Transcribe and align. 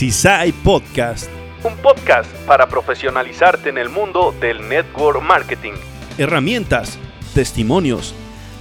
CISAI 0.00 0.52
Podcast. 0.52 1.30
Un 1.62 1.76
podcast 1.76 2.34
para 2.46 2.66
profesionalizarte 2.70 3.68
en 3.68 3.76
el 3.76 3.90
mundo 3.90 4.34
del 4.40 4.66
network 4.66 5.20
marketing. 5.20 5.74
Herramientas, 6.16 6.98
testimonios, 7.34 8.14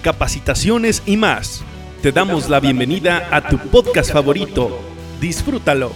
capacitaciones 0.03 1.01
y 1.05 1.15
más. 1.15 1.63
Te 2.01 2.11
damos 2.11 2.49
la 2.49 2.59
bienvenida 2.59 3.29
a 3.31 3.47
tu 3.47 3.57
podcast 3.57 4.11
favorito. 4.11 4.81
Disfrútalo, 5.21 5.93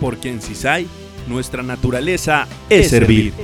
porque 0.00 0.30
en 0.30 0.40
CISAI 0.40 0.88
nuestra 1.26 1.62
naturaleza 1.62 2.48
es 2.70 2.88
servir. 2.88 3.34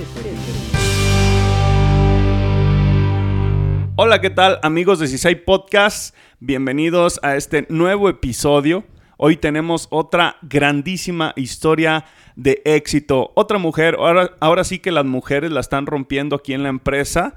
Hola, 3.97 4.23
¿qué 4.23 4.31
tal 4.31 4.59
amigos 4.63 5.01
de 5.01 5.07
CISAI 5.07 5.35
Podcast? 5.45 6.17
Bienvenidos 6.41 7.21
a 7.23 7.37
este 7.37 7.67
nuevo 7.69 8.09
episodio. 8.09 8.85
Hoy 9.25 9.37
tenemos 9.37 9.87
otra 9.91 10.35
grandísima 10.43 11.33
historia 11.37 12.07
de 12.35 12.61
éxito. 12.65 13.31
Otra 13.37 13.57
mujer, 13.59 13.95
ahora, 14.01 14.33
ahora 14.41 14.65
sí 14.65 14.81
que 14.81 14.91
las 14.91 15.05
mujeres 15.05 15.53
la 15.53 15.61
están 15.61 15.87
rompiendo 15.87 16.35
aquí 16.35 16.55
en 16.55 16.65
la 16.65 16.71
empresa 16.71 17.37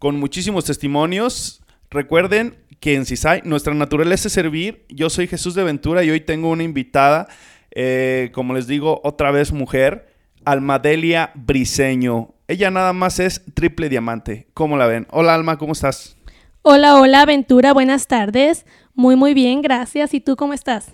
con 0.00 0.18
muchísimos 0.18 0.64
testimonios. 0.64 1.62
Recuerden 1.88 2.56
que 2.80 2.96
en 2.96 3.06
CISAI 3.06 3.42
nuestra 3.44 3.74
naturaleza 3.74 4.26
es 4.26 4.34
servir. 4.34 4.84
Yo 4.88 5.08
soy 5.08 5.28
Jesús 5.28 5.54
de 5.54 5.62
Ventura 5.62 6.02
y 6.02 6.10
hoy 6.10 6.20
tengo 6.20 6.50
una 6.50 6.64
invitada, 6.64 7.28
eh, 7.70 8.32
como 8.34 8.52
les 8.52 8.66
digo, 8.66 9.00
otra 9.04 9.30
vez 9.30 9.52
mujer, 9.52 10.12
Almadelia 10.44 11.30
Briseño. 11.36 12.34
Ella 12.48 12.72
nada 12.72 12.92
más 12.92 13.20
es 13.20 13.44
triple 13.54 13.88
diamante. 13.88 14.48
¿Cómo 14.52 14.76
la 14.76 14.88
ven? 14.88 15.06
Hola 15.12 15.36
Alma, 15.36 15.58
¿cómo 15.58 15.74
estás? 15.74 16.16
Hola, 16.62 16.96
hola 16.96 17.24
Ventura, 17.24 17.72
buenas 17.72 18.08
tardes. 18.08 18.66
Muy, 18.96 19.14
muy 19.14 19.32
bien, 19.32 19.62
gracias. 19.62 20.12
¿Y 20.12 20.20
tú 20.20 20.34
cómo 20.34 20.54
estás? 20.54 20.88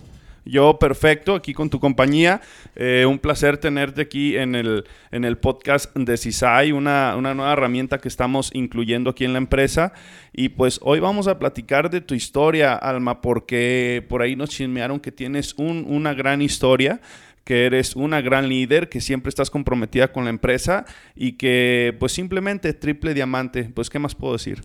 Yo 0.46 0.78
perfecto, 0.78 1.34
aquí 1.34 1.52
con 1.52 1.70
tu 1.70 1.80
compañía. 1.80 2.40
Eh, 2.76 3.04
un 3.04 3.18
placer 3.18 3.58
tenerte 3.58 4.02
aquí 4.02 4.36
en 4.36 4.54
el, 4.54 4.84
en 5.10 5.24
el 5.24 5.38
podcast 5.38 5.94
de 5.96 6.16
CISAI, 6.16 6.70
una, 6.70 7.16
una, 7.16 7.34
nueva 7.34 7.52
herramienta 7.52 7.98
que 7.98 8.06
estamos 8.06 8.52
incluyendo 8.54 9.10
aquí 9.10 9.24
en 9.24 9.32
la 9.32 9.38
empresa. 9.38 9.92
Y 10.32 10.50
pues 10.50 10.78
hoy 10.82 11.00
vamos 11.00 11.26
a 11.26 11.40
platicar 11.40 11.90
de 11.90 12.00
tu 12.00 12.14
historia, 12.14 12.74
Alma, 12.74 13.20
porque 13.20 14.06
por 14.08 14.22
ahí 14.22 14.36
nos 14.36 14.50
chismearon 14.50 15.00
que 15.00 15.10
tienes 15.10 15.52
un, 15.54 15.84
una 15.88 16.14
gran 16.14 16.40
historia 16.40 17.00
que 17.42 17.66
eres 17.66 17.94
una 17.94 18.20
gran 18.20 18.48
líder, 18.48 18.88
que 18.88 19.00
siempre 19.00 19.28
estás 19.28 19.50
comprometida 19.50 20.10
con 20.12 20.24
la 20.24 20.30
empresa 20.30 20.84
y 21.14 21.32
que 21.32 21.94
pues 22.00 22.10
simplemente 22.10 22.72
triple 22.72 23.14
diamante. 23.14 23.70
Pues, 23.72 23.88
¿qué 23.88 24.00
más 24.00 24.16
puedo 24.16 24.32
decir? 24.32 24.62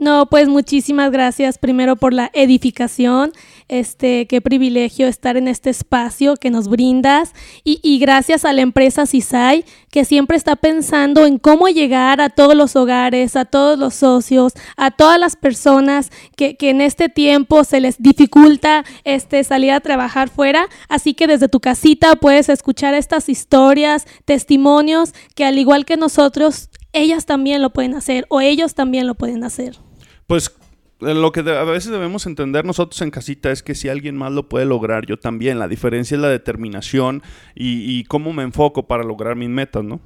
No, 0.00 0.26
pues 0.26 0.48
muchísimas 0.48 1.10
gracias 1.10 1.58
primero 1.58 1.96
por 1.96 2.14
la 2.14 2.30
edificación, 2.32 3.32
este, 3.66 4.28
qué 4.28 4.40
privilegio 4.40 5.08
estar 5.08 5.36
en 5.36 5.48
este 5.48 5.70
espacio 5.70 6.36
que 6.36 6.50
nos 6.50 6.68
brindas 6.68 7.32
y, 7.64 7.80
y, 7.82 7.98
gracias 7.98 8.44
a 8.44 8.52
la 8.52 8.62
empresa 8.62 9.06
CISAI 9.06 9.64
que 9.90 10.04
siempre 10.04 10.36
está 10.36 10.54
pensando 10.54 11.26
en 11.26 11.38
cómo 11.38 11.66
llegar 11.66 12.20
a 12.20 12.30
todos 12.30 12.54
los 12.54 12.76
hogares, 12.76 13.34
a 13.34 13.44
todos 13.44 13.76
los 13.76 13.94
socios, 13.94 14.52
a 14.76 14.92
todas 14.92 15.18
las 15.18 15.34
personas 15.34 16.12
que, 16.36 16.56
que 16.56 16.70
en 16.70 16.80
este 16.80 17.08
tiempo 17.08 17.64
se 17.64 17.80
les 17.80 18.00
dificulta 18.00 18.84
este, 19.02 19.42
salir 19.42 19.72
a 19.72 19.80
trabajar 19.80 20.28
fuera. 20.28 20.68
Así 20.88 21.14
que 21.14 21.26
desde 21.26 21.48
tu 21.48 21.58
casita 21.58 22.14
puedes 22.14 22.48
escuchar 22.48 22.94
estas 22.94 23.28
historias, 23.28 24.06
testimonios 24.24 25.12
que 25.34 25.44
al 25.44 25.58
igual 25.58 25.84
que 25.84 25.96
nosotros, 25.96 26.70
ellas 26.92 27.26
también 27.26 27.62
lo 27.62 27.70
pueden 27.70 27.94
hacer 27.94 28.26
o 28.28 28.40
ellos 28.40 28.74
también 28.74 29.08
lo 29.08 29.16
pueden 29.16 29.42
hacer. 29.42 29.87
Pues 30.28 30.54
lo 31.00 31.32
que 31.32 31.40
a 31.40 31.64
veces 31.64 31.90
debemos 31.90 32.26
entender 32.26 32.64
nosotros 32.64 33.00
en 33.02 33.10
casita 33.10 33.50
es 33.50 33.62
que 33.62 33.74
si 33.74 33.88
alguien 33.88 34.16
más 34.16 34.30
lo 34.30 34.48
puede 34.48 34.66
lograr, 34.66 35.06
yo 35.06 35.18
también. 35.18 35.58
La 35.58 35.66
diferencia 35.66 36.14
es 36.14 36.20
la 36.20 36.28
determinación 36.28 37.22
y, 37.56 37.98
y 37.98 38.04
cómo 38.04 38.32
me 38.32 38.44
enfoco 38.44 38.86
para 38.86 39.02
lograr 39.02 39.34
mis 39.34 39.48
metas, 39.48 39.82
¿no? 39.82 40.00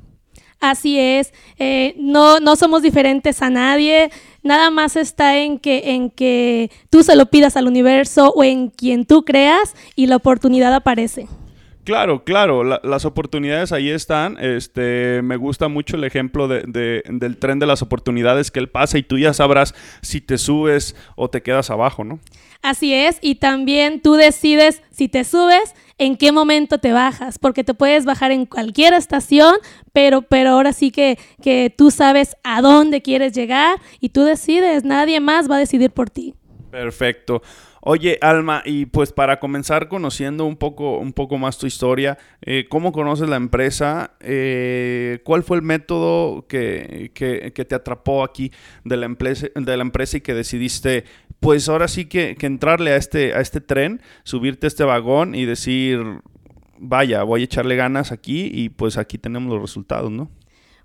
Así 0.61 0.97
es, 0.97 1.35
eh, 1.59 1.97
no, 1.99 2.39
no 2.39 2.55
somos 2.55 2.83
diferentes 2.83 3.43
a 3.43 3.51
nadie, 3.51 4.11
nada 4.45 4.71
más 4.71 4.95
está 4.95 5.37
en 5.37 5.59
que, 5.59 5.95
en 5.95 6.09
que 6.09 6.71
tú 6.89 7.03
se 7.03 7.17
lo 7.17 7.27
pidas 7.27 7.57
al 7.57 7.67
universo 7.67 8.31
o 8.31 8.45
en 8.45 8.69
quien 8.71 9.05
tú 9.05 9.25
creas 9.25 9.75
y 9.97 10.07
la 10.07 10.15
oportunidad 10.15 10.73
aparece. 10.73 11.27
Claro, 11.85 12.23
claro, 12.23 12.63
la, 12.63 12.81
las 12.85 13.05
oportunidades 13.05 13.73
ahí 13.73 13.91
están. 13.91 14.39
Este, 14.41 15.21
me 15.23 15.37
gusta 15.37 15.67
mucho 15.67 15.97
el 15.97 16.05
ejemplo 16.05 16.47
de, 16.47 16.63
de, 16.67 17.03
del 17.09 17.37
tren 17.39 17.59
de 17.59 17.67
las 17.67 17.83
oportunidades 17.83 18.53
que 18.53 18.61
él 18.61 18.69
pasa 18.69 18.99
y 18.99 19.03
tú 19.03 19.19
ya 19.19 19.35
sabrás 19.35 19.75
si 20.01 20.21
te 20.21 20.39
subes 20.39 20.95
o 21.17 21.29
te 21.29 21.43
quedas 21.43 21.71
abajo, 21.71 22.05
¿no? 22.05 22.21
Así 22.63 22.95
es, 22.95 23.19
y 23.21 23.37
también 23.37 24.01
tú 24.01 24.15
decides 24.15 24.83
si 24.93 25.09
te 25.09 25.25
subes, 25.25 25.75
en 25.99 26.17
qué 26.17 26.31
momento 26.31 26.79
te 26.79 26.93
bajas, 26.93 27.39
porque 27.41 27.65
te 27.65 27.75
puedes 27.75 28.05
bajar 28.05 28.31
en 28.31 28.47
cualquier 28.47 28.95
estación, 28.95 29.57
pero, 29.93 30.23
pero 30.23 30.51
ahora 30.51 30.73
sí 30.73 30.93
que, 30.93 31.19
que 31.43 31.75
tú 31.77 31.91
sabes 31.91 32.37
a 32.45 32.63
dónde 32.63 33.03
quieres 33.03 33.33
llegar 33.33 33.81
y 33.99 34.11
tú 34.11 34.23
decides, 34.23 34.85
nadie 34.85 35.19
más 35.19 35.51
va 35.51 35.57
a 35.57 35.59
decidir 35.59 35.91
por 35.91 36.11
ti. 36.11 36.35
Perfecto. 36.71 37.43
Oye, 37.85 38.17
Alma, 38.21 38.63
y 38.65 38.87
pues 38.87 39.13
para 39.13 39.41
comenzar 39.41 39.89
conociendo 39.89 40.45
un 40.45 40.57
poco, 40.57 40.99
un 40.99 41.13
poco 41.13 41.37
más 41.37 41.59
tu 41.59 41.67
historia, 41.67 42.17
eh, 42.41 42.67
¿cómo 42.69 42.93
conoces 42.93 43.29
la 43.29 43.35
empresa? 43.35 44.13
Eh, 44.21 45.19
¿Cuál 45.25 45.43
fue 45.43 45.57
el 45.57 45.65
método 45.65 46.47
que, 46.47 47.11
que, 47.13 47.53
que, 47.53 47.65
te 47.65 47.75
atrapó 47.75 48.23
aquí 48.23 48.53
de 48.85 48.97
la, 48.97 49.07
empresa, 49.07 49.49
de 49.53 49.77
la 49.77 49.83
empresa 49.83 50.19
y 50.19 50.21
que 50.21 50.33
decidiste, 50.33 51.03
pues 51.41 51.69
ahora 51.69 51.89
sí 51.89 52.05
que, 52.05 52.37
que 52.37 52.47
entrarle 52.47 52.93
a 52.93 52.97
este, 52.97 53.35
a 53.35 53.41
este 53.41 53.61
tren, 53.61 54.01
subirte 54.23 54.67
a 54.67 54.69
este 54.69 54.85
vagón 54.85 55.35
y 55.35 55.45
decir, 55.45 56.21
vaya, 56.79 57.25
voy 57.25 57.41
a 57.41 57.45
echarle 57.47 57.75
ganas 57.75 58.13
aquí 58.13 58.49
y 58.55 58.69
pues 58.69 58.97
aquí 58.97 59.19
tenemos 59.19 59.53
los 59.53 59.61
resultados, 59.61 60.13
¿no? 60.13 60.31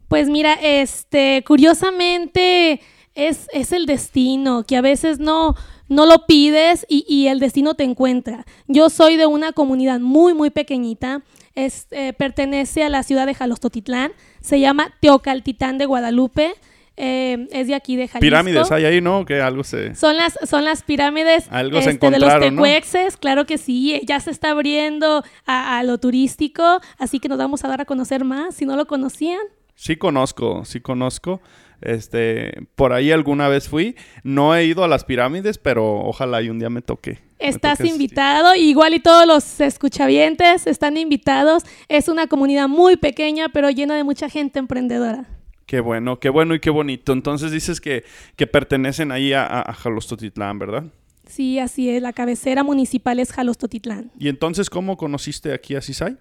Pues 0.07 0.29
mira, 0.29 0.53
este, 0.63 1.43
curiosamente 1.45 2.81
es, 3.17 3.49
es 3.51 3.73
el 3.73 3.85
destino, 3.85 4.63
que 4.63 4.77
a 4.77 4.81
veces 4.81 5.19
no 5.19 5.55
no 5.89 6.05
lo 6.05 6.25
pides 6.25 6.85
y, 6.89 7.05
y, 7.07 7.27
el 7.27 7.39
destino 7.39 7.73
te 7.73 7.83
encuentra. 7.83 8.45
Yo 8.67 8.89
soy 8.89 9.15
de 9.15 9.25
una 9.25 9.53
comunidad 9.53 10.01
muy, 10.01 10.33
muy 10.33 10.49
pequeñita, 10.49 11.21
es, 11.55 11.87
eh, 11.91 12.13
pertenece 12.13 12.83
a 12.83 12.89
la 12.89 13.03
ciudad 13.03 13.25
de 13.25 13.33
Jalostotitlán, 13.33 14.11
se 14.41 14.59
llama 14.59 14.93
Teocaltitán 14.99 15.77
de 15.77 15.85
Guadalupe. 15.85 16.53
Eh, 16.99 17.47
es 17.51 17.67
de 17.67 17.75
aquí 17.75 17.95
de 17.95 18.07
Jalisco. 18.07 18.21
Pirámides 18.21 18.71
hay 18.71 18.85
ahí, 18.85 19.01
¿no? 19.01 19.23
Que 19.23 19.39
algo 19.39 19.63
se... 19.63 19.93
Son 19.93 20.17
las, 20.17 20.37
son 20.49 20.65
las 20.65 20.81
pirámides 20.81 21.45
algo 21.51 21.79
se 21.79 21.91
este, 21.91 22.09
de 22.09 22.17
los 22.17 22.39
tecuexes, 22.39 23.13
¿no? 23.13 23.19
claro 23.19 23.45
que 23.45 23.59
sí. 23.59 24.01
Ya 24.03 24.19
se 24.19 24.31
está 24.31 24.49
abriendo 24.49 25.23
a, 25.45 25.77
a 25.77 25.83
lo 25.83 25.99
turístico, 25.99 26.81
así 26.97 27.19
que 27.19 27.29
nos 27.29 27.37
vamos 27.37 27.63
a 27.63 27.67
dar 27.67 27.81
a 27.81 27.85
conocer 27.85 28.23
más, 28.23 28.55
si 28.55 28.65
no 28.65 28.75
lo 28.75 28.87
conocían. 28.87 29.41
Sí 29.77 29.95
conozco, 29.95 30.65
sí 30.65 30.81
conozco. 30.81 31.39
Este, 31.81 32.67
por 32.75 32.93
ahí 32.93 33.11
alguna 33.11 33.47
vez 33.47 33.69
fui. 33.69 33.95
No 34.23 34.55
he 34.55 34.65
ido 34.65 34.83
a 34.83 34.87
las 34.87 35.05
pirámides, 35.05 35.59
pero 35.59 35.99
ojalá 35.99 36.41
y 36.41 36.49
un 36.49 36.57
día 36.57 36.71
me 36.71 36.81
toque. 36.81 37.19
Estás 37.37 37.79
me 37.79 37.85
toque 37.85 37.89
invitado, 37.93 38.55
igual 38.55 38.95
y 38.95 38.99
todos 38.99 39.27
los 39.27 39.61
escuchavientes 39.61 40.65
están 40.65 40.97
invitados. 40.97 41.63
Es 41.89 42.09
una 42.09 42.25
comunidad 42.25 42.67
muy 42.67 42.97
pequeña, 42.97 43.49
pero 43.49 43.69
llena 43.69 43.95
de 43.95 44.03
mucha 44.03 44.29
gente 44.29 44.57
emprendedora. 44.57 45.25
Qué 45.67 45.79
bueno, 45.79 46.19
qué 46.19 46.29
bueno 46.29 46.55
y 46.55 46.59
qué 46.59 46.71
bonito. 46.71 47.13
Entonces 47.13 47.51
dices 47.51 47.79
que, 47.79 48.03
que 48.35 48.47
pertenecen 48.47 49.11
ahí 49.11 49.33
a, 49.33 49.45
a 49.45 49.73
Jalostotitlán, 49.73 50.57
¿verdad? 50.57 50.85
Sí, 51.27 51.59
así 51.59 51.91
es. 51.91 52.01
La 52.01 52.13
cabecera 52.13 52.63
municipal 52.63 53.19
es 53.19 53.31
Jalostotitlán. 53.31 54.11
¿Y 54.17 54.29
entonces 54.29 54.71
cómo 54.71 54.97
conociste 54.97 55.53
aquí 55.53 55.75
a 55.75 55.81
Cisay? 55.81 56.17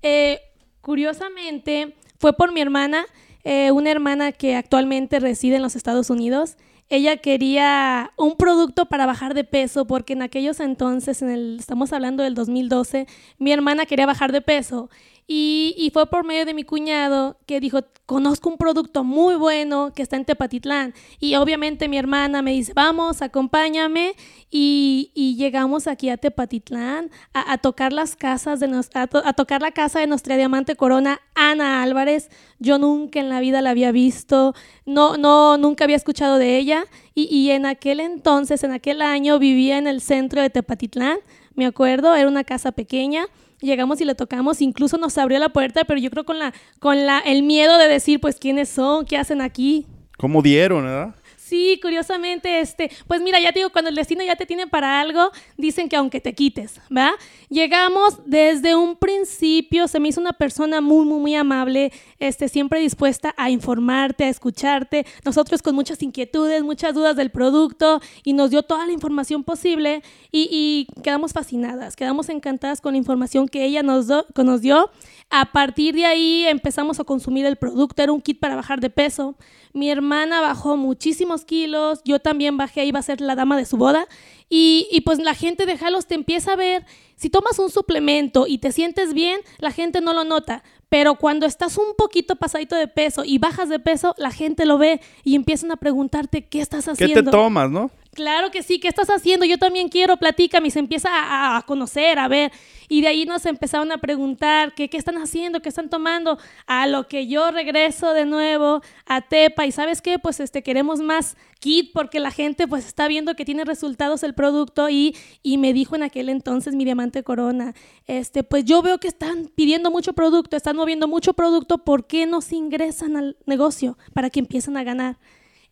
Eh, 0.00 0.38
curiosamente, 0.80 1.96
fue 2.24 2.32
por 2.32 2.54
mi 2.54 2.62
hermana 2.62 3.04
eh, 3.42 3.70
una 3.70 3.90
hermana 3.90 4.32
que 4.32 4.56
actualmente 4.56 5.20
reside 5.20 5.56
en 5.56 5.62
los 5.62 5.76
Estados 5.76 6.08
Unidos. 6.08 6.56
Ella 6.88 7.18
quería 7.18 8.12
un 8.16 8.36
producto 8.38 8.86
para 8.86 9.04
bajar 9.04 9.34
de 9.34 9.44
peso 9.44 9.86
porque 9.86 10.14
en 10.14 10.22
aquellos 10.22 10.58
entonces, 10.60 11.20
en 11.20 11.58
estamos 11.58 11.92
hablando 11.92 12.22
del 12.22 12.34
2012, 12.34 13.06
mi 13.36 13.52
hermana 13.52 13.84
quería 13.84 14.06
bajar 14.06 14.32
de 14.32 14.40
peso 14.40 14.88
y, 15.26 15.90
fue 15.94 16.06
por 16.06 16.24
medio 16.24 16.44
de 16.44 16.52
mi 16.52 16.64
cuñado 16.64 17.38
que 17.46 17.58
dijo, 17.58 17.80
conozco 18.04 18.50
un 18.50 18.58
producto 18.58 19.04
muy 19.04 19.36
bueno 19.36 19.92
que 19.94 20.02
está 20.02 20.16
en 20.16 20.26
Tepatitlán. 20.26 20.92
Y 21.18 21.36
obviamente 21.36 21.88
mi 21.88 21.96
hermana 21.96 22.42
me 22.42 22.52
dice, 22.52 22.74
vamos, 22.74 23.22
acompáñame. 23.22 24.14
Y, 24.50 25.10
llegamos 25.38 25.86
aquí 25.86 26.10
a 26.10 26.18
Tepatitlán 26.18 27.10
a, 27.32 27.56
tocar 27.58 27.94
las 27.94 28.16
casas 28.16 28.60
de 28.60 28.68
nos, 28.68 28.90
a, 28.92 29.06
tocar 29.06 29.62
la 29.62 29.72
casa 29.72 29.98
de 30.00 30.06
nuestra 30.06 30.36
diamante 30.36 30.76
corona, 30.76 31.22
Ana 31.34 31.82
Álvarez. 31.82 32.28
Yo 32.58 32.78
nunca 32.78 33.18
en 33.18 33.30
la 33.30 33.40
vida 33.40 33.62
la 33.62 33.70
había 33.70 33.92
visto, 33.92 34.54
no, 34.84 35.16
no, 35.16 35.56
nunca 35.56 35.84
había 35.84 35.96
escuchado 35.96 36.36
de 36.36 36.58
ella. 36.58 36.84
Y, 37.14 37.34
y 37.34 37.50
en 37.50 37.64
aquel 37.64 38.00
entonces, 38.00 38.62
en 38.62 38.72
aquel 38.72 39.00
año, 39.00 39.38
vivía 39.38 39.78
en 39.78 39.86
el 39.86 40.02
centro 40.02 40.42
de 40.42 40.50
Tepatitlán. 40.50 41.18
Me 41.54 41.64
acuerdo, 41.64 42.14
era 42.14 42.28
una 42.28 42.44
casa 42.44 42.72
pequeña 42.72 43.26
llegamos 43.60 44.00
y 44.00 44.04
le 44.04 44.14
tocamos, 44.14 44.60
incluso 44.60 44.98
nos 44.98 45.16
abrió 45.18 45.38
la 45.38 45.48
puerta, 45.48 45.84
pero 45.84 46.00
yo 46.00 46.10
creo 46.10 46.24
con 46.24 46.38
la 46.38 46.52
con 46.78 47.06
la 47.06 47.18
el 47.20 47.42
miedo 47.42 47.78
de 47.78 47.88
decir, 47.88 48.20
pues 48.20 48.36
quiénes 48.36 48.68
son, 48.68 49.04
qué 49.06 49.16
hacen 49.16 49.40
aquí. 49.40 49.86
¿Cómo 50.16 50.42
dieron, 50.42 50.84
verdad? 50.84 51.14
Sí, 51.46 51.78
curiosamente, 51.82 52.60
este, 52.60 52.90
pues 53.06 53.20
mira, 53.20 53.38
ya 53.38 53.52
te 53.52 53.58
digo, 53.58 53.68
cuando 53.68 53.90
el 53.90 53.94
destino 53.94 54.24
ya 54.24 54.34
te 54.34 54.46
tiene 54.46 54.66
para 54.66 54.98
algo, 54.98 55.30
dicen 55.58 55.90
que 55.90 55.96
aunque 55.96 56.18
te 56.18 56.34
quites, 56.34 56.80
¿va? 56.90 57.12
Llegamos 57.50 58.18
desde 58.24 58.74
un 58.74 58.96
principio, 58.96 59.86
se 59.86 60.00
me 60.00 60.08
hizo 60.08 60.22
una 60.22 60.32
persona 60.32 60.80
muy, 60.80 61.04
muy, 61.04 61.20
muy 61.20 61.34
amable, 61.34 61.92
este, 62.18 62.48
siempre 62.48 62.80
dispuesta 62.80 63.34
a 63.36 63.50
informarte, 63.50 64.24
a 64.24 64.30
escucharte, 64.30 65.04
nosotros 65.22 65.60
con 65.60 65.74
muchas 65.74 66.02
inquietudes, 66.02 66.62
muchas 66.62 66.94
dudas 66.94 67.14
del 67.14 67.28
producto, 67.28 68.00
y 68.24 68.32
nos 68.32 68.48
dio 68.48 68.62
toda 68.62 68.86
la 68.86 68.92
información 68.92 69.44
posible, 69.44 70.02
y, 70.32 70.86
quedamos 71.02 71.34
fascinadas, 71.34 71.94
quedamos 71.94 72.30
encantadas 72.30 72.80
con 72.80 72.94
la 72.94 72.98
información 72.98 73.48
que 73.48 73.66
ella 73.66 73.82
nos, 73.82 74.06
do, 74.06 74.26
que 74.34 74.44
nos 74.44 74.62
dio. 74.62 74.90
A 75.28 75.52
partir 75.52 75.94
de 75.94 76.06
ahí 76.06 76.46
empezamos 76.46 77.00
a 77.00 77.04
consumir 77.04 77.44
el 77.44 77.56
producto, 77.56 78.02
era 78.02 78.12
un 78.12 78.22
kit 78.22 78.40
para 78.40 78.56
bajar 78.56 78.80
de 78.80 78.88
peso. 78.88 79.36
Mi 79.74 79.90
hermana 79.90 80.40
bajó 80.40 80.76
muchísimos 80.76 81.44
kilos, 81.44 82.00
yo 82.04 82.20
también 82.20 82.56
bajé, 82.56 82.84
iba 82.84 83.00
a 83.00 83.02
ser 83.02 83.20
la 83.20 83.34
dama 83.34 83.56
de 83.56 83.64
su 83.64 83.76
boda. 83.76 84.06
Y, 84.48 84.86
y, 84.92 85.00
pues 85.00 85.18
la 85.18 85.34
gente 85.34 85.66
de 85.66 85.76
Jalos 85.76 86.06
te 86.06 86.14
empieza 86.14 86.52
a 86.52 86.56
ver. 86.56 86.86
Si 87.16 87.28
tomas 87.28 87.58
un 87.58 87.70
suplemento 87.70 88.46
y 88.46 88.58
te 88.58 88.70
sientes 88.70 89.14
bien, 89.14 89.40
la 89.58 89.72
gente 89.72 90.00
no 90.00 90.12
lo 90.12 90.22
nota. 90.22 90.62
Pero 90.88 91.16
cuando 91.16 91.44
estás 91.44 91.76
un 91.76 91.96
poquito 91.98 92.36
pasadito 92.36 92.76
de 92.76 92.86
peso 92.86 93.24
y 93.24 93.38
bajas 93.38 93.68
de 93.68 93.80
peso, 93.80 94.14
la 94.16 94.30
gente 94.30 94.64
lo 94.64 94.78
ve 94.78 95.00
y 95.24 95.34
empiezan 95.34 95.72
a 95.72 95.76
preguntarte 95.76 96.46
qué 96.46 96.60
estás 96.60 96.86
haciendo. 96.86 97.14
¿Qué 97.16 97.22
te 97.24 97.30
tomas, 97.30 97.68
no? 97.68 97.90
Claro 98.14 98.52
que 98.52 98.62
sí, 98.62 98.78
¿qué 98.78 98.86
estás 98.86 99.08
haciendo? 99.10 99.44
Yo 99.44 99.58
también 99.58 99.88
quiero, 99.88 100.16
platícame, 100.16 100.68
y 100.68 100.70
se 100.70 100.78
empieza 100.78 101.08
a, 101.56 101.60
conocer, 101.62 102.20
a 102.20 102.28
ver. 102.28 102.52
Y 102.88 103.00
de 103.00 103.08
ahí 103.08 103.24
nos 103.24 103.44
empezaron 103.44 103.90
a 103.90 103.98
preguntar 103.98 104.72
qué, 104.74 104.88
qué 104.88 104.96
están 104.96 105.16
haciendo, 105.16 105.60
qué 105.60 105.68
están 105.68 105.90
tomando. 105.90 106.38
A 106.66 106.86
lo 106.86 107.08
que 107.08 107.26
yo 107.26 107.50
regreso 107.50 108.12
de 108.12 108.24
nuevo 108.24 108.82
a 109.06 109.22
Tepa 109.22 109.66
y 109.66 109.72
¿sabes 109.72 110.00
qué? 110.00 110.20
Pues 110.20 110.38
este, 110.38 110.62
queremos 110.62 111.00
más 111.00 111.36
kit 111.58 111.90
porque 111.92 112.20
la 112.20 112.30
gente 112.30 112.68
pues 112.68 112.86
está 112.86 113.08
viendo 113.08 113.34
que 113.34 113.44
tiene 113.44 113.64
resultados 113.64 114.22
el 114.22 114.34
producto 114.34 114.88
y, 114.88 115.16
y 115.42 115.58
me 115.58 115.72
dijo 115.72 115.96
en 115.96 116.04
aquel 116.04 116.28
entonces 116.28 116.74
mi 116.76 116.84
diamante 116.84 117.24
corona, 117.24 117.74
este, 118.06 118.44
pues 118.44 118.64
yo 118.64 118.80
veo 118.82 118.98
que 118.98 119.08
están 119.08 119.50
pidiendo 119.54 119.90
mucho 119.90 120.12
producto, 120.12 120.56
están 120.56 120.76
moviendo 120.76 121.08
mucho 121.08 121.32
producto, 121.32 121.78
¿por 121.78 122.06
qué 122.06 122.26
no 122.26 122.42
se 122.42 122.54
ingresan 122.54 123.16
al 123.16 123.36
negocio 123.46 123.98
para 124.12 124.30
que 124.30 124.40
empiecen 124.40 124.76
a 124.76 124.84
ganar? 124.84 125.16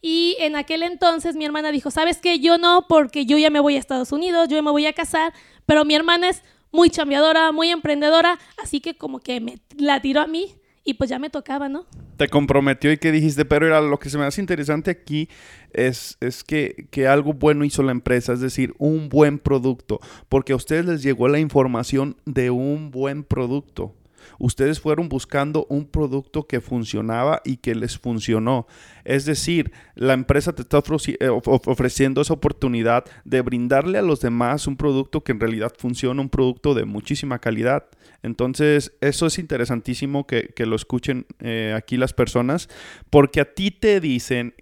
Y 0.03 0.37
en 0.41 0.57
aquel 0.57 0.83
entonces 0.83 1.37
mi 1.37 1.45
hermana 1.45 1.71
dijo, 1.71 1.93
¿sabes 1.93 2.19
qué? 2.19 2.41
Yo 2.41 2.59
no, 2.59 2.87
porque 2.89 3.25
yo 3.25 3.39
ya 3.39 3.51
me 3.51 3.61
voy 3.61 3.77
a 3.77 3.79
Estados 3.79 4.11
Unidos, 4.11 4.49
yo 4.49 4.57
ya 4.57 4.63
me 4.63 4.73
voy 4.73 4.85
a 4.85 4.93
casar, 4.93 5.33
pero 5.65 5.85
mi 5.85 5.95
hermana 5.95 6.29
es 6.29 6.43
muy 6.73 6.91
chambeadora, 6.91 7.53
muy 7.53 7.69
emprendedora, 7.69 8.39
así 8.61 8.81
que 8.81 8.97
como 8.97 9.21
que 9.21 9.41
me 9.41 9.61
la 9.77 10.03
tiró 10.03 10.21
a 10.21 10.27
mí 10.27 10.57
y 10.85 10.95
pues 10.95 11.09
ya 11.09 11.21
me 11.21 11.31
tocaba, 11.31 11.69
¿no? 11.69 11.87
Te 12.17 12.29
comprometió 12.29 12.91
y 12.91 12.99
que 12.99 13.13
dijiste, 13.13 13.45
pero 13.45 13.67
era 13.67 13.81
lo 13.81 13.99
que 14.01 14.11
se 14.11 14.19
me 14.19 14.25
hace 14.25 14.41
interesante 14.41 14.91
aquí 14.91 15.29
es, 15.73 16.17
es 16.21 16.43
que, 16.43 16.89
que, 16.91 17.07
algo 17.07 17.33
bueno 17.35 17.65
hizo 17.65 17.85
la 17.85 17.93
empresa, 17.93 18.33
es 18.33 18.41
decir, 18.41 18.75
un 18.79 19.09
buen 19.09 19.39
producto, 19.39 20.01
porque 20.29 20.53
a 20.53 20.57
ustedes 20.57 20.85
les 20.85 21.03
llegó 21.05 21.29
la 21.29 21.39
información 21.39 22.17
de 22.25 22.51
un 22.51 22.91
buen 22.91 23.23
producto. 23.23 23.95
Ustedes 24.39 24.81
fueron 24.81 25.09
buscando 25.09 25.67
un 25.69 25.87
producto 25.87 26.47
que 26.47 26.61
funcionaba 26.61 27.41
y 27.45 27.57
que 27.59 27.75
les 27.75 27.99
funcionó. 27.99 28.67
Es 29.05 29.25
decir, 29.25 29.73
la 29.95 30.15
empresa 30.15 30.53
te 30.53 30.63
está 30.63 30.79
ofreciendo 30.79 32.21
esa 32.21 32.35
oportunidad 32.35 33.05
de 33.25 33.41
brindarle 33.43 33.99
a 33.99 34.03
los 34.03 34.21
demás 34.21 34.67
un 34.67 34.77
producto 34.77 35.23
que 35.23 35.33
en 35.33 35.41
realidad 35.41 35.73
funciona, 35.77 36.21
un 36.21 36.29
producto 36.29 36.75
de 36.75 36.85
muchísima 36.85 37.39
calidad. 37.39 37.87
Entonces, 38.23 38.93
eso 39.01 39.27
es 39.27 39.39
interesantísimo 39.39 40.27
que, 40.27 40.53
que 40.55 40.67
lo 40.67 40.77
escuchen 40.77 41.27
eh, 41.41 41.75
aquí 41.77 41.97
las 41.97 42.13
personas, 42.13 42.69
porque 43.11 43.41
a 43.41 43.55
ti 43.55 43.71
te 43.71 44.01
dicen 44.01 44.55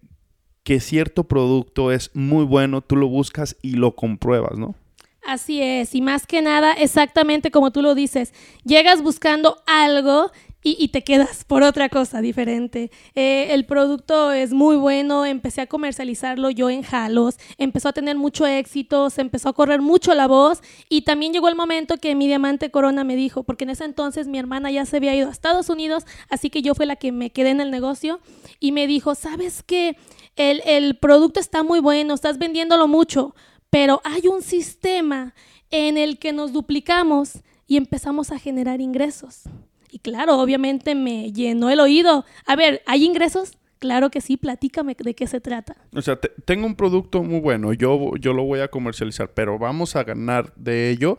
que 0.62 0.80
cierto 0.80 1.24
producto 1.24 1.90
es 1.90 2.10
muy 2.14 2.44
bueno, 2.44 2.80
tú 2.80 2.96
lo 2.96 3.08
buscas 3.08 3.56
y 3.62 3.72
lo 3.72 3.96
compruebas, 3.96 4.58
¿no? 4.58 4.74
Así 5.22 5.62
es, 5.62 5.94
y 5.94 6.00
más 6.00 6.26
que 6.26 6.40
nada, 6.40 6.72
exactamente 6.72 7.50
como 7.50 7.70
tú 7.70 7.82
lo 7.82 7.94
dices, 7.94 8.32
llegas 8.64 9.02
buscando 9.02 9.62
algo 9.66 10.30
y, 10.62 10.88
te 10.88 11.02
quedas 11.02 11.44
por 11.46 11.62
otra 11.62 11.88
cosa 11.88 12.20
diferente. 12.20 12.90
Eh, 13.14 13.48
el 13.50 13.64
producto 13.64 14.32
es 14.32 14.52
muy 14.52 14.76
bueno, 14.76 15.24
empecé 15.24 15.62
a 15.62 15.66
comercializarlo 15.66 16.50
yo 16.50 16.68
en 16.68 16.82
Jalos, 16.82 17.36
empezó 17.58 17.88
a 17.88 17.92
tener 17.92 18.16
mucho 18.16 18.46
éxito, 18.46 19.10
se 19.10 19.22
empezó 19.22 19.48
a 19.48 19.52
correr 19.52 19.80
mucho 19.80 20.14
la 20.14 20.26
voz 20.26 20.60
y 20.88 21.02
también 21.02 21.32
llegó 21.32 21.48
el 21.48 21.54
momento 21.54 21.96
que 21.96 22.14
mi 22.14 22.26
diamante 22.26 22.70
corona 22.70 23.04
me 23.04 23.16
dijo, 23.16 23.42
porque 23.42 23.64
en 23.64 23.70
ese 23.70 23.84
entonces 23.84 24.26
mi 24.26 24.38
hermana 24.38 24.70
ya 24.70 24.84
se 24.84 24.98
había 24.98 25.14
ido 25.14 25.28
a 25.28 25.32
Estados 25.32 25.68
Unidos, 25.68 26.04
así 26.28 26.50
que 26.50 26.62
yo 26.62 26.74
fue 26.74 26.86
la 26.86 26.96
que 26.96 27.12
me 27.12 27.30
quedé 27.30 27.50
en 27.50 27.60
el 27.60 27.70
negocio 27.70 28.20
y 28.58 28.72
me 28.72 28.86
dijo, 28.86 29.14
¿sabes 29.14 29.62
qué? 29.62 29.96
El, 30.36 30.62
el 30.66 30.96
producto 30.96 31.40
está 31.40 31.62
muy 31.62 31.80
bueno, 31.80 32.14
estás 32.14 32.38
vendiéndolo 32.38 32.86
mucho, 32.86 33.34
pero 33.70 34.00
hay 34.04 34.26
un 34.26 34.42
sistema 34.42 35.34
en 35.70 35.96
el 35.96 36.18
que 36.18 36.32
nos 36.32 36.52
duplicamos 36.52 37.40
y 37.66 37.76
empezamos 37.76 38.32
a 38.32 38.38
generar 38.38 38.80
ingresos. 38.80 39.44
Y 39.92 40.00
claro, 40.00 40.38
obviamente 40.38 40.94
me 40.94 41.32
llenó 41.32 41.70
el 41.70 41.80
oído. 41.80 42.24
A 42.46 42.56
ver, 42.56 42.82
¿hay 42.86 43.04
ingresos? 43.04 43.52
Claro 43.78 44.10
que 44.10 44.20
sí, 44.20 44.36
platícame 44.36 44.94
de 44.98 45.14
qué 45.14 45.26
se 45.26 45.40
trata. 45.40 45.76
O 45.94 46.02
sea, 46.02 46.16
te, 46.20 46.28
tengo 46.44 46.66
un 46.66 46.74
producto 46.74 47.22
muy 47.22 47.40
bueno, 47.40 47.72
yo, 47.72 48.16
yo 48.16 48.34
lo 48.34 48.44
voy 48.44 48.60
a 48.60 48.68
comercializar, 48.68 49.32
pero 49.32 49.58
vamos 49.58 49.96
a 49.96 50.04
ganar 50.04 50.52
de 50.54 50.90
ello. 50.90 51.16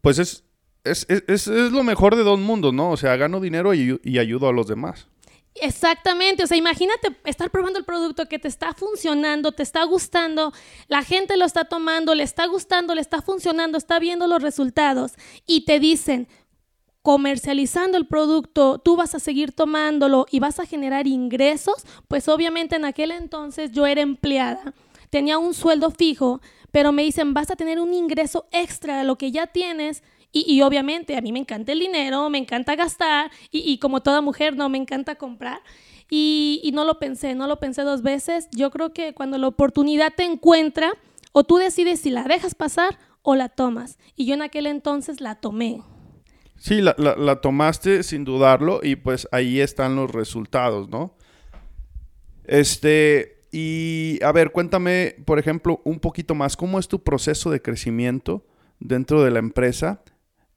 Pues 0.00 0.18
es, 0.18 0.44
es, 0.84 1.06
es, 1.08 1.48
es 1.48 1.72
lo 1.72 1.82
mejor 1.82 2.16
de 2.16 2.22
dos 2.22 2.38
mundos, 2.38 2.72
¿no? 2.72 2.90
O 2.90 2.96
sea, 2.96 3.16
gano 3.16 3.40
dinero 3.40 3.74
y, 3.74 4.00
y 4.04 4.18
ayudo 4.18 4.48
a 4.48 4.52
los 4.52 4.68
demás. 4.68 5.08
Exactamente, 5.60 6.44
o 6.44 6.46
sea, 6.46 6.56
imagínate 6.56 7.16
estar 7.24 7.50
probando 7.50 7.78
el 7.78 7.84
producto 7.84 8.26
que 8.26 8.38
te 8.38 8.48
está 8.48 8.74
funcionando, 8.74 9.52
te 9.52 9.62
está 9.62 9.84
gustando, 9.84 10.52
la 10.88 11.02
gente 11.02 11.36
lo 11.36 11.44
está 11.44 11.64
tomando, 11.64 12.14
le 12.14 12.22
está 12.24 12.46
gustando, 12.46 12.94
le 12.94 13.00
está 13.00 13.22
funcionando, 13.22 13.78
está 13.78 13.98
viendo 13.98 14.26
los 14.26 14.42
resultados 14.42 15.12
y 15.46 15.64
te 15.64 15.80
dicen, 15.80 16.28
comercializando 17.00 17.96
el 17.96 18.06
producto, 18.06 18.78
tú 18.78 18.96
vas 18.96 19.14
a 19.14 19.20
seguir 19.20 19.52
tomándolo 19.52 20.26
y 20.30 20.40
vas 20.40 20.58
a 20.58 20.66
generar 20.66 21.06
ingresos, 21.06 21.86
pues 22.08 22.28
obviamente 22.28 22.76
en 22.76 22.84
aquel 22.84 23.12
entonces 23.12 23.72
yo 23.72 23.86
era 23.86 24.02
empleada, 24.02 24.74
tenía 25.08 25.38
un 25.38 25.54
sueldo 25.54 25.90
fijo, 25.90 26.40
pero 26.70 26.92
me 26.92 27.02
dicen, 27.02 27.32
vas 27.32 27.50
a 27.50 27.56
tener 27.56 27.80
un 27.80 27.94
ingreso 27.94 28.46
extra 28.50 28.98
de 28.98 29.04
lo 29.04 29.16
que 29.16 29.30
ya 29.30 29.46
tienes 29.46 30.02
y, 30.46 30.62
obviamente 30.62 31.16
a 31.16 31.20
mí 31.20 31.32
me 31.32 31.38
encanta 31.38 31.72
el 31.72 31.78
dinero, 31.78 32.28
me 32.30 32.38
encanta 32.38 32.74
gastar 32.74 33.30
y, 33.50 33.78
como 33.78 34.02
toda 34.02 34.20
mujer 34.20 34.56
no 34.56 34.68
me 34.68 34.78
encanta 34.78 35.14
comprar. 35.14 35.60
Y, 36.10 36.70
no 36.74 36.84
lo 36.84 36.98
pensé, 36.98 37.34
no 37.34 37.46
lo 37.46 37.58
pensé 37.58 37.82
dos 37.82 38.02
veces. 38.02 38.48
Yo 38.52 38.70
creo 38.70 38.92
que 38.92 39.14
cuando 39.14 39.38
la 39.38 39.48
oportunidad 39.48 40.12
te 40.14 40.24
encuentra, 40.24 40.92
o 41.32 41.44
tú 41.44 41.56
decides 41.56 42.00
si 42.00 42.10
la 42.10 42.24
dejas 42.24 42.54
pasar 42.54 42.98
o 43.22 43.34
la 43.34 43.48
tomas. 43.48 43.98
Y 44.14 44.26
yo 44.26 44.34
en 44.34 44.42
aquel 44.42 44.66
entonces 44.66 45.20
la 45.20 45.34
tomé. 45.36 45.82
Sí, 46.58 46.80
la, 46.80 46.94
la 46.96 47.40
tomaste 47.40 48.02
sin 48.02 48.24
dudarlo 48.24 48.80
y 48.82 48.96
pues 48.96 49.28
ahí 49.32 49.60
están 49.60 49.96
los 49.96 50.10
resultados, 50.10 50.88
¿no? 50.88 51.14
Este, 52.44 53.44
y 53.52 54.22
a 54.22 54.32
ver, 54.32 54.52
cuéntame, 54.52 55.16
por 55.24 55.38
ejemplo, 55.38 55.80
un 55.84 56.00
poquito 56.00 56.34
más, 56.34 56.56
¿cómo 56.56 56.78
es 56.78 56.88
tu 56.88 57.02
proceso 57.02 57.50
de 57.50 57.60
crecimiento 57.60 58.44
dentro 58.80 59.22
de 59.22 59.30
la 59.30 59.38
empresa? 59.38 60.02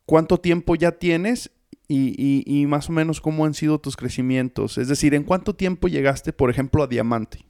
Cuánto 0.10 0.40
tiempo 0.40 0.74
ya 0.74 0.94
tienes 0.94 1.52
y, 1.88 2.16
y, 2.18 2.44
y, 2.48 2.66
más 2.66 2.90
o 2.90 2.92
menos 2.92 3.22
cómo 3.22 3.46
han 3.46 3.54
sido 3.54 3.80
tus 3.80 3.96
crecimientos. 3.96 4.80
Es 4.80 4.88
decir, 4.88 5.14
¿en 5.14 5.24
cuánto 5.24 5.54
tiempo 5.54 5.88
llegaste, 5.88 6.34
por 6.34 6.50
ejemplo, 6.50 6.82
a 6.82 6.88
Diamante? 6.88 7.46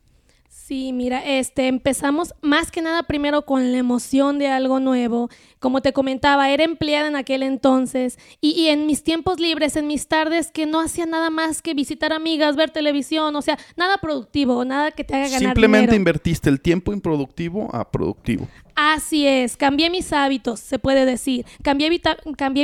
Sí, 0.50 0.92
mira, 0.92 1.26
este, 1.26 1.70
empezamos 1.70 2.36
más 2.42 2.70
que 2.70 2.82
nada 2.82 3.04
primero 3.04 3.46
con 3.46 3.72
la 3.72 3.78
emoción 3.78 4.40
de 4.40 4.50
algo 4.50 4.82
nuevo. 4.82 5.30
Como 5.60 5.82
te 5.82 5.94
comentaba, 5.94 6.52
era 6.52 6.66
empleada 6.66 7.08
en 7.08 7.16
aquel 7.16 7.44
entonces 7.44 8.20
y, 8.42 8.52
y, 8.52 8.68
en 8.68 8.86
mis 8.86 9.04
tiempos 9.04 9.40
libres, 9.40 9.78
en 9.78 9.88
mis 9.88 10.10
tardes, 10.10 10.52
que 10.52 10.66
no 10.66 10.82
hacía 10.82 11.06
nada 11.06 11.30
más 11.30 11.62
que 11.62 11.74
visitar 11.74 12.12
amigas, 12.12 12.58
ver 12.58 12.72
televisión, 12.72 13.38
o 13.38 13.42
sea, 13.42 13.58
nada 13.78 14.00
productivo, 14.00 14.66
nada 14.66 14.92
que 14.92 15.06
te 15.06 15.16
haga 15.16 15.30
ganar 15.30 15.40
Simplemente 15.40 15.80
dinero. 15.80 15.96
invertiste 15.96 16.50
el 16.50 16.60
tiempo 16.60 16.92
improductivo 16.92 17.74
a 17.74 17.90
productivo. 17.90 18.50
Así 18.82 19.28
es, 19.28 19.58
cambié 19.58 19.90
mis 19.90 20.14
hábitos, 20.14 20.62
se 20.62 20.80
puede 20.80 21.04
decir. 21.04 21.46
Cambié, 21.64 21.90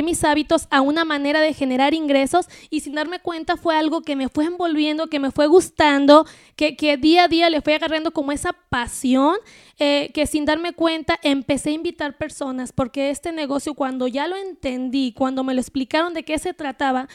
mis 0.02 0.24
hábitos 0.24 0.66
a 0.70 0.80
una 0.80 1.04
manera 1.04 1.42
de 1.42 1.52
generar 1.52 1.92
ingresos 1.92 2.46
y 2.70 2.80
sin 2.80 2.94
darme 2.94 3.18
cuenta 3.18 3.58
fue 3.58 3.76
algo 3.76 4.00
que 4.00 4.16
me 4.16 4.30
fue 4.30 4.46
envolviendo, 4.46 5.08
que 5.08 5.20
me 5.20 5.30
fue 5.30 5.46
gustando, 5.46 6.24
que, 6.56 6.74
que 6.74 6.96
día 6.96 7.24
a 7.24 7.28
día 7.28 7.50
le 7.50 7.60
fui 7.60 7.74
agarrando 7.74 8.12
como 8.12 8.32
esa 8.32 8.54
pasión, 8.70 9.36
eh, 9.78 10.10
que 10.14 10.26
sin 10.26 10.46
darme 10.46 10.72
cuenta 10.72 11.18
empecé 11.22 11.68
a 11.68 11.74
invitar 11.74 12.16
personas 12.16 12.72
porque 12.72 13.10
este 13.10 13.30
negocio 13.30 13.74
cuando 13.74 14.06
ya 14.06 14.26
lo 14.26 14.36
entendí, 14.36 15.12
cuando 15.12 15.44
me 15.44 15.52
lo 15.52 15.60
explicaron 15.60 16.14
de 16.14 16.22
qué 16.22 16.38
se 16.38 16.54
trataba, 16.54 17.08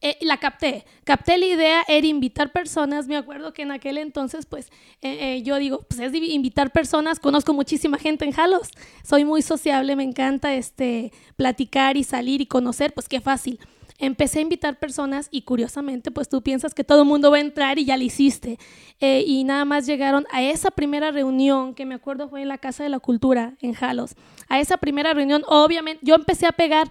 eh, 0.00 0.16
la 0.20 0.36
capté, 0.36 0.84
capté 1.02 1.38
la 1.38 1.46
idea, 1.46 1.82
era 1.88 2.06
invitar 2.06 2.52
personas, 2.52 3.08
me 3.08 3.16
acuerdo 3.16 3.52
que 3.52 3.62
en 3.62 3.72
aquel 3.72 3.98
entonces, 3.98 4.46
pues 4.46 4.66
eh, 5.02 5.38
eh, 5.38 5.42
yo 5.42 5.56
digo, 5.56 5.84
pues 5.88 5.98
es 5.98 6.14
invitar 6.14 6.70
personas, 6.70 7.18
conozco 7.18 7.52
muchísima 7.52 7.98
gente 7.98 8.24
en 8.24 8.30
Jalos, 8.30 8.70
soy 9.02 9.24
muy 9.24 9.42
sociable, 9.42 9.96
me 9.96 10.04
encanta 10.04 10.54
este, 10.54 11.12
platicar 11.34 11.96
y 11.96 12.04
salir 12.04 12.40
y 12.40 12.46
conocer, 12.46 12.94
pues 12.94 13.08
qué 13.08 13.20
fácil. 13.20 13.58
empecé 14.00 14.38
a 14.38 14.42
invitar 14.42 14.78
personas 14.78 15.26
y 15.32 15.42
curiosamente, 15.42 16.12
pues 16.12 16.28
tú 16.28 16.42
piensas 16.42 16.74
que 16.74 16.84
todo 16.84 17.02
el 17.02 17.08
mundo 17.08 17.32
va 17.32 17.38
a 17.38 17.40
entrar 17.40 17.80
y 17.80 17.84
ya 17.84 17.96
lo 17.96 18.04
hiciste. 18.04 18.56
Y 19.00 19.42
nada 19.42 19.64
más 19.64 19.86
llegaron 19.86 20.24
a 20.30 20.40
esa 20.40 20.70
primera 20.70 21.10
reunión, 21.10 21.74
que 21.74 21.84
me 21.84 21.96
acuerdo 21.96 22.28
fue 22.28 22.42
en 22.42 22.48
la 22.48 22.58
Casa 22.58 22.84
de 22.84 22.90
la 22.90 23.00
Cultura, 23.00 23.56
en 23.60 23.72
Jalos. 23.72 24.14
A 24.48 24.60
esa 24.60 24.76
primera 24.76 25.12
reunión, 25.14 25.42
obviamente, 25.48 26.06
yo 26.06 26.14
empecé 26.14 26.46
a 26.46 26.52
pegar 26.52 26.88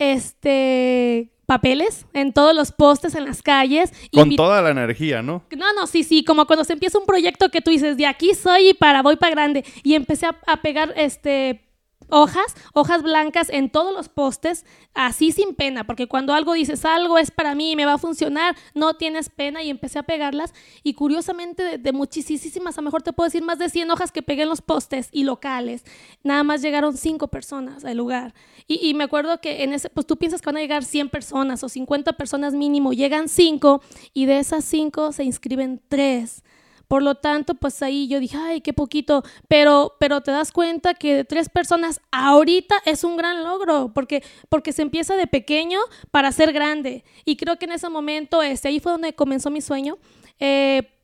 este 0.00 1.30
papeles 1.48 2.04
en 2.12 2.34
todos 2.34 2.54
los 2.54 2.72
postes 2.72 3.14
en 3.14 3.24
las 3.24 3.40
calles. 3.40 3.90
Con 4.12 4.36
toda 4.36 4.60
la 4.60 4.68
energía, 4.68 5.22
¿no? 5.22 5.42
No, 5.56 5.72
no, 5.72 5.86
sí, 5.86 6.04
sí, 6.04 6.22
como 6.22 6.46
cuando 6.46 6.62
se 6.62 6.74
empieza 6.74 6.98
un 6.98 7.06
proyecto 7.06 7.48
que 7.48 7.62
tú 7.62 7.70
dices, 7.70 7.96
de 7.96 8.04
aquí 8.04 8.34
soy 8.34 8.68
y 8.68 8.74
para, 8.74 9.00
voy 9.00 9.16
para 9.16 9.30
grande. 9.30 9.64
Y 9.82 9.94
empecé 9.94 10.26
a, 10.26 10.36
a 10.46 10.60
pegar 10.60 10.92
este 10.94 11.67
hojas, 12.08 12.54
hojas 12.74 13.02
blancas 13.02 13.48
en 13.50 13.70
todos 13.70 13.92
los 13.94 14.08
postes, 14.08 14.64
así 14.94 15.32
sin 15.32 15.54
pena, 15.54 15.84
porque 15.84 16.06
cuando 16.06 16.34
algo 16.34 16.54
dices, 16.54 16.84
algo 16.84 17.18
es 17.18 17.30
para 17.30 17.54
mí 17.54 17.72
y 17.72 17.76
me 17.76 17.86
va 17.86 17.94
a 17.94 17.98
funcionar, 17.98 18.56
no 18.74 18.94
tienes 18.94 19.28
pena 19.28 19.62
y 19.62 19.70
empecé 19.70 19.98
a 19.98 20.02
pegarlas 20.02 20.54
y 20.82 20.94
curiosamente 20.94 21.78
de, 21.78 21.92
muchísimas, 21.92 22.76
a 22.76 22.80
lo 22.80 22.86
mejor 22.86 23.02
te 23.02 23.12
puedo 23.12 23.26
decir 23.26 23.42
más 23.42 23.58
de 23.58 23.68
100 23.68 23.90
hojas 23.90 24.12
que 24.12 24.22
pegué 24.22 24.42
en 24.42 24.48
los 24.48 24.62
postes 24.62 25.08
y 25.12 25.24
locales, 25.24 25.84
nada 26.22 26.42
más 26.42 26.62
llegaron 26.62 26.96
5 26.96 27.28
personas 27.28 27.84
al 27.84 27.96
lugar. 27.96 28.34
Y, 28.66 28.86
y, 28.86 28.94
me 28.94 29.04
acuerdo 29.04 29.40
que 29.40 29.62
en 29.62 29.72
ese, 29.72 29.88
pues 29.88 30.06
tú 30.06 30.16
piensas 30.16 30.40
que 30.40 30.46
van 30.46 30.58
a 30.58 30.60
llegar 30.60 30.84
100 30.84 31.08
personas 31.08 31.62
o 31.64 31.68
50 31.68 32.14
personas 32.14 32.54
mínimo, 32.54 32.92
llegan 32.92 33.28
5 33.28 33.82
y 34.12 34.26
de 34.26 34.38
esas 34.38 34.64
5 34.64 35.12
se 35.12 35.24
inscriben 35.24 35.80
3. 35.88 36.42
Por 36.88 37.02
lo 37.02 37.14
tanto, 37.16 37.54
pues 37.54 37.82
ahí 37.82 38.08
yo 38.08 38.18
dije, 38.18 38.36
ay, 38.38 38.60
qué 38.62 38.72
poquito, 38.72 39.22
pero, 39.46 39.94
pero 40.00 40.22
te 40.22 40.30
das 40.30 40.52
cuenta 40.52 40.94
que 40.94 41.14
de 41.14 41.24
tres 41.24 41.48
personas 41.48 42.00
ahorita 42.10 42.76
es 42.86 43.04
un 43.04 43.16
gran 43.16 43.44
logro, 43.44 43.92
porque, 43.94 44.24
porque 44.48 44.72
se 44.72 44.82
empieza 44.82 45.14
de 45.16 45.26
pequeño 45.26 45.78
para 46.10 46.32
ser 46.32 46.52
grande. 46.52 47.04
Y 47.24 47.36
creo 47.36 47.58
que 47.58 47.66
en 47.66 47.72
ese 47.72 47.88
momento, 47.88 48.42
este, 48.42 48.68
ahí 48.68 48.80
fue 48.80 48.92
donde 48.92 49.14
comenzó 49.14 49.50
mi 49.50 49.60
sueño. 49.60 49.98
Eh, 50.40 50.97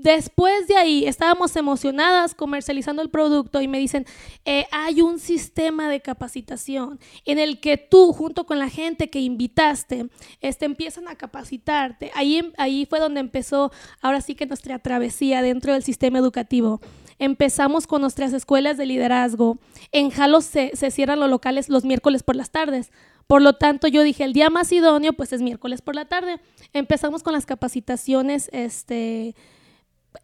Después 0.00 0.68
de 0.68 0.76
ahí 0.76 1.06
estábamos 1.06 1.56
emocionadas 1.56 2.32
comercializando 2.32 3.02
el 3.02 3.10
producto 3.10 3.60
y 3.60 3.66
me 3.66 3.80
dicen, 3.80 4.06
eh, 4.44 4.64
hay 4.70 5.02
un 5.02 5.18
sistema 5.18 5.88
de 5.88 6.00
capacitación 6.00 7.00
en 7.24 7.40
el 7.40 7.58
que 7.58 7.78
tú 7.78 8.12
junto 8.12 8.46
con 8.46 8.60
la 8.60 8.70
gente 8.70 9.10
que 9.10 9.18
invitaste 9.18 10.08
este, 10.40 10.66
empiezan 10.66 11.08
a 11.08 11.16
capacitarte. 11.16 12.12
Ahí, 12.14 12.52
ahí 12.58 12.86
fue 12.86 13.00
donde 13.00 13.18
empezó 13.18 13.72
ahora 14.00 14.20
sí 14.20 14.36
que 14.36 14.46
nuestra 14.46 14.78
travesía 14.78 15.42
dentro 15.42 15.72
del 15.72 15.82
sistema 15.82 16.18
educativo. 16.18 16.80
Empezamos 17.18 17.88
con 17.88 18.00
nuestras 18.00 18.32
escuelas 18.32 18.76
de 18.76 18.86
liderazgo. 18.86 19.58
En 19.90 20.10
Jalo 20.10 20.42
se, 20.42 20.70
se 20.76 20.92
cierran 20.92 21.18
los 21.18 21.28
locales 21.28 21.68
los 21.68 21.84
miércoles 21.84 22.22
por 22.22 22.36
las 22.36 22.52
tardes. 22.52 22.92
Por 23.26 23.42
lo 23.42 23.54
tanto, 23.54 23.88
yo 23.88 24.04
dije, 24.04 24.22
el 24.22 24.32
día 24.32 24.48
más 24.48 24.70
idóneo, 24.70 25.12
pues 25.12 25.32
es 25.32 25.42
miércoles 25.42 25.82
por 25.82 25.96
la 25.96 26.04
tarde. 26.04 26.38
Empezamos 26.72 27.24
con 27.24 27.32
las 27.32 27.46
capacitaciones, 27.46 28.48
este, 28.52 29.34
Em, 29.34 29.44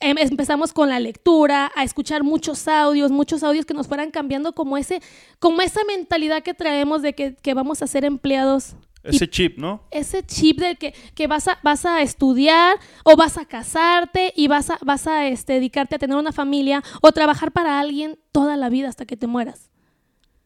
empezamos 0.01 0.73
con 0.73 0.89
la 0.89 1.01
lectura, 1.01 1.71
a 1.75 1.85
escuchar 1.85 2.23
muchos 2.23 2.69
audios, 2.69 3.11
muchos 3.11 3.43
audios 3.43 3.67
que 3.67 3.75
nos 3.75 3.89
fueran 3.89 4.11
cambiando 4.11 4.55
como, 4.55 4.77
ese, 4.77 5.01
como 5.39 5.63
esa 5.63 5.81
mentalidad 5.85 6.43
que 6.43 6.55
traemos 6.55 7.03
de 7.03 7.15
que, 7.15 7.35
que 7.35 7.55
vamos 7.55 7.83
a 7.83 7.87
ser 7.87 8.05
empleados. 8.05 8.77
Ese 9.03 9.29
chip, 9.29 9.59
¿no? 9.59 9.83
Ese 9.91 10.25
chip 10.25 10.59
del 10.59 10.79
que, 10.79 10.95
que, 11.15 11.27
vas, 11.27 11.47
a, 11.49 11.59
vas 11.63 11.85
a 11.85 12.01
estudiar 12.01 12.79
o 13.05 13.17
vas 13.17 13.37
a 13.37 13.45
casarte 13.45 14.33
y 14.35 14.49
vas 14.49 14.71
a, 14.71 14.79
vas 14.83 15.07
a 15.07 15.29
este, 15.29 15.55
dedicarte 15.55 15.97
a 15.97 15.99
tener 15.99 16.17
una 16.17 16.33
familia 16.33 16.83
o 17.03 17.13
trabajar 17.13 17.53
para 17.53 17.79
alguien 17.79 18.19
toda 18.33 18.57
la 18.57 18.71
vida 18.71 18.89
hasta 18.89 19.05
que 19.05 19.17
te 19.17 19.27
mueras. 19.27 19.71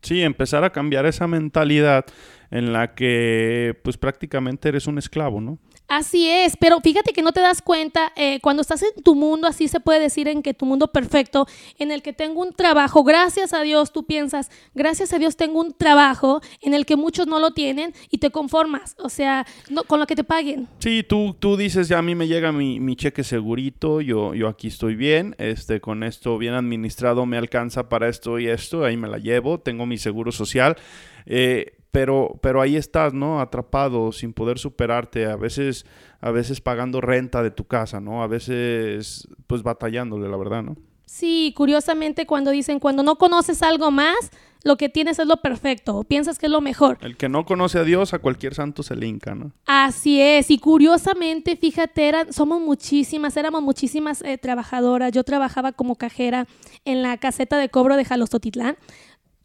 Sí, 0.02 0.22
empezar 0.22 0.64
a 0.64 0.70
cambiar 0.70 1.06
esa 1.06 1.26
mentalidad 1.26 2.04
en 2.50 2.72
la 2.72 2.94
que 2.94 3.78
pues 3.82 3.96
prácticamente 3.96 4.68
eres 4.68 4.86
un 4.86 4.98
esclavo, 4.98 5.40
¿no? 5.40 5.58
Así 5.88 6.28
es, 6.28 6.54
pero 6.58 6.80
fíjate 6.80 7.14
que 7.14 7.22
no 7.22 7.32
te 7.32 7.40
das 7.40 7.62
cuenta, 7.62 8.12
eh, 8.14 8.40
cuando 8.42 8.60
estás 8.60 8.82
en 8.82 9.02
tu 9.02 9.14
mundo, 9.14 9.48
así 9.48 9.68
se 9.68 9.80
puede 9.80 10.00
decir 10.00 10.28
en 10.28 10.42
que 10.42 10.52
tu 10.52 10.66
mundo 10.66 10.88
perfecto, 10.92 11.46
en 11.78 11.90
el 11.90 12.02
que 12.02 12.12
tengo 12.12 12.42
un 12.42 12.52
trabajo, 12.52 13.04
gracias 13.04 13.54
a 13.54 13.62
Dios, 13.62 13.90
tú 13.90 14.04
piensas, 14.04 14.50
gracias 14.74 15.14
a 15.14 15.18
Dios 15.18 15.36
tengo 15.38 15.60
un 15.60 15.72
trabajo 15.72 16.42
en 16.60 16.74
el 16.74 16.84
que 16.84 16.96
muchos 16.96 17.26
no 17.26 17.40
lo 17.40 17.52
tienen 17.52 17.94
y 18.10 18.18
te 18.18 18.30
conformas, 18.30 18.96
o 18.98 19.08
sea, 19.08 19.46
no, 19.70 19.82
con 19.84 19.98
lo 19.98 20.06
que 20.06 20.14
te 20.14 20.24
paguen. 20.24 20.68
Sí, 20.78 21.02
tú, 21.02 21.34
tú 21.38 21.56
dices, 21.56 21.88
ya 21.88 21.98
a 21.98 22.02
mí 22.02 22.14
me 22.14 22.28
llega 22.28 22.52
mi, 22.52 22.80
mi 22.80 22.94
cheque 22.94 23.24
segurito, 23.24 24.02
yo, 24.02 24.34
yo 24.34 24.48
aquí 24.48 24.68
estoy 24.68 24.94
bien, 24.94 25.36
este, 25.38 25.80
con 25.80 26.02
esto 26.02 26.36
bien 26.36 26.52
administrado 26.52 27.24
me 27.24 27.38
alcanza 27.38 27.88
para 27.88 28.10
esto 28.10 28.38
y 28.38 28.48
esto, 28.48 28.84
ahí 28.84 28.98
me 28.98 29.08
la 29.08 29.16
llevo, 29.16 29.58
tengo 29.58 29.86
mi 29.86 29.96
seguro 29.96 30.32
social. 30.32 30.76
Eh, 31.24 31.77
pero, 31.90 32.38
pero 32.42 32.60
ahí 32.60 32.76
estás, 32.76 33.14
¿no? 33.14 33.40
Atrapado, 33.40 34.12
sin 34.12 34.32
poder 34.32 34.58
superarte, 34.58 35.26
a 35.26 35.36
veces, 35.36 35.86
a 36.20 36.30
veces 36.30 36.60
pagando 36.60 37.00
renta 37.00 37.42
de 37.42 37.50
tu 37.50 37.64
casa, 37.64 38.00
¿no? 38.00 38.22
A 38.22 38.26
veces, 38.26 39.28
pues 39.46 39.62
batallándole, 39.62 40.28
la 40.28 40.36
verdad, 40.36 40.62
¿no? 40.62 40.76
Sí, 41.06 41.54
curiosamente 41.56 42.26
cuando 42.26 42.50
dicen, 42.50 42.80
cuando 42.80 43.02
no 43.02 43.16
conoces 43.16 43.62
algo 43.62 43.90
más, 43.90 44.30
lo 44.62 44.76
que 44.76 44.90
tienes 44.90 45.18
es 45.18 45.26
lo 45.26 45.38
perfecto, 45.38 45.96
o 45.96 46.04
piensas 46.04 46.38
que 46.38 46.46
es 46.46 46.52
lo 46.52 46.60
mejor. 46.60 46.98
El 47.00 47.16
que 47.16 47.30
no 47.30 47.46
conoce 47.46 47.78
a 47.78 47.84
Dios, 47.84 48.12
a 48.12 48.18
cualquier 48.18 48.54
santo 48.54 48.82
se 48.82 48.94
le 48.94 49.06
hinca, 49.06 49.34
¿no? 49.34 49.52
Así 49.64 50.20
es, 50.20 50.50
y 50.50 50.58
curiosamente, 50.58 51.56
fíjate, 51.56 52.08
eran, 52.08 52.32
somos 52.32 52.60
muchísimas, 52.60 53.36
éramos 53.38 53.62
muchísimas 53.62 54.20
eh, 54.22 54.36
trabajadoras. 54.36 55.12
Yo 55.12 55.24
trabajaba 55.24 55.72
como 55.72 55.96
cajera 55.96 56.46
en 56.84 57.02
la 57.02 57.16
caseta 57.16 57.56
de 57.56 57.70
cobro 57.70 57.96
de 57.96 58.04
Jalostotitlán 58.04 58.76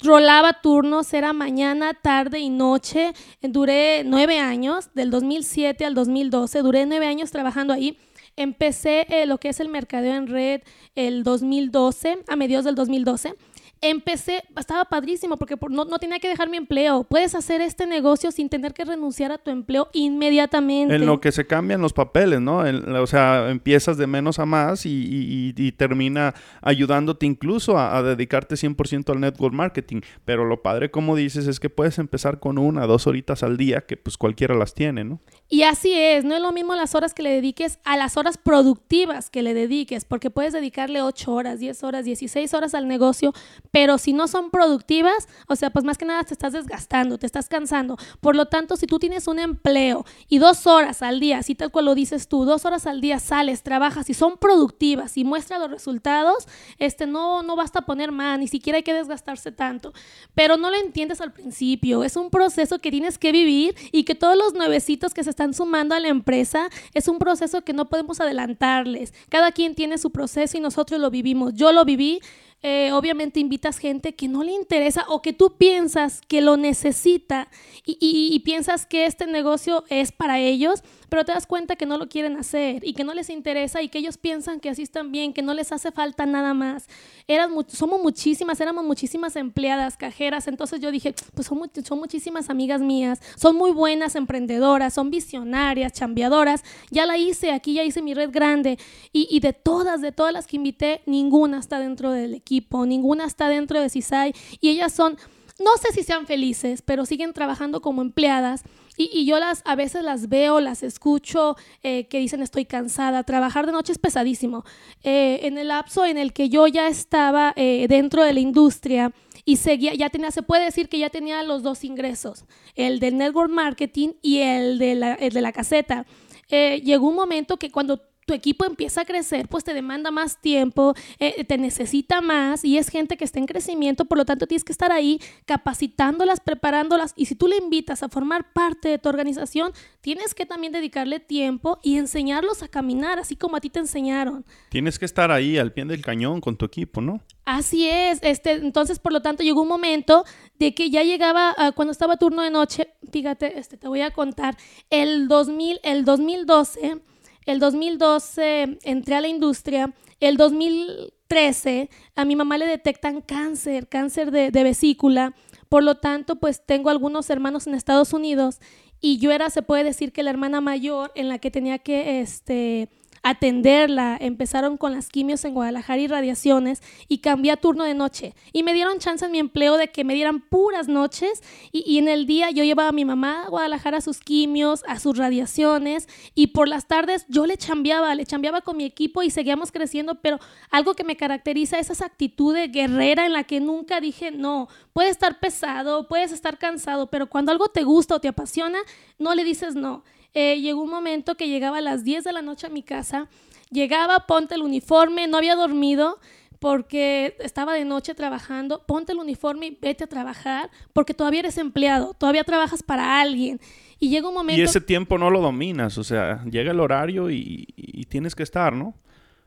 rolaba 0.03 0.61
turnos, 0.61 1.13
era 1.13 1.33
mañana, 1.33 1.93
tarde 1.93 2.39
y 2.39 2.49
noche. 2.49 3.13
Duré 3.41 4.03
nueve 4.03 4.39
años, 4.39 4.89
del 4.93 5.09
2007 5.09 5.85
al 5.85 5.95
2012, 5.95 6.61
duré 6.61 6.85
nueve 6.85 7.07
años 7.07 7.31
trabajando 7.31 7.73
ahí. 7.73 7.97
Empecé 8.35 9.05
eh, 9.09 9.25
lo 9.25 9.37
que 9.37 9.49
es 9.49 9.59
el 9.59 9.69
mercadeo 9.69 10.15
en 10.15 10.27
red 10.27 10.61
el 10.95 11.23
2012, 11.23 12.23
a 12.27 12.35
mediados 12.35 12.65
del 12.65 12.75
2012 12.75 13.35
empecé, 13.83 14.43
estaba 14.57 14.85
padrísimo 14.85 15.37
porque 15.37 15.55
no, 15.69 15.85
no, 15.85 15.99
tenía 15.99 16.19
que 16.19 16.29
dejar 16.29 16.49
mi 16.49 16.57
empleo. 16.57 17.03
Puedes 17.03 17.35
hacer 17.35 17.61
este 17.61 17.85
negocio 17.85 18.31
sin 18.31 18.49
tener 18.49 18.73
que 18.73 18.85
renunciar 18.85 19.31
a 19.31 19.37
tu 19.37 19.51
empleo 19.51 19.89
inmediatamente. 19.93 20.95
En 20.95 21.05
lo 21.05 21.19
que 21.19 21.31
se 21.31 21.45
cambian 21.45 21.81
los 21.81 21.93
papeles, 21.93 22.39
¿no? 22.39 22.59
o 22.59 23.07
sea, 23.07 23.49
empiezas 23.49 23.97
de 23.97 24.07
menos 24.07 24.39
a 24.39 24.45
más 24.45 24.85
y, 24.85 25.53
y, 25.55 25.71
termina 25.73 26.33
ayudándote 26.61 27.25
incluso 27.25 27.77
a, 27.77 28.01
dedicarte 28.03 28.55
100% 28.55 29.09
al 29.11 29.19
network 29.19 29.53
marketing. 29.53 30.01
Pero 30.23 30.45
lo 30.45 30.61
padre, 30.61 30.89
como 30.89 31.15
dices, 31.15 31.47
es 31.47 31.59
que 31.59 31.69
puedes 31.69 31.99
empezar 31.99 32.39
con 32.39 32.57
una, 32.57 32.87
dos 32.87 33.05
horitas 33.05 33.43
al 33.43 33.57
día, 33.57 33.81
que 33.81 33.97
pues 33.97 34.17
cualquiera 34.17 34.55
las 34.55 34.73
tiene, 34.73 35.03
¿no? 35.03 35.19
Y 35.49 35.63
así 35.63 35.93
es, 35.93 36.23
no 36.23 36.35
es 36.35 36.41
lo 36.41 36.51
mismo 36.51 36.73
las 36.75 36.95
horas 36.95 37.13
que 37.13 37.21
le 37.21 37.29
dediques 37.29 37.79
a 37.83 37.97
las 37.97 38.17
horas 38.17 38.37
productivas 38.37 39.29
que 39.29 39.43
le 39.43 39.53
dediques, 39.53 40.05
porque 40.05 40.29
puedes 40.29 40.53
dedicarle 40.53 41.01
8 41.01 41.31
horas, 41.31 41.59
10 41.59 41.83
horas, 41.83 42.05
16 42.05 42.53
horas 42.53 42.73
al 42.73 42.87
negocio, 42.87 43.33
pero 43.73 43.97
si 43.97 44.13
no 44.13 44.27
son 44.27 44.51
productivas, 44.51 45.27
o 45.47 45.55
sea, 45.55 45.71
pues 45.71 45.83
más 45.83 45.97
que 45.97 46.05
nada 46.05 46.23
te 46.23 46.35
estás 46.35 46.53
desgastando, 46.53 47.17
te 47.17 47.25
estás 47.25 47.49
cansando. 47.49 47.97
Por 48.21 48.35
lo 48.35 48.45
tanto, 48.45 48.77
si 48.77 48.85
tú 48.85 48.99
tienes 48.99 49.27
un 49.27 49.39
empleo 49.39 50.05
y 50.29 50.37
dos 50.37 50.67
horas 50.67 51.01
al 51.01 51.19
día, 51.19 51.39
así 51.39 51.55
tal 51.55 51.71
cual 51.71 51.85
lo 51.85 51.95
dices 51.95 52.27
tú, 52.27 52.45
dos 52.45 52.65
horas 52.65 52.85
al 52.85 53.01
día 53.01 53.17
sales, 53.17 53.63
trabajas 53.63 54.11
y 54.11 54.13
son 54.13 54.37
productivas 54.37 55.17
y 55.17 55.23
muestra 55.23 55.57
los 55.57 55.71
resultados, 55.71 56.47
este, 56.77 57.07
no, 57.07 57.41
no 57.41 57.55
basta 57.55 57.81
poner 57.81 58.11
más, 58.11 58.37
ni 58.37 58.47
siquiera 58.47 58.77
hay 58.77 58.83
que 58.83 58.93
desgastarse 58.93 59.51
tanto. 59.51 59.91
Pero 60.35 60.55
no 60.55 60.69
lo 60.69 60.77
entiendes 60.77 61.19
al 61.19 61.33
principio, 61.33 62.03
es 62.03 62.15
un 62.15 62.29
proceso 62.29 62.77
que 62.77 62.91
tienes 62.91 63.17
que 63.17 63.31
vivir 63.31 63.73
y 63.91 64.03
que 64.03 64.13
todos 64.13 64.37
los 64.37 64.53
nuevecitos 64.53 65.15
que 65.15 65.23
se 65.23 65.31
están 65.31 65.55
sumando 65.55 65.95
a 65.95 65.99
la 65.99 66.09
empresa 66.09 66.69
es 66.93 67.07
un 67.07 67.17
proceso 67.17 67.63
que 67.63 67.73
no 67.73 67.89
podemos 67.89 68.21
adelantarles. 68.21 69.15
Cada 69.29 69.51
quien 69.51 69.73
tiene 69.73 69.97
su 69.97 70.11
proceso 70.11 70.59
y 70.59 70.61
nosotros 70.61 71.01
lo 71.01 71.09
vivimos. 71.09 71.55
Yo 71.55 71.71
lo 71.71 71.85
viví 71.85 72.21
eh, 72.63 72.93
obviamente 72.93 73.41
invitas 73.41 73.77
gente 73.77 74.15
que 74.15 74.29
no 74.29 74.41
le 74.41 74.53
interesa 74.53 75.05
o 75.09 75.21
que 75.21 75.33
tú 75.33 75.57
piensas 75.57 76.21
que 76.27 76.41
lo 76.41 76.55
necesita 76.55 77.49
y, 77.85 78.39
piensas 78.45 78.85
que 78.85 79.05
este 79.05 79.27
negocio 79.27 79.83
es 79.89 80.13
para 80.13 80.39
ellos, 80.39 80.81
pero 81.13 81.25
te 81.25 81.31
das 81.31 81.45
cuenta 81.45 81.75
que 81.75 81.85
no 81.85 81.99
lo 81.99 82.09
quieren 82.09 82.37
hacer 82.37 82.83
y 82.83 82.93
que 82.93 83.03
no 83.03 83.13
les 83.13 83.29
interesa 83.29 83.83
y 83.83 83.87
que 83.87 83.99
ellos 83.99 84.17
piensan 84.17 84.59
que 84.59 84.71
así 84.71 84.81
están 84.81 85.11
bien, 85.11 85.31
que 85.31 85.43
no 85.43 85.53
les 85.53 85.71
hace 85.71 85.91
falta 85.91 86.25
nada 86.25 86.55
más. 86.55 86.87
Eran 87.27 87.51
somos 87.67 88.01
muchísimas, 88.01 88.59
éramos 88.59 88.83
muchísimas 88.83 89.35
empleadas, 89.35 89.95
cajeras, 89.95 90.47
entonces 90.47 90.81
yo 90.81 90.89
dije, 90.89 91.13
pues 91.35 91.45
son, 91.45 91.99
muchísimas 91.99 92.49
amigas 92.49 92.81
mías, 92.81 93.21
son 93.35 93.55
muy 93.55 93.69
buenas 93.69 94.15
emprendedoras, 94.15 94.95
son 94.95 95.11
visionarias, 95.11 95.93
chambeadoras, 95.93 96.63
ya 96.89 97.05
la 97.05 97.15
hice, 97.15 97.51
aquí 97.51 97.75
ya 97.75 97.83
hice 97.83 98.01
mi 98.01 98.15
red 98.15 98.31
grande 98.31 98.79
y, 99.11 99.27
y 99.29 99.39
de 99.39 99.53
todas, 99.53 100.01
de 100.01 100.13
todas 100.13 100.33
las 100.33 100.47
que 100.47 100.55
invité, 100.55 101.03
ninguna 101.05 101.59
está 101.59 101.77
dentro 101.77 102.11
del 102.11 102.33
equipo 102.33 102.87
ninguna 102.87 103.25
está 103.25 103.49
dentro 103.49 103.79
de 103.79 103.87
CISAI 103.91 104.33
y 104.59 104.69
ellas 104.69 104.91
son, 104.91 105.15
no 105.59 105.77
sé 105.79 105.93
si 105.93 106.01
sean 106.01 106.25
felices, 106.25 106.81
pero 106.81 107.05
siguen 107.05 107.33
trabajando 107.33 107.83
como 107.83 108.01
empleadas. 108.01 108.63
Y, 108.97 109.25
yo 109.25 109.39
las 109.39 109.61
a 109.65 109.75
veces 109.75 110.03
las 110.03 110.29
veo, 110.29 110.59
las 110.59 110.83
escucho, 110.83 111.55
eh, 111.81 112.05
que 112.07 112.19
dicen 112.19 112.41
estoy 112.41 112.65
cansada, 112.65 113.23
trabajar 113.23 113.65
de 113.65 113.71
noche 113.71 113.91
es 113.91 113.97
pesadísimo. 113.97 114.63
Eh, 115.03 115.41
en 115.43 115.57
el 115.57 115.69
lapso 115.69 116.05
en 116.05 116.17
el 116.17 116.33
que 116.33 116.49
yo 116.49 116.67
ya 116.67 116.87
estaba 116.87 117.53
eh, 117.55 117.87
dentro 117.89 118.23
de 118.23 118.33
la 118.33 118.39
industria 118.39 119.11
y 119.45 119.57
seguía, 119.57 119.93
ya 119.95 120.09
tenía, 120.09 120.31
se 120.31 120.43
puede 120.43 120.65
decir 120.65 120.89
que 120.89 120.99
ya 120.99 121.09
tenía 121.09 121.43
los 121.43 121.63
dos 121.63 121.83
ingresos, 121.83 122.45
el 122.75 122.99
del 122.99 123.17
network 123.17 123.51
marketing 123.51 124.13
y 124.21 124.39
el 124.39 124.77
de 124.77 124.95
la, 124.95 125.13
el 125.15 125.33
de 125.33 125.41
la 125.41 125.51
caseta. 125.51 126.05
Llegó 126.49 127.07
un 127.07 127.15
momento 127.15 127.57
que 127.57 127.71
cuando 127.71 127.99
tu 128.25 128.33
equipo 128.33 128.65
empieza 128.65 129.01
a 129.01 129.05
crecer, 129.05 129.47
pues 129.47 129.63
te 129.63 129.73
demanda 129.73 130.11
más 130.11 130.39
tiempo, 130.41 130.93
eh, 131.19 131.43
te 131.43 131.57
necesita 131.57 132.21
más 132.21 132.63
y 132.63 132.77
es 132.77 132.89
gente 132.89 133.17
que 133.17 133.25
está 133.25 133.39
en 133.39 133.45
crecimiento, 133.45 134.05
por 134.05 134.17
lo 134.17 134.25
tanto 134.25 134.47
tienes 134.47 134.63
que 134.63 134.71
estar 134.71 134.91
ahí 134.91 135.19
capacitándolas, 135.45 136.39
preparándolas 136.39 137.13
y 137.15 137.25
si 137.25 137.35
tú 137.35 137.47
le 137.47 137.57
invitas 137.57 138.03
a 138.03 138.09
formar 138.09 138.53
parte 138.53 138.89
de 138.89 138.97
tu 138.97 139.09
organización, 139.09 139.73
tienes 140.01 140.33
que 140.33 140.45
también 140.45 140.73
dedicarle 140.73 141.19
tiempo 141.19 141.79
y 141.83 141.97
enseñarlos 141.97 142.63
a 142.63 142.67
caminar, 142.67 143.19
así 143.19 143.35
como 143.35 143.57
a 143.57 143.61
ti 143.61 143.69
te 143.69 143.79
enseñaron. 143.79 144.45
Tienes 144.69 144.99
que 144.99 145.05
estar 145.05 145.31
ahí 145.31 145.57
al 145.57 145.73
pie 145.73 145.85
del 145.85 146.01
cañón 146.01 146.41
con 146.41 146.55
tu 146.55 146.65
equipo, 146.65 147.01
¿no? 147.01 147.21
Así 147.45 147.89
es, 147.89 148.19
este, 148.21 148.51
entonces 148.51 148.99
por 148.99 149.11
lo 149.11 149.21
tanto 149.21 149.43
llegó 149.43 149.63
un 149.63 149.67
momento 149.67 150.23
de 150.59 150.73
que 150.73 150.89
ya 150.89 151.03
llegaba 151.03 151.53
ah, 151.57 151.73
cuando 151.73 151.91
estaba 151.91 152.15
turno 152.17 152.41
de 152.41 152.49
noche, 152.49 152.87
fíjate, 153.11 153.59
este, 153.59 153.75
te 153.75 153.87
voy 153.87 154.01
a 154.01 154.11
contar, 154.11 154.55
el 154.89 155.27
2000, 155.27 155.79
el 155.83 156.05
2012 156.05 157.01
el 157.45 157.59
2012 157.59 158.79
entré 158.83 159.15
a 159.15 159.21
la 159.21 159.27
industria. 159.27 159.93
El 160.19 160.37
2013 160.37 161.89
a 162.15 162.25
mi 162.25 162.35
mamá 162.35 162.57
le 162.57 162.67
detectan 162.67 163.21
cáncer, 163.21 163.87
cáncer 163.87 164.31
de, 164.31 164.51
de 164.51 164.63
vesícula. 164.63 165.35
Por 165.69 165.83
lo 165.83 165.95
tanto, 165.95 166.37
pues 166.37 166.65
tengo 166.65 166.89
algunos 166.89 167.29
hermanos 167.29 167.67
en 167.67 167.73
Estados 167.73 168.13
Unidos 168.13 168.59
y 169.05 169.17
yo 169.17 169.31
era, 169.31 169.49
se 169.49 169.61
puede 169.61 169.83
decir 169.83 170.13
que 170.13 170.23
la 170.23 170.29
hermana 170.29 170.61
mayor 170.61 171.11
en 171.15 171.27
la 171.27 171.37
que 171.37 171.51
tenía 171.51 171.77
que, 171.77 172.21
este, 172.21 172.89
atenderla. 173.23 174.17
Empezaron 174.19 174.77
con 174.77 174.91
las 174.91 175.09
quimios 175.09 175.43
en 175.45 175.53
Guadalajara 175.53 176.01
y 176.01 176.07
radiaciones 176.07 176.83
y 177.07 177.19
cambié 177.19 177.53
turno 177.57 177.85
de 177.85 177.93
noche. 177.93 178.35
Y 178.51 178.63
me 178.63 178.73
dieron 178.73 178.99
chance 178.99 179.25
en 179.25 179.31
mi 179.31 179.39
empleo 179.39 179.77
de 179.77 179.87
que 179.87 180.03
me 180.03 180.13
dieran 180.13 180.41
puras 180.41 180.87
noches 180.87 181.41
y, 181.71 181.97
en 181.97 182.07
el 182.07 182.25
día 182.25 182.51
yo 182.51 182.63
llevaba 182.63 182.89
a 182.89 182.93
mi 182.93 183.05
mamá 183.05 183.43
a 183.45 183.49
Guadalajara 183.49 183.97
a 183.97 184.01
sus 184.01 184.19
quimios, 184.19 184.83
a 184.87 184.99
sus 184.99 185.17
radiaciones 185.17 186.07
y 186.35 186.47
por 186.47 186.67
las 186.67 186.87
tardes 186.87 187.25
yo 187.29 187.45
le 187.45 187.57
chambeaba, 187.57 188.13
le 188.15 188.25
chambeaba 188.25 188.61
con 188.61 188.77
mi 188.77 188.83
equipo 188.83 189.23
y 189.23 189.29
seguíamos 189.29 189.71
creciendo, 189.71 190.15
pero 190.15 190.39
algo 190.69 190.93
que 190.93 191.03
me 191.03 191.15
caracteriza 191.15 191.79
es 191.79 191.89
esa 191.89 192.05
actitud 192.05 192.53
de 192.53 192.67
guerrera 192.67 193.25
en 193.25 193.33
la 193.33 193.45
que 193.45 193.59
nunca 193.61 194.01
dije 194.01 194.31
no. 194.31 194.67
Puede 194.91 195.09
estar 195.09 195.39
pesado, 195.39 196.07
puedes 196.07 196.31
estar 196.31 196.57
cansado, 196.57 197.07
pero 197.07 197.29
cuando 197.29 197.51
algo 197.51 197.69
te 197.69 197.83
gusta 197.83 198.15
o 198.15 198.19
te 198.19 198.27
apasiona, 198.27 198.79
no 199.17 199.33
le 199.33 199.43
dices 199.43 199.75
no. 199.75 200.03
Eh, 200.33 200.59
llegó 200.61 200.81
un 200.81 200.89
momento 200.89 201.35
que 201.35 201.47
llegaba 201.47 201.77
a 201.77 201.81
las 201.81 202.03
10 202.03 202.23
de 202.23 202.33
la 202.33 202.41
noche 202.41 202.67
a 202.67 202.69
mi 202.69 202.81
casa, 202.81 203.29
llegaba, 203.69 204.25
ponte 204.25 204.55
el 204.55 204.61
uniforme, 204.61 205.27
no 205.27 205.37
había 205.37 205.55
dormido 205.55 206.19
porque 206.59 207.35
estaba 207.39 207.73
de 207.73 207.83
noche 207.83 208.15
trabajando, 208.15 208.83
ponte 208.87 209.11
el 209.11 209.19
uniforme 209.19 209.67
y 209.67 209.77
vete 209.81 210.05
a 210.05 210.07
trabajar 210.07 210.71
porque 210.93 211.13
todavía 211.13 211.41
eres 211.41 211.57
empleado, 211.57 212.13
todavía 212.13 212.43
trabajas 212.45 212.81
para 212.81 213.19
alguien. 213.19 213.59
Y 213.99 214.09
llega 214.09 214.29
un 214.29 214.33
momento... 214.33 214.59
Y 214.59 214.63
ese 214.63 214.81
tiempo 214.81 215.17
no 215.17 215.29
lo 215.29 215.41
dominas, 215.41 215.97
o 215.97 216.03
sea, 216.03 216.43
llega 216.45 216.71
el 216.71 216.79
horario 216.79 217.29
y, 217.29 217.67
y 217.75 218.05
tienes 218.05 218.33
que 218.33 218.43
estar, 218.43 218.73
¿no? 218.73 218.95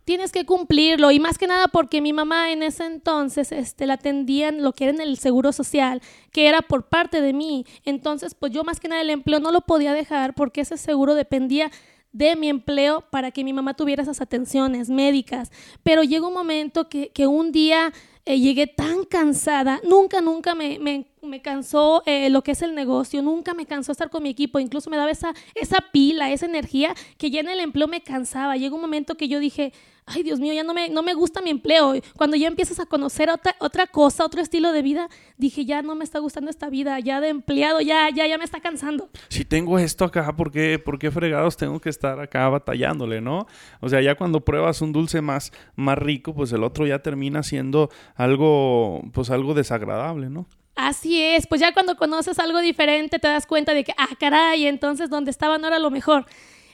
Tienes 0.06 0.30
que 0.30 0.46
cumplirlo 0.46 1.10
y 1.10 1.18
más 1.18 1.36
que 1.36 1.48
nada 1.48 1.66
porque 1.66 2.00
mi 2.00 2.12
mamá 2.12 2.52
en 2.52 2.62
ese 2.62 2.86
entonces 2.86 3.50
este, 3.50 3.86
la 3.86 3.94
atendían 3.94 4.62
lo 4.62 4.72
que 4.72 4.84
era 4.84 4.92
en 4.94 5.00
el 5.00 5.18
seguro 5.18 5.52
social, 5.52 6.00
que 6.30 6.46
era 6.46 6.62
por 6.62 6.88
parte 6.88 7.20
de 7.20 7.32
mí. 7.32 7.66
Entonces, 7.84 8.34
pues 8.34 8.52
yo 8.52 8.62
más 8.62 8.78
que 8.78 8.88
nada 8.88 9.02
el 9.02 9.10
empleo 9.10 9.40
no 9.40 9.50
lo 9.50 9.62
podía 9.62 9.92
dejar 9.92 10.34
porque 10.34 10.60
ese 10.60 10.78
seguro 10.78 11.14
dependía 11.16 11.72
de 12.12 12.36
mi 12.36 12.48
empleo 12.48 13.04
para 13.10 13.32
que 13.32 13.42
mi 13.42 13.52
mamá 13.52 13.74
tuviera 13.74 14.04
esas 14.04 14.20
atenciones 14.20 14.88
médicas. 14.88 15.50
Pero 15.82 16.04
llegó 16.04 16.28
un 16.28 16.34
momento 16.34 16.88
que, 16.88 17.10
que 17.10 17.26
un 17.26 17.50
día 17.50 17.92
eh, 18.24 18.38
llegué 18.38 18.68
tan 18.68 19.04
cansada, 19.04 19.80
nunca, 19.84 20.20
nunca 20.20 20.54
me, 20.54 20.78
me, 20.78 21.06
me 21.26 21.42
cansó 21.42 22.02
eh, 22.06 22.30
lo 22.30 22.42
que 22.42 22.52
es 22.52 22.62
el 22.62 22.74
negocio, 22.74 23.22
nunca 23.22 23.54
me 23.54 23.66
cansó 23.66 23.92
estar 23.92 24.10
con 24.10 24.22
mi 24.22 24.30
equipo, 24.30 24.58
incluso 24.58 24.90
me 24.90 24.96
daba 24.96 25.10
esa, 25.10 25.34
esa 25.54 25.78
pila, 25.92 26.30
esa 26.30 26.46
energía 26.46 26.94
que 27.18 27.30
ya 27.30 27.40
en 27.40 27.48
el 27.48 27.60
empleo 27.60 27.88
me 27.88 28.02
cansaba. 28.02 28.56
Llegó 28.56 28.76
un 28.76 28.82
momento 28.82 29.16
que 29.16 29.28
yo 29.28 29.40
dije, 29.40 29.72
ay 30.06 30.22
Dios 30.22 30.38
mío, 30.38 30.52
ya 30.52 30.62
no 30.62 30.72
me, 30.72 30.88
no 30.88 31.02
me 31.02 31.14
gusta 31.14 31.42
mi 31.42 31.50
empleo. 31.50 31.94
Cuando 32.16 32.36
ya 32.36 32.46
empiezas 32.46 32.78
a 32.80 32.86
conocer 32.86 33.28
otra, 33.28 33.56
otra 33.58 33.86
cosa, 33.86 34.24
otro 34.24 34.40
estilo 34.40 34.72
de 34.72 34.82
vida, 34.82 35.08
dije, 35.36 35.64
ya 35.64 35.82
no 35.82 35.94
me 35.94 36.04
está 36.04 36.20
gustando 36.20 36.50
esta 36.50 36.70
vida, 36.70 36.98
ya 37.00 37.20
de 37.20 37.28
empleado, 37.28 37.80
ya, 37.80 38.08
ya, 38.14 38.26
ya 38.26 38.38
me 38.38 38.44
está 38.44 38.60
cansando. 38.60 39.10
Si 39.28 39.44
tengo 39.44 39.78
esto 39.78 40.04
acá, 40.04 40.34
¿por 40.36 40.50
qué, 40.52 40.78
¿por 40.78 40.98
qué 40.98 41.10
fregados 41.10 41.56
tengo 41.56 41.80
que 41.80 41.90
estar 41.90 42.20
acá 42.20 42.48
batallándole, 42.48 43.20
no? 43.20 43.46
O 43.80 43.88
sea, 43.88 44.00
ya 44.00 44.14
cuando 44.14 44.44
pruebas 44.44 44.80
un 44.80 44.92
dulce 44.92 45.20
más, 45.20 45.52
más 45.74 45.98
rico, 45.98 46.34
pues 46.34 46.52
el 46.52 46.62
otro 46.62 46.86
ya 46.86 47.00
termina 47.00 47.42
siendo 47.42 47.90
algo, 48.14 49.02
pues 49.12 49.30
algo 49.30 49.54
desagradable, 49.54 50.30
¿no? 50.30 50.46
Así 50.76 51.22
es, 51.22 51.46
pues 51.46 51.62
ya 51.62 51.72
cuando 51.72 51.96
conoces 51.96 52.38
algo 52.38 52.60
diferente 52.60 53.18
te 53.18 53.26
das 53.26 53.46
cuenta 53.46 53.72
de 53.72 53.82
que, 53.82 53.94
ah, 53.96 54.10
caray, 54.20 54.66
entonces 54.66 55.08
donde 55.08 55.30
estaba 55.30 55.56
no 55.56 55.66
era 55.66 55.78
lo 55.78 55.90
mejor. 55.90 56.26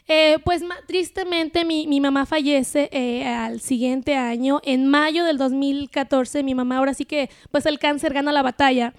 Eh, 0.09 0.39
pues 0.45 0.65
tristemente 0.89 1.65
mi, 1.65 1.87
mi, 1.87 2.01
mamá 2.01 2.27
fallece 2.27 2.89
eh, 2.93 3.25
al 3.25 3.61
siguiente 3.61 4.17
año, 4.17 4.61
en 4.65 4.89
mayo 4.89 5.25
del 5.25 5.39
2014, 5.39 6.43
mi 6.43 6.57
mamá 6.57 6.79
ahora 6.79 6.95
sí 6.95 7.05
que 7.05 7.31
pues 7.53 7.65
el 7.67 7.79
cáncer 7.79 8.13
gana 8.13 8.33
la 8.33 8.43
batalla. 8.43 8.93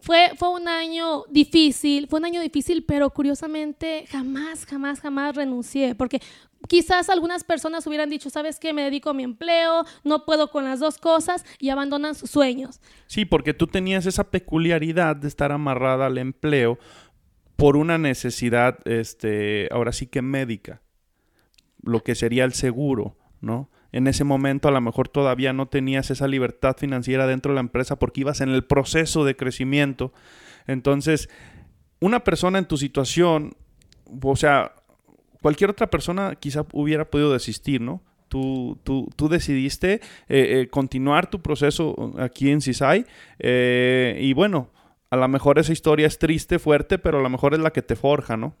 Fue, 0.00 0.32
fue 0.36 0.48
un 0.48 0.66
año 0.66 1.24
difícil, 1.28 2.08
fue 2.08 2.18
un 2.18 2.24
año 2.24 2.40
difícil, 2.40 2.82
pero 2.82 3.10
curiosamente 3.10 4.06
jamás, 4.10 4.66
jamás, 4.66 4.98
jamás 4.98 5.36
renuncié, 5.36 5.94
porque 5.94 6.20
quizás 6.68 7.08
algunas 7.08 7.44
personas 7.44 7.86
hubieran 7.86 8.10
dicho, 8.10 8.30
¿sabes 8.30 8.58
qué? 8.58 8.72
Me 8.72 8.82
dedico 8.82 9.10
a 9.10 9.14
mi 9.14 9.22
empleo, 9.22 9.84
no 10.04 10.24
puedo 10.24 10.50
con 10.50 10.64
las 10.64 10.80
dos 10.80 10.98
cosas 10.98 11.44
y 11.58 11.70
abandonan 11.70 12.14
sus 12.14 12.30
sueños. 12.30 12.80
Sí, 13.06 13.24
porque 13.24 13.54
tú 13.54 13.66
tenías 13.66 14.06
esa 14.06 14.30
peculiaridad 14.30 15.16
de 15.16 15.28
estar 15.28 15.52
amarrada 15.52 16.06
al 16.06 16.18
empleo 16.18 16.78
por 17.56 17.76
una 17.76 17.98
necesidad, 17.98 18.78
este, 18.86 19.68
ahora 19.70 19.92
sí 19.92 20.06
que 20.06 20.22
médica, 20.22 20.80
lo 21.82 22.02
que 22.02 22.14
sería 22.14 22.44
el 22.44 22.54
seguro, 22.54 23.16
¿no? 23.40 23.70
En 23.92 24.06
ese 24.06 24.24
momento 24.24 24.68
a 24.68 24.70
lo 24.70 24.80
mejor 24.80 25.08
todavía 25.08 25.52
no 25.52 25.66
tenías 25.66 26.10
esa 26.10 26.28
libertad 26.28 26.76
financiera 26.78 27.26
dentro 27.26 27.52
de 27.52 27.56
la 27.56 27.60
empresa 27.60 27.98
porque 27.98 28.20
ibas 28.20 28.40
en 28.40 28.50
el 28.50 28.64
proceso 28.64 29.24
de 29.24 29.36
crecimiento. 29.36 30.12
Entonces, 30.66 31.28
una 31.98 32.22
persona 32.22 32.58
en 32.58 32.66
tu 32.66 32.76
situación, 32.76 33.56
o 34.22 34.36
sea, 34.36 34.72
cualquier 35.42 35.70
otra 35.70 35.88
persona 35.88 36.34
quizá 36.36 36.66
hubiera 36.72 37.10
podido 37.10 37.32
desistir, 37.32 37.80
¿no? 37.80 38.02
Tú, 38.28 38.78
tú, 38.84 39.08
tú, 39.16 39.28
decidiste 39.28 39.94
eh, 39.94 40.00
eh, 40.28 40.68
continuar 40.70 41.28
tu 41.28 41.42
proceso 41.42 42.14
aquí 42.16 42.50
en 42.50 42.60
CISAI 42.60 43.04
eh, 43.40 44.16
y 44.20 44.34
bueno, 44.34 44.70
a 45.10 45.16
lo 45.16 45.26
mejor 45.26 45.58
esa 45.58 45.72
historia 45.72 46.06
es 46.06 46.16
triste, 46.16 46.60
fuerte, 46.60 46.98
pero 46.98 47.18
a 47.18 47.22
lo 47.22 47.28
mejor 47.28 47.54
es 47.54 47.60
la 47.60 47.72
que 47.72 47.82
te 47.82 47.96
forja, 47.96 48.36
¿no? 48.36 48.54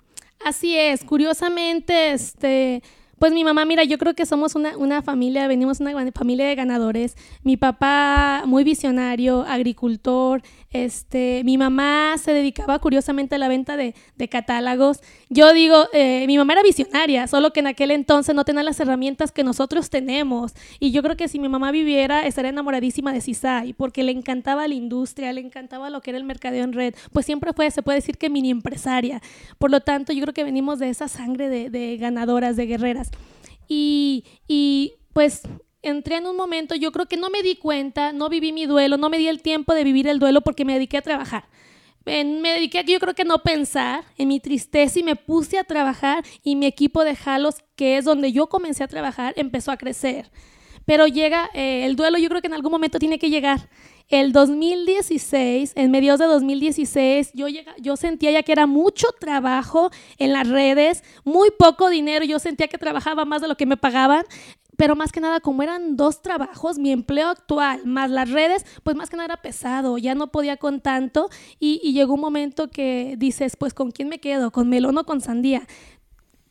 Así 0.44 0.76
es, 0.76 1.04
curiosamente, 1.04 2.12
este, 2.12 2.82
pues 3.20 3.34
mi 3.34 3.44
mamá, 3.44 3.66
mira, 3.66 3.84
yo 3.84 3.98
creo 3.98 4.14
que 4.14 4.24
somos 4.24 4.54
una, 4.54 4.78
una 4.78 5.02
familia, 5.02 5.46
venimos 5.46 5.78
una 5.78 6.10
familia 6.10 6.48
de 6.48 6.54
ganadores. 6.54 7.16
Mi 7.44 7.58
papá, 7.58 8.44
muy 8.46 8.64
visionario, 8.64 9.42
agricultor. 9.42 10.40
Este, 10.72 11.42
mi 11.44 11.58
mamá 11.58 12.14
se 12.16 12.32
dedicaba 12.32 12.78
curiosamente 12.78 13.34
a 13.34 13.38
la 13.38 13.48
venta 13.48 13.76
de, 13.76 13.94
catálogos. 14.30 15.00
Yo 15.28 15.52
digo, 15.52 15.88
eh, 15.92 16.24
mi 16.28 16.38
mamá 16.38 16.52
era 16.52 16.62
visionaria, 16.62 17.26
solo 17.26 17.52
que 17.52 17.58
en 17.58 17.66
aquel 17.66 17.90
entonces 17.90 18.36
no 18.36 18.44
tenía 18.44 18.62
las 18.62 18.78
herramientas 18.78 19.32
que 19.32 19.42
nosotros 19.42 19.90
tenemos. 19.90 20.52
Y 20.78 20.92
yo 20.92 21.02
creo 21.02 21.16
que 21.16 21.26
si 21.26 21.40
mi 21.40 21.48
mamá 21.48 21.72
viviera, 21.72 22.24
estaría 22.24 22.50
enamoradísima 22.50 23.12
de 23.12 23.20
CISAI, 23.20 23.72
porque 23.72 24.04
le 24.04 24.12
encantaba 24.12 24.68
la 24.68 24.74
industria, 24.74 25.32
le 25.32 25.40
encantaba 25.40 25.90
lo 25.90 26.02
que 26.02 26.10
era 26.10 26.18
el 26.18 26.24
mercadeo 26.24 26.62
en 26.62 26.72
red. 26.72 26.94
Pues 27.12 27.26
siempre 27.26 27.52
fue, 27.52 27.68
se 27.72 27.82
puede 27.82 27.96
decir 27.96 28.16
que 28.16 28.30
mini 28.30 28.50
empresaria. 28.50 29.20
Por 29.58 29.72
lo 29.72 29.80
tanto, 29.80 30.12
yo 30.12 30.22
creo 30.22 30.34
que 30.34 30.44
venimos 30.44 30.78
de 30.78 30.90
esa 30.90 31.08
sangre 31.08 31.48
de, 31.48 31.70
de 31.70 31.96
ganadoras, 31.96 32.56
de 32.56 32.66
guerreras. 32.66 33.10
Y, 33.66 34.24
y 34.46 34.94
pues 35.12 35.42
entré 35.82 36.16
en 36.16 36.26
un 36.26 36.36
momento, 36.36 36.74
yo 36.74 36.92
creo 36.92 37.06
que 37.06 37.16
no 37.16 37.30
me 37.30 37.42
di 37.42 37.56
cuenta, 37.56 38.12
no 38.12 38.28
viví 38.28 38.52
mi 38.52 38.66
duelo, 38.66 38.96
no 38.96 39.10
me 39.10 39.18
di 39.18 39.28
el 39.28 39.42
tiempo 39.42 39.74
de 39.74 39.84
vivir 39.84 40.06
el 40.08 40.18
duelo 40.18 40.40
porque 40.40 40.64
me 40.64 40.74
dediqué 40.74 40.98
a 40.98 41.02
trabajar. 41.02 41.44
Me 42.04 42.54
dediqué 42.54 42.78
a 42.78 42.82
yo 42.82 42.98
creo 42.98 43.14
que 43.14 43.24
no 43.24 43.42
pensar 43.42 44.04
en 44.16 44.28
mi 44.28 44.40
tristeza 44.40 44.98
y 44.98 45.02
me 45.02 45.16
puse 45.16 45.58
a 45.58 45.64
trabajar 45.64 46.24
y 46.42 46.56
mi 46.56 46.66
equipo 46.66 47.04
de 47.04 47.14
Jalos, 47.14 47.56
que 47.76 47.98
es 47.98 48.04
donde 48.04 48.32
yo 48.32 48.48
comencé 48.48 48.82
a 48.82 48.88
trabajar, 48.88 49.34
empezó 49.36 49.70
a 49.70 49.76
crecer. 49.76 50.30
Pero 50.86 51.06
llega 51.06 51.50
eh, 51.54 51.84
el 51.84 51.94
duelo, 51.96 52.18
yo 52.18 52.28
creo 52.28 52.40
que 52.40 52.48
en 52.48 52.54
algún 52.54 52.72
momento 52.72 52.98
tiene 52.98 53.18
que 53.18 53.30
llegar. 53.30 53.68
El 54.08 54.32
2016, 54.32 55.74
en 55.76 55.90
mediados 55.92 56.18
de 56.18 56.26
2016, 56.26 57.30
yo, 57.34 57.46
llega, 57.46 57.76
yo 57.78 57.96
sentía 57.96 58.32
ya 58.32 58.42
que 58.42 58.50
era 58.50 58.66
mucho 58.66 59.06
trabajo 59.20 59.90
en 60.18 60.32
las 60.32 60.48
redes, 60.48 61.04
muy 61.22 61.52
poco 61.56 61.88
dinero, 61.90 62.24
yo 62.24 62.40
sentía 62.40 62.66
que 62.66 62.76
trabajaba 62.76 63.24
más 63.24 63.40
de 63.40 63.46
lo 63.46 63.56
que 63.56 63.66
me 63.66 63.76
pagaban, 63.76 64.24
pero 64.80 64.96
más 64.96 65.12
que 65.12 65.20
nada 65.20 65.40
como 65.40 65.62
eran 65.62 65.98
dos 65.98 66.22
trabajos, 66.22 66.78
mi 66.78 66.90
empleo 66.90 67.28
actual 67.28 67.84
más 67.84 68.08
las 68.10 68.30
redes, 68.30 68.64
pues 68.82 68.96
más 68.96 69.10
que 69.10 69.16
nada 69.18 69.26
era 69.26 69.42
pesado, 69.42 69.98
ya 69.98 70.14
no 70.14 70.28
podía 70.28 70.56
con 70.56 70.80
tanto 70.80 71.28
y, 71.58 71.92
llegó 71.92 72.14
un 72.14 72.22
momento 72.22 72.70
que 72.70 73.14
dices, 73.18 73.56
pues 73.56 73.74
¿con 73.74 73.90
quién 73.90 74.08
me 74.08 74.20
quedo? 74.20 74.52
¿Con 74.52 74.70
melón 74.70 74.96
o 74.96 75.04
con 75.04 75.20
sandía? 75.20 75.66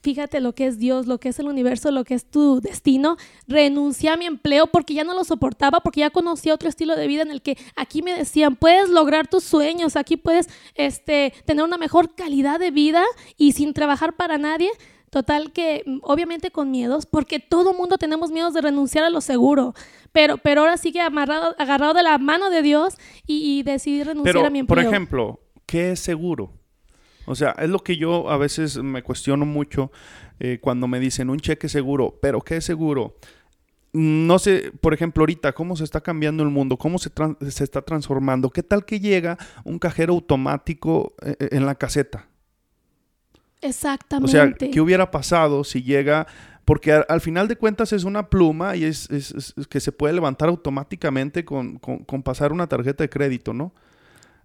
fíjate 0.02 0.40
lo 0.42 0.54
que 0.54 0.68
es 0.68 0.78
Dios, 0.78 1.08
lo 1.08 1.20
que 1.20 1.30
es 1.30 1.40
el 1.40 1.48
universo, 1.48 1.92
lo 1.92 2.04
que 2.04 2.14
es 2.14 2.30
tu 2.30 2.62
destino, 2.62 3.18
renuncié 3.48 4.10
a 4.10 4.16
mi 4.16 4.26
empleo 4.28 4.68
porque 4.68 4.94
ya 4.94 5.04
no 5.04 5.14
lo 5.14 5.24
soportaba, 5.24 5.82
porque 5.82 6.02
ya 6.02 6.10
conocía 6.10 6.54
otro 6.54 6.70
estilo 6.70 6.96
de 6.96 7.08
vida 7.08 7.24
en 7.24 7.32
el 7.32 7.42
que 7.42 7.58
aquí 7.76 8.02
me 8.02 8.14
decían, 8.14 8.56
puedes 8.56 8.90
lograr 8.90 9.28
tus 9.28 9.44
sueños, 9.44 9.96
aquí 9.96 10.18
puedes 10.18 10.48
este, 10.76 11.34
tener 11.46 11.66
una 11.66 11.78
mejor 11.78 12.14
calidad 12.14 12.60
de 12.60 12.72
vida 12.72 13.04
y 13.38 13.54
sin 13.54 13.74
trabajar 13.74 14.16
para 14.16 14.38
nadie. 14.38 14.70
Total 15.10 15.52
que 15.52 15.84
mm, 15.86 16.00
obviamente 16.04 16.52
con 16.52 16.72
miedos, 16.72 17.06
porque 17.06 17.40
todo 17.40 17.74
mundo 17.74 17.98
tenemos 17.98 18.32
miedos 18.32 18.54
de 18.54 18.62
renunciar 18.62 19.04
a 19.04 19.10
lo 19.10 19.22
seguro, 19.22 19.74
pero, 20.12 20.38
pero 20.38 20.62
ahora 20.62 20.78
sigue 20.78 21.02
amarrado, 21.02 21.56
agarrado 21.58 21.94
de 21.94 22.04
la 22.04 22.18
mano 22.18 22.50
de 22.50 22.62
Dios 22.62 22.96
y, 23.26 23.60
y 23.60 23.64
decidí 23.64 24.04
renunciar 24.04 24.46
a 24.46 24.50
mi 24.50 24.60
empleo. 24.60 24.84
Por 24.84 24.94
ejemplo, 24.94 25.40
¿qué 25.66 25.92
es 25.92 26.00
seguro? 26.00 26.54
O 27.30 27.36
sea, 27.36 27.52
es 27.60 27.70
lo 27.70 27.80
que 27.80 27.96
yo 27.96 28.32
a 28.32 28.38
veces 28.38 28.78
me 28.78 29.04
cuestiono 29.04 29.46
mucho 29.46 29.92
eh, 30.40 30.58
cuando 30.60 30.88
me 30.88 31.00
dicen 31.00 31.30
un 31.30 31.40
cheque 31.40 31.70
seguro, 31.70 32.18
pero 32.20 32.42
¿qué 32.42 32.58
es 32.58 32.66
seguro? 32.66 33.18
No 33.94 34.40
sé, 34.40 34.72
por 34.82 34.96
ejemplo, 34.96 35.22
ahorita, 35.22 35.54
cómo 35.54 35.76
se 35.76 35.84
está 35.84 36.02
cambiando 36.02 36.42
el 36.42 36.50
mundo, 36.50 36.78
cómo 36.78 36.98
se, 36.98 37.12
se 37.50 37.64
está 37.64 37.84
transformando. 37.84 38.50
¿Qué 38.50 38.64
tal 38.64 38.84
que 38.84 39.00
llega 39.00 39.38
un 39.64 39.78
cajero 39.78 40.14
automático 40.14 41.14
eh, 41.22 41.36
eh, 41.40 41.50
en 41.52 41.68
la 41.68 41.76
caseta? 41.76 42.29
Exactamente. 43.62 44.30
O 44.30 44.32
sea, 44.32 44.54
¿qué 44.54 44.82
hubiera 44.82 45.12
pasado 45.12 45.64
si 45.64 45.84
llega 45.84 46.28
porque 46.70 46.92
al, 46.94 47.20
final 47.20 47.48
de 47.48 47.56
cuentas 47.56 47.94
es 47.94 48.04
una 48.04 48.30
pluma 48.30 48.76
y 48.76 48.84
es, 48.84 49.10
que 49.70 49.80
se 49.80 49.92
puede 49.92 50.14
levantar 50.14 50.50
automáticamente 50.50 51.44
con, 51.44 51.80
pasar 52.24 52.54
una 52.54 52.68
tarjeta 52.68 53.04
de 53.04 53.10
crédito, 53.10 53.54
¿no? 53.54 53.74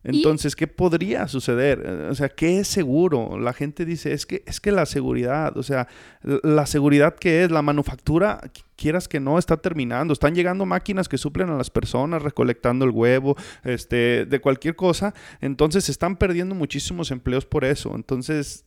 Entonces, 0.03 0.57
¿qué 0.57 0.67
podría 0.67 1.29
suceder? 1.29 1.83
Eh, 1.85 2.09
o 2.11 2.15
sea, 2.15 2.31
¿qué 2.31 2.61
es 2.61 2.69
seguro? 2.69 3.39
La 3.39 3.53
gente 3.53 3.85
dice, 3.85 4.15
es 4.15 4.25
que, 4.25 4.43
es 4.47 4.59
que 4.59 4.73
la 4.73 4.87
seguridad, 4.87 5.55
o 5.59 5.63
sea, 5.63 5.87
la 6.23 6.65
seguridad 6.65 7.15
que 7.15 7.45
es, 7.45 7.51
la 7.51 7.61
manufactura, 7.61 8.41
quieras 8.77 9.07
que 9.07 9.21
no, 9.21 9.39
está 9.39 9.59
terminando. 9.59 10.15
Están 10.15 10.35
llegando 10.35 10.65
máquinas 10.65 11.11
que 11.11 11.19
suplen 11.19 11.51
a 11.51 11.59
las 11.59 11.69
personas, 11.69 12.23
recolectando 12.23 12.87
el 12.87 12.91
huevo, 12.91 13.37
este, 13.65 14.25
de 14.25 14.41
cualquier 14.41 14.77
cosa. 14.77 15.13
Entonces, 15.43 15.85
se 15.85 15.93
están 15.93 16.17
perdiendo 16.17 16.55
muchísimos 16.55 17.11
empleos 17.11 17.45
por 17.45 17.67
eso. 17.67 17.95
Entonces, 17.95 18.65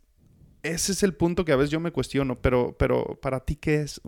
ese 0.64 0.92
es 0.92 1.04
el 1.04 1.14
punto 1.14 1.46
que 1.46 1.52
a 1.52 1.56
veces 1.56 1.72
yo 1.72 1.80
me 1.80 1.92
cuestiono, 1.92 2.36
pero, 2.40 2.76
pero 2.78 3.18
para 3.22 3.40
ti, 3.40 3.56
¿qué 3.56 3.82
es? 3.82 4.02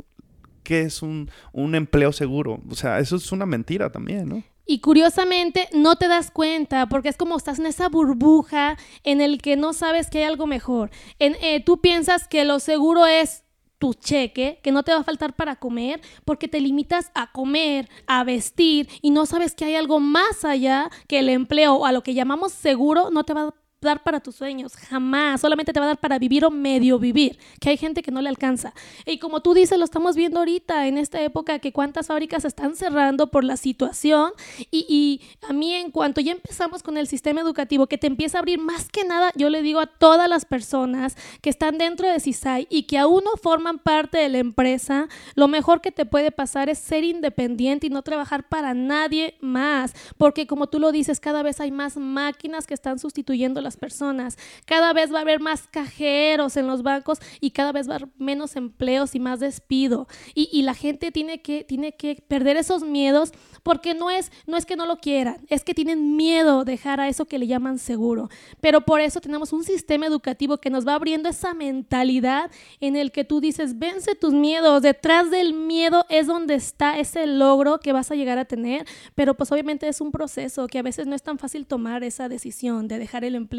¿Qué 0.64 0.82
es 0.82 1.02
un, 1.02 1.32
un 1.52 1.74
empleo 1.74 2.12
seguro? 2.12 2.60
O 2.70 2.76
sea, 2.76 3.00
eso 3.00 3.16
es 3.16 3.32
una 3.32 3.46
mentira 3.46 3.92
también, 3.92 4.30
¿no? 4.30 4.44
Y 4.66 4.82
curiosamente 4.82 5.68
no 5.74 5.96
te 5.96 6.08
das 6.08 6.30
cuenta 6.30 6.88
porque 6.90 7.10
es 7.10 7.18
como 7.18 7.36
estás 7.36 7.58
en 7.58 7.66
esa 7.66 7.90
burbuja 7.90 8.78
en 9.04 9.20
el 9.20 9.42
que 9.42 9.56
no 9.56 9.74
sabes 9.74 10.12
que 10.12 10.20
hay 10.20 10.26
algo 10.26 10.46
mejor. 10.46 10.92
En, 11.18 11.36
eh, 11.42 11.64
tú 11.64 11.82
piensas 11.82 12.28
que 12.28 12.46
lo 12.46 12.60
seguro 12.60 13.08
es 13.08 13.44
tu 13.80 13.96
cheque, 13.96 14.60
que 14.62 14.72
no 14.72 14.84
te 14.84 14.94
va 14.94 15.00
a 15.00 15.04
faltar 15.04 15.36
para 15.36 15.56
comer, 15.56 16.02
porque 16.24 16.48
te 16.48 16.60
limitas 16.60 17.10
a 17.16 17.32
comer, 17.32 17.90
a 18.06 18.24
vestir 18.24 18.88
y 19.02 19.10
no 19.10 19.26
sabes 19.26 19.56
que 19.56 19.66
hay 19.66 19.76
algo 19.76 20.00
más 20.00 20.46
allá 20.46 20.92
que 21.08 21.18
el 21.18 21.30
empleo 21.30 21.74
o 21.74 21.86
a 21.88 21.92
lo 21.92 22.04
que 22.04 22.14
llamamos 22.14 22.52
seguro 22.52 23.10
no 23.10 23.24
te 23.24 23.34
va 23.34 23.56
dar 23.82 24.04
para 24.04 24.20
tus 24.20 24.36
sueños, 24.36 24.76
jamás, 24.76 25.42
solamente 25.42 25.72
te 25.72 25.80
va 25.80 25.86
a 25.86 25.90
dar 25.90 26.00
para 26.00 26.20
vivir 26.20 26.44
o 26.46 26.52
medio 26.52 27.00
vivir, 27.00 27.40
que 27.60 27.70
hay 27.70 27.78
gente 27.78 28.02
que 28.02 28.12
no 28.12 28.22
le 28.22 28.30
alcanza. 28.30 28.74
Y 29.06 29.20
como 29.20 29.42
tú 29.42 29.54
dices, 29.54 29.78
lo 29.78 29.86
estamos 29.86 30.16
viendo 30.16 30.40
ahorita 30.40 30.88
en 30.88 30.98
esta 30.98 31.22
época, 31.22 31.60
que 31.60 31.72
cuántas 31.72 32.08
fábricas 32.08 32.46
están 32.46 32.76
cerrando 32.76 33.32
por 33.32 33.44
la 33.44 33.58
situación. 33.58 34.32
Y, 34.72 34.86
y, 34.90 35.22
a 35.48 35.54
mí 35.54 35.74
en 35.74 35.92
cuanto 35.92 36.22
ya 36.22 36.34
empezamos 36.34 36.84
con 36.84 36.98
el 36.98 37.08
sistema 37.08 37.42
educativo, 37.42 37.88
que 37.88 37.98
te 37.98 38.08
empieza 38.08 38.38
a 38.38 38.40
abrir 38.40 38.60
más 38.60 38.90
que 38.90 39.06
nada, 39.06 39.32
yo 39.36 39.50
le 39.50 39.62
digo 39.62 39.80
a 39.80 39.88
todas 39.88 40.30
las 40.30 40.46
personas 40.46 41.16
que 41.42 41.50
están 41.50 41.78
dentro 41.78 42.08
de 42.08 42.20
CISAI 42.20 42.68
y 42.70 42.84
que 42.84 42.98
aún 42.98 43.24
no 43.24 43.38
forman 43.42 43.80
parte 43.80 44.18
de 44.18 44.30
la 44.30 44.40
empresa, 44.40 45.08
lo 45.36 45.48
mejor 45.48 45.82
que 45.82 45.92
te 45.92 46.06
puede 46.06 46.32
pasar 46.32 46.70
es 46.70 46.80
ser 46.80 47.04
independiente 47.04 47.88
y 47.88 47.90
no 47.90 48.02
trabajar 48.02 48.48
para 48.48 48.74
nadie 48.74 49.36
más, 49.40 49.94
porque 50.18 50.48
como 50.48 50.68
tú 50.68 50.80
lo 50.80 50.92
dices, 50.92 51.20
cada 51.20 51.44
vez 51.44 51.60
hay 51.60 51.72
más 51.72 51.98
máquinas 51.98 52.68
que 52.68 52.74
están 52.74 53.00
sustituyendo 53.00 53.62
personas. 53.78 54.38
Cada 54.66 54.94
vez 54.94 55.14
va 55.14 55.20
a 55.20 55.22
haber 55.22 55.40
más 55.40 55.68
cajeros 55.68 56.58
en 56.58 56.68
los 56.68 56.84
bancos 56.84 57.20
y 57.40 57.52
cada 57.52 57.72
vez 57.72 57.88
va 57.88 57.94
a 57.94 57.96
haber 57.98 58.10
menos 58.18 58.56
empleos 58.56 59.16
y 59.16 59.20
más 59.20 59.40
despido. 59.40 60.08
Y, 60.34 60.60
la 60.60 60.74
gente 60.74 61.12
tiene 61.12 61.42
que, 61.42 61.64
tiene 61.64 61.94
que 61.94 62.24
perder 62.28 62.58
esos 62.58 62.84
miedos 62.84 63.32
porque 63.64 63.94
no 63.94 64.10
es, 64.10 64.32
no 64.46 64.58
es 64.58 64.66
que 64.66 64.76
no 64.76 64.86
lo 64.86 64.98
quieran, 64.98 65.38
es 65.48 65.64
que 65.64 65.74
tienen 65.74 66.16
miedo 66.16 66.66
dejar 66.66 67.00
a 67.00 67.08
eso 67.08 67.26
que 67.26 67.40
le 67.40 67.48
llaman 67.48 67.80
seguro. 67.80 68.30
Pero 68.62 68.82
por 68.82 69.00
eso 69.00 69.22
tenemos 69.22 69.54
un 69.54 69.64
sistema 69.64 70.06
educativo 70.06 70.58
que 70.58 70.70
nos 70.70 70.88
va 70.88 70.96
abriendo 70.96 71.30
esa 71.30 71.54
mentalidad 71.54 72.52
en 72.80 72.96
el 72.96 73.12
que 73.12 73.24
tú 73.24 73.40
dices, 73.42 73.80
vence 73.80 74.16
tus 74.16 74.34
miedos, 74.34 74.82
detrás 74.82 75.32
del 75.32 75.54
miedo 75.54 76.06
es 76.10 76.28
donde 76.28 76.56
está 76.56 77.00
ese 77.00 77.26
logro 77.28 77.80
que 77.80 77.94
vas 77.94 78.12
a 78.12 78.16
llegar 78.16 78.38
a 78.38 78.46
tener, 78.46 78.86
pero 79.16 79.34
pues 79.36 79.52
obviamente 79.52 79.88
es 79.88 80.02
un 80.02 80.12
proceso 80.12 80.68
que 80.68 80.80
a 80.80 80.84
veces 80.84 81.08
no 81.08 81.16
es 81.16 81.24
tan 81.24 81.38
fácil 81.38 81.66
tomar 81.66 82.04
esa 82.04 82.30
decisión 82.30 82.88
de 82.88 83.00
dejar 83.00 83.24
el 83.24 83.36
empleo 83.36 83.59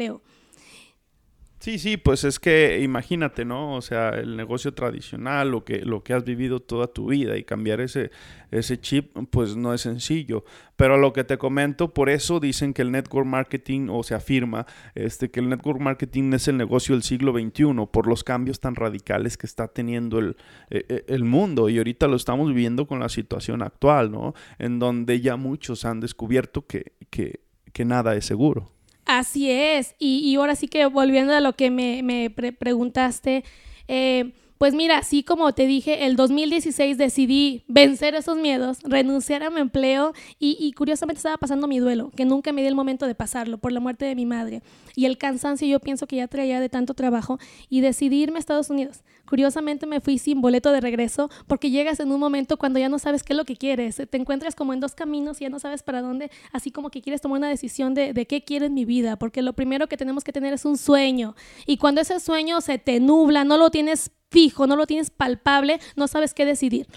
Sí, 1.61 1.77
sí, 1.77 1.95
pues 1.95 2.23
es 2.23 2.39
que 2.39 2.81
imagínate, 2.81 3.45
¿no? 3.45 3.75
O 3.75 3.83
sea, 3.83 4.09
el 4.09 4.35
negocio 4.35 4.73
tradicional, 4.73 5.51
lo 5.51 5.63
que, 5.63 5.85
lo 5.85 6.03
que 6.03 6.13
has 6.13 6.23
vivido 6.23 6.59
toda 6.59 6.87
tu 6.87 7.09
vida 7.11 7.37
y 7.37 7.43
cambiar 7.43 7.81
ese, 7.81 8.09
ese 8.49 8.79
chip, 8.81 9.15
pues 9.29 9.55
no 9.55 9.71
es 9.71 9.81
sencillo. 9.81 10.43
Pero 10.75 10.97
lo 10.97 11.13
que 11.13 11.23
te 11.23 11.37
comento, 11.37 11.93
por 11.93 12.09
eso 12.09 12.39
dicen 12.39 12.73
que 12.73 12.81
el 12.81 12.91
network 12.91 13.27
marketing, 13.27 13.89
o 13.91 14.01
se 14.01 14.15
afirma, 14.15 14.65
este, 14.95 15.29
que 15.29 15.39
el 15.39 15.49
network 15.49 15.79
marketing 15.79 16.33
es 16.33 16.47
el 16.47 16.57
negocio 16.57 16.95
del 16.95 17.03
siglo 17.03 17.31
XXI, 17.31 17.85
por 17.91 18.07
los 18.07 18.23
cambios 18.23 18.59
tan 18.59 18.73
radicales 18.73 19.37
que 19.37 19.45
está 19.45 19.67
teniendo 19.67 20.17
el, 20.17 20.37
e, 20.71 20.83
e, 20.89 21.05
el 21.09 21.25
mundo. 21.25 21.69
Y 21.69 21.77
ahorita 21.77 22.07
lo 22.07 22.15
estamos 22.15 22.47
viviendo 22.47 22.87
con 22.87 22.99
la 22.99 23.09
situación 23.09 23.61
actual, 23.61 24.11
¿no? 24.11 24.33
En 24.57 24.79
donde 24.79 25.21
ya 25.21 25.35
muchos 25.35 25.85
han 25.85 25.99
descubierto 25.99 26.65
que, 26.65 26.93
que, 27.11 27.41
que 27.71 27.85
nada 27.85 28.15
es 28.15 28.25
seguro. 28.25 28.71
Así 29.05 29.49
es. 29.49 29.95
Y, 29.99 30.35
ahora 30.35 30.55
sí 30.55 30.67
que 30.67 30.85
volviendo 30.85 31.33
a 31.33 31.41
lo 31.41 31.53
que 31.53 31.69
me, 31.69 32.29
preguntaste, 32.29 33.43
eh, 33.87 34.33
pues 34.61 34.75
mira, 34.75 34.99
así 34.99 35.23
como 35.23 35.53
te 35.53 35.65
dije, 35.65 36.05
el 36.05 36.15
2016 36.15 36.95
decidí 36.95 37.63
vencer 37.67 38.13
esos 38.13 38.37
miedos, 38.37 38.77
renunciar 38.83 39.41
a 39.41 39.49
mi 39.49 39.59
empleo 39.59 40.13
y, 40.37 40.71
curiosamente 40.73 41.17
estaba 41.17 41.37
pasando 41.37 41.67
mi 41.67 41.79
duelo, 41.79 42.11
que 42.15 42.25
nunca 42.25 42.51
me 42.51 42.61
di 42.61 42.67
el 42.67 42.75
momento 42.75 43.07
de 43.07 43.15
pasarlo 43.15 43.57
por 43.57 43.71
la 43.71 43.79
muerte 43.79 44.05
de 44.05 44.13
mi 44.13 44.27
madre. 44.27 44.61
Y 44.95 45.05
el 45.05 45.17
cansancio 45.17 45.67
yo 45.67 45.79
pienso 45.79 46.05
que 46.05 46.17
ya 46.17 46.27
traía 46.27 46.59
de 46.59 46.69
tanto 46.69 46.93
trabajo 46.93 47.39
y 47.69 47.81
decidí 47.81 48.21
irme 48.21 48.37
a 48.37 48.39
Estados 48.39 48.69
Unidos. 48.69 49.01
Curiosamente 49.31 49.85
me 49.85 50.01
fui 50.01 50.17
sin 50.17 50.41
boleto 50.41 50.73
de 50.73 50.81
regreso 50.81 51.29
porque 51.47 51.69
llegas 51.69 52.01
en 52.01 52.11
un 52.11 52.19
momento 52.19 52.57
cuando 52.57 52.79
ya 52.79 52.89
no 52.89 52.99
sabes 52.99 53.23
qué 53.23 53.31
es 53.31 53.37
lo 53.37 53.45
que 53.45 53.55
quieres. 53.55 53.95
Te 53.95 54.17
encuentras 54.17 54.55
como 54.55 54.73
en 54.73 54.81
dos 54.81 54.93
caminos 54.93 55.39
y 55.39 55.45
ya 55.45 55.49
no 55.49 55.57
sabes 55.57 55.83
para 55.83 56.01
dónde, 56.01 56.29
así 56.51 56.69
como 56.69 56.89
que 56.89 57.01
quieres 57.01 57.21
tomar 57.21 57.37
una 57.37 57.47
decisión 57.47 57.93
de, 57.93 58.11
de 58.11 58.27
qué 58.27 58.43
quieres 58.43 58.71
mi 58.71 58.83
vida, 58.83 59.15
porque 59.15 59.41
lo 59.41 59.53
primero 59.53 59.87
que 59.87 59.95
tenemos 59.95 60.25
que 60.25 60.33
tener 60.33 60.51
es 60.51 60.65
un 60.65 60.77
sueño. 60.77 61.33
Y 61.65 61.77
cuando 61.77 62.01
ese 62.01 62.19
sueño 62.19 62.59
se 62.59 62.77
te 62.77 62.99
nubla, 62.99 63.45
no 63.45 63.55
lo 63.55 63.69
tienes 63.69 64.11
fijo, 64.29 64.67
no 64.67 64.75
lo 64.75 64.85
tienes 64.85 65.11
palpable, 65.11 65.79
no 65.95 66.09
sabes 66.09 66.33
qué 66.33 66.43
decidir. 66.43 66.87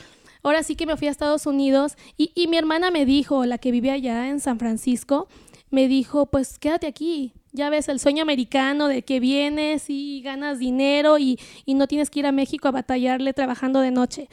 Ahora 0.42 0.64
sí 0.64 0.74
que 0.74 0.86
me 0.86 0.96
fui 0.96 1.06
a 1.06 1.12
Estados 1.12 1.46
Unidos 1.46 1.94
y, 2.16 2.48
mi 2.48 2.56
hermana 2.56 2.90
me 2.90 3.06
dijo, 3.06 3.46
la 3.46 3.58
que 3.58 3.70
vive 3.70 3.92
allá 3.92 4.28
en 4.28 4.40
San 4.40 4.58
Francisco, 4.58 5.28
me 5.70 5.86
dijo, 5.86 6.26
pues 6.26 6.58
quédate 6.58 6.88
aquí, 6.88 7.32
ya 7.54 7.70
ves 7.70 7.88
el 7.88 8.00
sueño 8.00 8.22
americano 8.22 8.88
de 8.88 9.02
que 9.02 9.20
vienes 9.20 9.88
y 9.88 10.20
ganas 10.22 10.58
dinero 10.58 11.18
y, 11.18 11.38
no 11.66 11.86
tienes 11.86 12.10
que 12.10 12.18
ir 12.18 12.26
a 12.26 12.32
México 12.32 12.68
a 12.68 12.72
batallarle 12.72 13.32
trabajando 13.32 13.80
de 13.80 13.92
noche. 13.92 14.28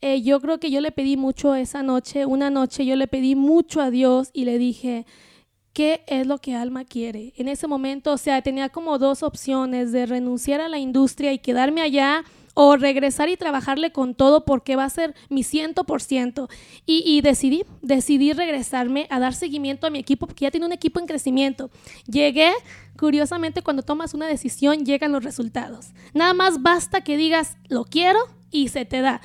Eh, 0.00 0.22
yo 0.22 0.40
creo 0.40 0.60
que 0.60 0.70
yo 0.70 0.80
le 0.80 0.92
pedí 0.92 1.16
mucho 1.16 1.54
esa 1.54 1.82
noche, 1.82 2.26
una 2.26 2.50
noche 2.50 2.86
yo 2.86 2.94
le 2.94 3.08
pedí 3.08 3.34
mucho 3.34 3.80
a 3.80 3.90
Dios 3.90 4.30
y 4.32 4.44
le 4.44 4.58
dije, 4.58 5.06
¿qué 5.72 6.04
es 6.06 6.26
lo 6.26 6.38
que 6.38 6.54
Alma 6.54 6.84
quiere? 6.84 7.32
En 7.36 7.48
ese 7.48 7.66
momento, 7.66 8.12
o 8.12 8.18
sea, 8.18 8.42
tenía 8.42 8.68
como 8.68 8.98
dos 8.98 9.22
opciones 9.22 9.90
de 9.90 10.06
renunciar 10.06 10.60
a 10.60 10.68
la 10.68 10.78
industria 10.78 11.32
y 11.32 11.38
quedarme 11.38 11.80
allá 11.80 12.22
o 12.60 12.76
regresar 12.76 13.28
y 13.28 13.36
trabajarle 13.36 13.92
con 13.92 14.16
todo 14.16 14.44
porque 14.44 14.74
va 14.74 14.82
a 14.82 14.90
ser 14.90 15.14
mi 15.28 15.44
ciento 15.44 15.84
por 15.84 16.02
ciento. 16.02 16.48
Y 16.86 17.20
decidí, 17.20 17.62
decidí 17.82 18.32
regresarme 18.32 19.06
a 19.10 19.20
dar 19.20 19.32
seguimiento 19.32 19.86
a 19.86 19.90
mi 19.90 20.00
equipo 20.00 20.26
porque 20.26 20.44
ya 20.44 20.50
tiene 20.50 20.66
un 20.66 20.72
equipo 20.72 20.98
en 20.98 21.06
crecimiento. 21.06 21.70
Llegué, 22.10 22.50
curiosamente, 22.98 23.62
cuando 23.62 23.84
tomas 23.84 24.12
una 24.12 24.26
decisión 24.26 24.84
llegan 24.84 25.12
los 25.12 25.22
resultados. 25.22 25.90
Nada 26.14 26.34
más 26.34 26.60
basta 26.60 27.00
que 27.02 27.16
digas, 27.16 27.58
lo 27.68 27.84
quiero 27.84 28.18
y 28.50 28.66
se 28.66 28.84
te 28.84 29.02
da. 29.02 29.20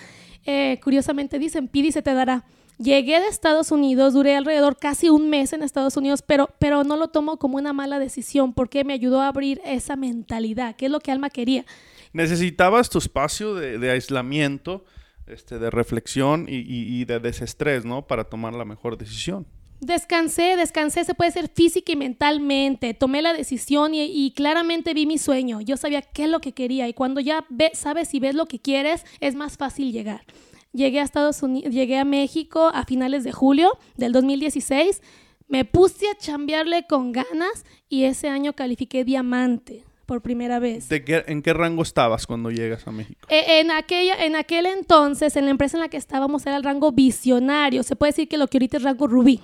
Eh, 0.45 0.79
curiosamente 0.83 1.39
dicen, 1.39 1.67
pide 1.67 1.87
y 1.87 1.91
se 1.91 2.03
te 2.03 2.13
dará. 2.13 2.45
Llegué 2.77 3.19
de 3.19 3.29
Estados 3.29 3.71
Unidos, 3.71 4.13
duré 4.13 4.35
alrededor 4.35 4.77
casi 4.77 5.09
un 5.09 5.31
mes 5.31 5.53
en 5.53 5.63
Estados 5.63 5.97
Unidos, 5.97 6.21
pero, 6.21 6.51
pero 6.59 6.83
no 6.83 6.97
lo 6.97 7.07
tomo 7.07 7.37
como 7.37 7.57
una 7.57 7.73
mala 7.73 7.97
decisión 7.97 8.53
porque 8.53 8.83
me 8.83 8.93
ayudó 8.93 9.21
a 9.21 9.27
abrir 9.29 9.59
esa 9.65 9.95
mentalidad, 9.95 10.75
que 10.75 10.85
es 10.85 10.91
lo 10.91 10.99
que 10.99 11.11
Alma 11.11 11.31
quería 11.31 11.65
necesitabas 12.13 12.89
tu 12.89 12.99
espacio 12.99 13.55
de, 13.55 13.91
aislamiento, 13.91 14.85
este, 15.27 15.59
de 15.59 15.69
reflexión 15.69 16.45
y, 16.47 17.03
de 17.05 17.19
desestrés, 17.19 17.83
¿no? 17.85 18.07
Para 18.07 18.23
tomar 18.23 18.53
la 18.53 18.65
mejor 18.65 18.97
decisión. 18.97 19.45
Descansé, 19.81 20.55
descansé, 20.55 21.03
se 21.03 21.13
puede 21.13 21.31
ser 21.31 21.49
física 21.49 21.91
y 21.91 21.97
mentalmente. 21.97 22.93
Tomé 22.93 23.21
la 23.21 23.33
decisión 23.33 23.91
y, 23.93 24.31
claramente 24.35 24.93
vi 24.93 25.05
mi 25.05 25.17
sueño. 25.17 25.59
Yo 25.59 25.75
sabía 25.75 26.01
qué 26.01 26.25
es 26.25 26.29
lo 26.29 26.39
que 26.39 26.53
quería 26.53 26.87
y 26.87 26.93
cuando 26.93 27.19
ya 27.19 27.45
sabes 27.73 28.13
y 28.13 28.19
ves 28.19 28.35
lo 28.35 28.45
que 28.45 28.59
quieres, 28.59 29.05
es 29.19 29.35
más 29.35 29.57
fácil 29.57 29.91
llegar. 29.91 30.23
Llegué 30.71 31.01
a 31.01 31.03
Estados 31.03 31.43
Unidos, 31.43 31.71
llegué 31.71 31.99
a 31.99 32.05
México 32.05 32.71
a 32.73 32.85
finales 32.85 33.23
de 33.23 33.31
julio 33.31 33.77
del 33.95 34.11
2016. 34.11 35.01
Me 35.47 35.65
puse 35.65 36.09
a 36.09 36.17
chambearle 36.17 36.87
con 36.87 37.11
ganas 37.11 37.65
y 37.89 38.05
ese 38.05 38.27
año 38.27 38.53
califiqué 38.53 39.03
diamante 39.03 39.83
por 40.13 40.21
primera 40.21 40.59
vez. 40.59 40.85
¿En 40.91 41.41
qué 41.41 41.53
rango 41.53 41.81
estabas 41.81 42.27
cuando 42.27 42.51
llegas 42.51 42.87
a 42.87 42.91
México? 42.91 43.27
E, 43.29 43.59
en, 43.59 43.71
aquella, 43.71 44.23
en 44.23 44.35
aquel 44.35 44.67
entonces, 44.67 45.35
en 45.35 45.45
la 45.45 45.51
empresa 45.51 45.75
en 45.75 45.81
la 45.81 45.89
que 45.89 45.97
estábamos, 45.97 46.45
era 46.45 46.55
el 46.55 46.63
rango 46.63 46.91
visionario. 46.91 47.81
Se 47.81 47.95
puede 47.95 48.11
decir 48.11 48.27
que 48.27 48.37
lo 48.37 48.45
que 48.45 48.57
ahorita 48.57 48.77
es 48.77 48.83
rango 48.83 49.07
rubí. 49.07 49.41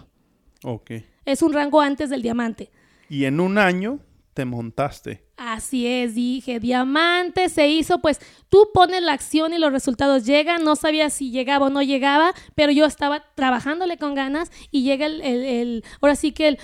Ok. 0.64 0.92
Es 1.26 1.42
un 1.42 1.54
rango 1.54 1.82
antes 1.82 2.12
del 2.12 2.22
diamante. 2.22 2.70
Y 3.10 3.26
en 3.26 3.40
un 3.40 3.58
año 3.58 3.98
te 4.36 4.46
montaste. 4.46 5.24
Así 5.38 5.88
es, 5.88 6.14
dije, 6.14 6.60
diamante 6.60 7.50
se 7.50 7.68
hizo, 7.68 8.00
pues 8.00 8.20
tú 8.50 8.70
pones 8.72 9.02
la 9.02 9.14
acción 9.14 9.52
y 9.52 9.58
los 9.58 9.72
resultados 9.72 10.26
llegan, 10.26 10.64
no 10.64 10.76
sabía 10.76 11.10
si 11.10 11.32
llegaba 11.32 11.66
o 11.66 11.70
no 11.72 11.82
llegaba, 11.82 12.34
pero 12.54 12.72
yo 12.72 12.86
estaba 12.86 13.24
trabajándole 13.34 13.98
con 13.98 14.14
ganas 14.14 14.52
y 14.70 14.84
llega 14.84 15.08
el, 15.08 15.22
el 15.22 15.84
ahora 16.00 16.16
sí 16.16 16.32
que 16.32 16.50
el 16.50 16.60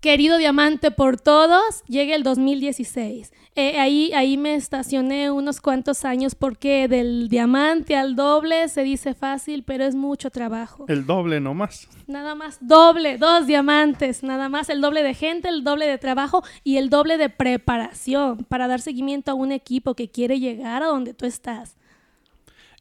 querido 0.00 0.38
diamante 0.38 0.90
por 0.90 1.20
todos, 1.20 1.82
llega 1.86 2.14
el 2.14 2.22
2016. 2.22 3.32
Eh, 3.56 3.78
ahí, 3.78 4.12
ahí 4.14 4.36
me 4.36 4.54
estacioné 4.54 5.30
unos 5.30 5.60
cuantos 5.60 6.04
años 6.04 6.34
porque 6.34 6.88
del 6.88 7.28
diamante 7.28 7.96
al 7.96 8.16
doble 8.16 8.68
se 8.68 8.82
dice 8.82 9.12
fácil, 9.14 9.64
pero 9.64 9.84
es 9.84 9.94
mucho 9.94 10.30
trabajo. 10.30 10.84
El 10.88 11.04
doble 11.04 11.40
nomás. 11.40 11.88
Nada 12.06 12.34
más, 12.34 12.58
doble, 12.60 13.18
dos 13.18 13.46
diamantes, 13.46 14.22
nada 14.22 14.48
más, 14.48 14.70
el 14.70 14.80
doble 14.80 15.02
de 15.02 15.14
gente, 15.14 15.48
el 15.48 15.64
doble 15.64 15.86
de 15.86 15.98
trabajo 15.98 16.42
y 16.64 16.76
el 16.76 16.90
doble 16.90 17.18
de 17.18 17.28
preparación 17.28 18.44
para 18.44 18.68
dar 18.68 18.80
seguimiento 18.80 19.32
a 19.32 19.34
un 19.34 19.52
equipo 19.52 19.94
que 19.94 20.10
quiere 20.10 20.40
llegar 20.40 20.82
a 20.82 20.86
donde 20.86 21.12
tú 21.12 21.26
estás. 21.26 21.76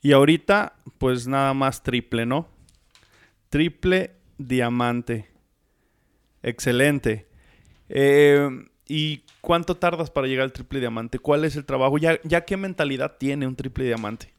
Y 0.01 0.13
ahorita, 0.13 0.73
pues 0.97 1.27
nada 1.27 1.53
más 1.53 1.83
triple, 1.83 2.25
¿no? 2.25 2.47
Triple 3.49 4.11
diamante. 4.37 5.27
Excelente. 6.43 7.27
Eh, 7.89 8.49
¿Y 8.87 9.23
cuánto 9.41 9.77
tardas 9.77 10.09
para 10.09 10.27
llegar 10.27 10.45
al 10.45 10.51
triple 10.51 10.79
diamante? 10.79 11.19
¿Cuál 11.19 11.45
es 11.45 11.55
el 11.55 11.65
trabajo? 11.65 11.97
¿Ya, 11.97 12.19
ya 12.23 12.45
qué 12.45 12.57
mentalidad 12.57 13.17
tiene 13.17 13.45
un 13.45 13.55
triple 13.55 13.85
diamante? 13.85 14.33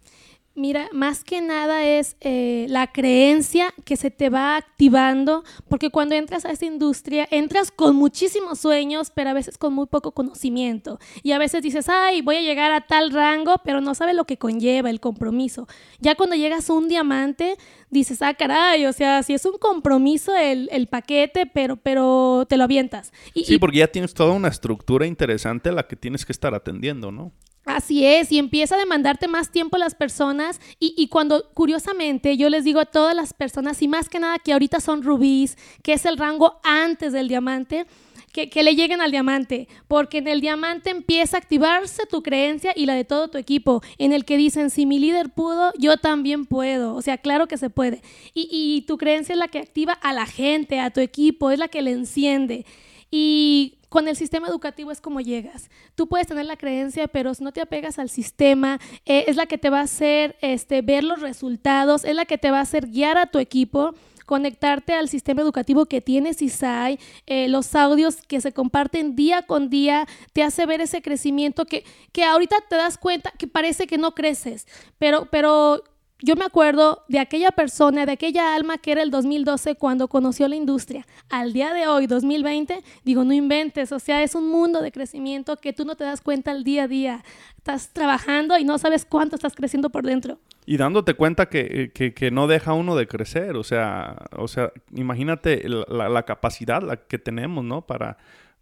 Mira, 0.57 0.89
más 0.93 1.23
que 1.23 1.41
nada 1.41 1.85
es 1.85 2.17
eh, 2.21 2.67
la 2.69 2.89
creencia 2.89 3.73
que 3.85 3.97
se 3.97 4.11
te 4.11 4.31
va 4.31 4.57
activando, 4.57 5.45
porque 5.69 5.91
cuando 5.91 6.17
entras 6.17 6.45
a 6.45 6.51
esta 6.51 6.67
industria, 6.67 7.29
entras 7.31 7.71
con 7.71 7.95
muchísimos 7.95 8.59
sueños, 8.59 9.13
pero 9.15 9.31
a 9.31 9.33
veces 9.33 9.57
con 9.57 9.73
muy 9.73 9.87
poco 9.87 10.11
conocimiento. 10.11 10.99
Y 11.23 11.33
a 11.33 11.39
veces 11.39 11.63
dices, 11.63 11.89
ay, 11.89 12.21
voy 12.23 12.37
a 12.37 12.43
llegar 12.43 12.73
a 12.73 12.81
tal 12.81 13.13
rango, 13.13 13.55
pero 13.65 13.81
no 13.81 13.95
sabes 13.95 14.17
lo 14.17 14.25
que 14.25 14.39
conlleva 14.39 14.91
el 14.91 14.99
compromiso. 14.99 15.69
Ya 16.01 16.17
cuando 16.17 16.35
llegas 16.35 16.69
a 16.69 16.73
un 16.73 16.89
diamante, 16.89 17.57
dices, 17.89 18.21
ah, 18.21 18.35
caray, 18.35 18.87
o 18.87 18.93
sea, 18.93 19.23
si 19.23 19.35
es 19.35 19.47
un 19.47 19.57
compromiso 19.57 20.35
el, 20.37 20.89
paquete, 20.89 21.47
pero, 21.47 21.77
pero 21.77 22.45
te 22.49 22.57
lo 22.57 22.65
avientas. 22.65 23.13
sí, 23.35 23.57
porque 23.59 23.79
ya 23.79 23.87
tienes 23.87 24.15
toda 24.15 24.33
una 24.33 24.49
estructura 24.49 25.07
interesante 25.07 25.69
a 25.69 25.73
la 25.73 25.87
que 25.87 25.95
tienes 25.95 26.27
que 26.27 26.33
estar 26.33 26.55
atendiendo, 26.55 27.13
¿no? 27.13 27.33
Así 27.66 28.07
es, 28.07 28.33
y 28.33 28.38
empieza 28.38 28.75
a 28.75 28.79
demandarte 28.79 29.29
más 29.29 29.51
tiempo 29.51 29.77
las 29.77 29.94
personas 29.94 30.61
y, 30.79 30.94
y, 30.96 31.09
cuando 31.09 31.51
curiosamente 31.53 32.37
yo 32.38 32.49
les 32.49 32.64
digo 32.64 32.81
a 32.81 32.87
todas 32.87 33.14
las 33.14 33.35
personas, 33.35 33.83
y 33.83 33.88
más 33.88 34.09
que 34.09 34.18
nada 34.18 34.38
que 34.38 34.53
ahorita 34.53 34.81
son 34.81 35.03
rubíes, 35.03 35.59
que 35.83 35.92
es 35.92 36.07
el 36.07 36.16
rango 36.16 36.59
antes 36.64 37.12
del 37.12 37.29
diamante, 37.29 37.87
que, 38.33 38.49
que, 38.49 38.62
le 38.62 38.75
lleguen 38.75 39.03
al 39.03 39.11
diamante, 39.11 39.68
porque 39.88 40.18
en 40.18 40.29
el 40.29 40.40
diamante 40.40 40.88
empieza 40.90 41.37
a 41.37 41.40
activarse 41.40 42.07
tu 42.07 42.23
creencia 42.23 42.73
y 42.75 42.87
la 42.87 42.94
de 42.94 43.05
todo 43.05 43.29
tu 43.29 43.37
equipo, 43.37 43.83
en 43.99 44.12
el 44.12 44.25
que 44.25 44.38
dicen, 44.38 44.70
si 44.70 44.87
mi 44.87 44.99
líder 44.99 45.29
pudo, 45.31 45.73
yo 45.79 45.99
también 45.99 46.46
puedo, 46.46 46.94
o 46.94 47.03
sea, 47.03 47.18
claro 47.18 47.46
que 47.46 47.59
se 47.59 47.68
puede. 47.68 48.03
Y, 48.33 48.49
y 48.51 48.83
tu 48.83 48.96
creencia 48.96 49.35
es 49.35 49.38
la 49.38 49.49
que 49.49 49.59
activa 49.59 49.92
a 49.92 50.12
la 50.12 50.27
gente, 50.27 50.81
a 50.81 50.90
tu 50.90 51.01
equipo, 51.01 51.51
es 51.51 51.59
la 51.59 51.68
que 51.68 51.83
le 51.83 51.90
enciende. 51.90 52.64
Y 53.11 53.80
con 53.90 54.09
el 54.09 54.16
sistema 54.16 54.48
educativo 54.48 54.90
es 54.90 55.03
como 55.03 55.20
llegas. 55.20 55.68
Tú 55.94 56.09
puedes 56.09 56.26
tener 56.26 56.46
la 56.46 56.57
creencia, 56.57 57.09
pero 57.09 57.35
si 57.35 57.44
no 57.44 57.53
te 57.53 57.61
apegas 57.61 57.98
al 57.98 58.09
sistema, 58.09 58.81
eh, 59.05 59.24
es 59.26 59.37
la 59.37 59.44
que 59.44 59.59
te 59.59 59.68
va 59.68 59.81
a 59.81 59.83
hacer 59.83 60.37
este, 60.40 60.81
ver 60.81 61.05
los 61.05 61.20
resultados, 61.20 62.05
es 62.05 62.14
la 62.14 62.24
que 62.24 62.38
te 62.38 62.50
va 62.50 62.59
a 62.59 62.62
hacer 62.62 62.87
guiar 62.87 63.18
a 63.18 63.26
tu 63.26 63.38
equipo 63.38 63.94
conectarte 64.26 64.94
al 64.94 65.09
sistema 65.09 65.42
educativo 65.42 65.87
que 65.87 66.00
tiene 66.00 66.35
CISAI, 66.35 67.00
eh, 67.26 67.48
los 67.48 67.74
audios 67.74 68.18
que 68.29 68.40
se 68.40 68.53
comparten 68.53 69.16
día 69.16 69.42
con 69.42 69.70
día, 69.70 70.07
te 70.33 70.44
hace 70.44 70.66
ver 70.66 70.81
ese 70.81 71.03
crecimiento 71.03 71.64
que, 71.64 71.85
que 72.12 72.22
ahorita 72.22 72.55
te 72.68 72.76
das 72.76 72.96
cuenta 72.96 73.33
que 73.37 73.48
parece 73.48 73.88
que 73.88 73.98
no 73.98 74.14
creces, 74.14 74.68
pero, 74.98 75.26
pero 75.33 75.83
yo 76.22 76.37
me 76.37 76.44
acuerdo 76.44 77.04
de 77.09 77.18
aquella 77.18 77.50
persona, 77.50 78.06
de 78.06 78.12
aquella 78.12 78.54
alma 78.54 78.78
que 78.78 78.92
era 78.92 79.02
el 79.02 79.11
2012 79.11 79.76
cuando 79.76 80.09
conoció 80.09 80.48
la 80.48 80.56
industria. 80.56 81.06
Al 81.28 81.52
día 81.52 81.72
de 81.72 81.87
hoy, 81.87 82.06
2020, 82.06 82.83
digo, 83.04 83.24
no 83.24 83.33
inventes, 83.33 83.92
o 83.92 83.98
sea, 83.98 84.22
es 84.22 84.35
un 84.35 84.48
mundo 84.48 84.83
de 84.83 84.92
crecimiento 84.92 85.56
que 85.56 85.72
tú 85.72 85.85
no 85.85 85.96
te 85.96 86.04
das 86.04 86.20
cuenta 86.20 86.50
al 86.50 86.64
día 86.64 86.85
a 86.85 86.88
día. 86.88 87.24
Estás 87.56 87.90
trabajando 87.92 88.59
y 88.59 88.64
no 88.64 88.78
sabes 88.78 89.04
cuánto 89.04 89.37
estás 89.37 89.54
creciendo 89.54 89.90
por 89.90 90.04
dentro. 90.04 90.38
Y 90.66 90.76
dándote 90.76 91.14
cuenta 91.14 91.46
que, 91.46 91.90
que, 91.92 92.30
no 92.30 92.46
deja 92.46 92.74
uno 92.74 92.94
de 92.94 93.09
crecer, 93.09 93.56
o 93.56 93.64
sea, 93.64 94.16
o 94.37 94.46
sea 94.46 94.72
imagínate 94.94 95.66
la, 95.68 96.09
la 96.09 96.22
capacidad 96.24 96.83
la 96.83 96.96
que 96.96 97.18
tenemos, 97.18 97.64
¿no? 97.64 97.83
Para, 97.83 98.18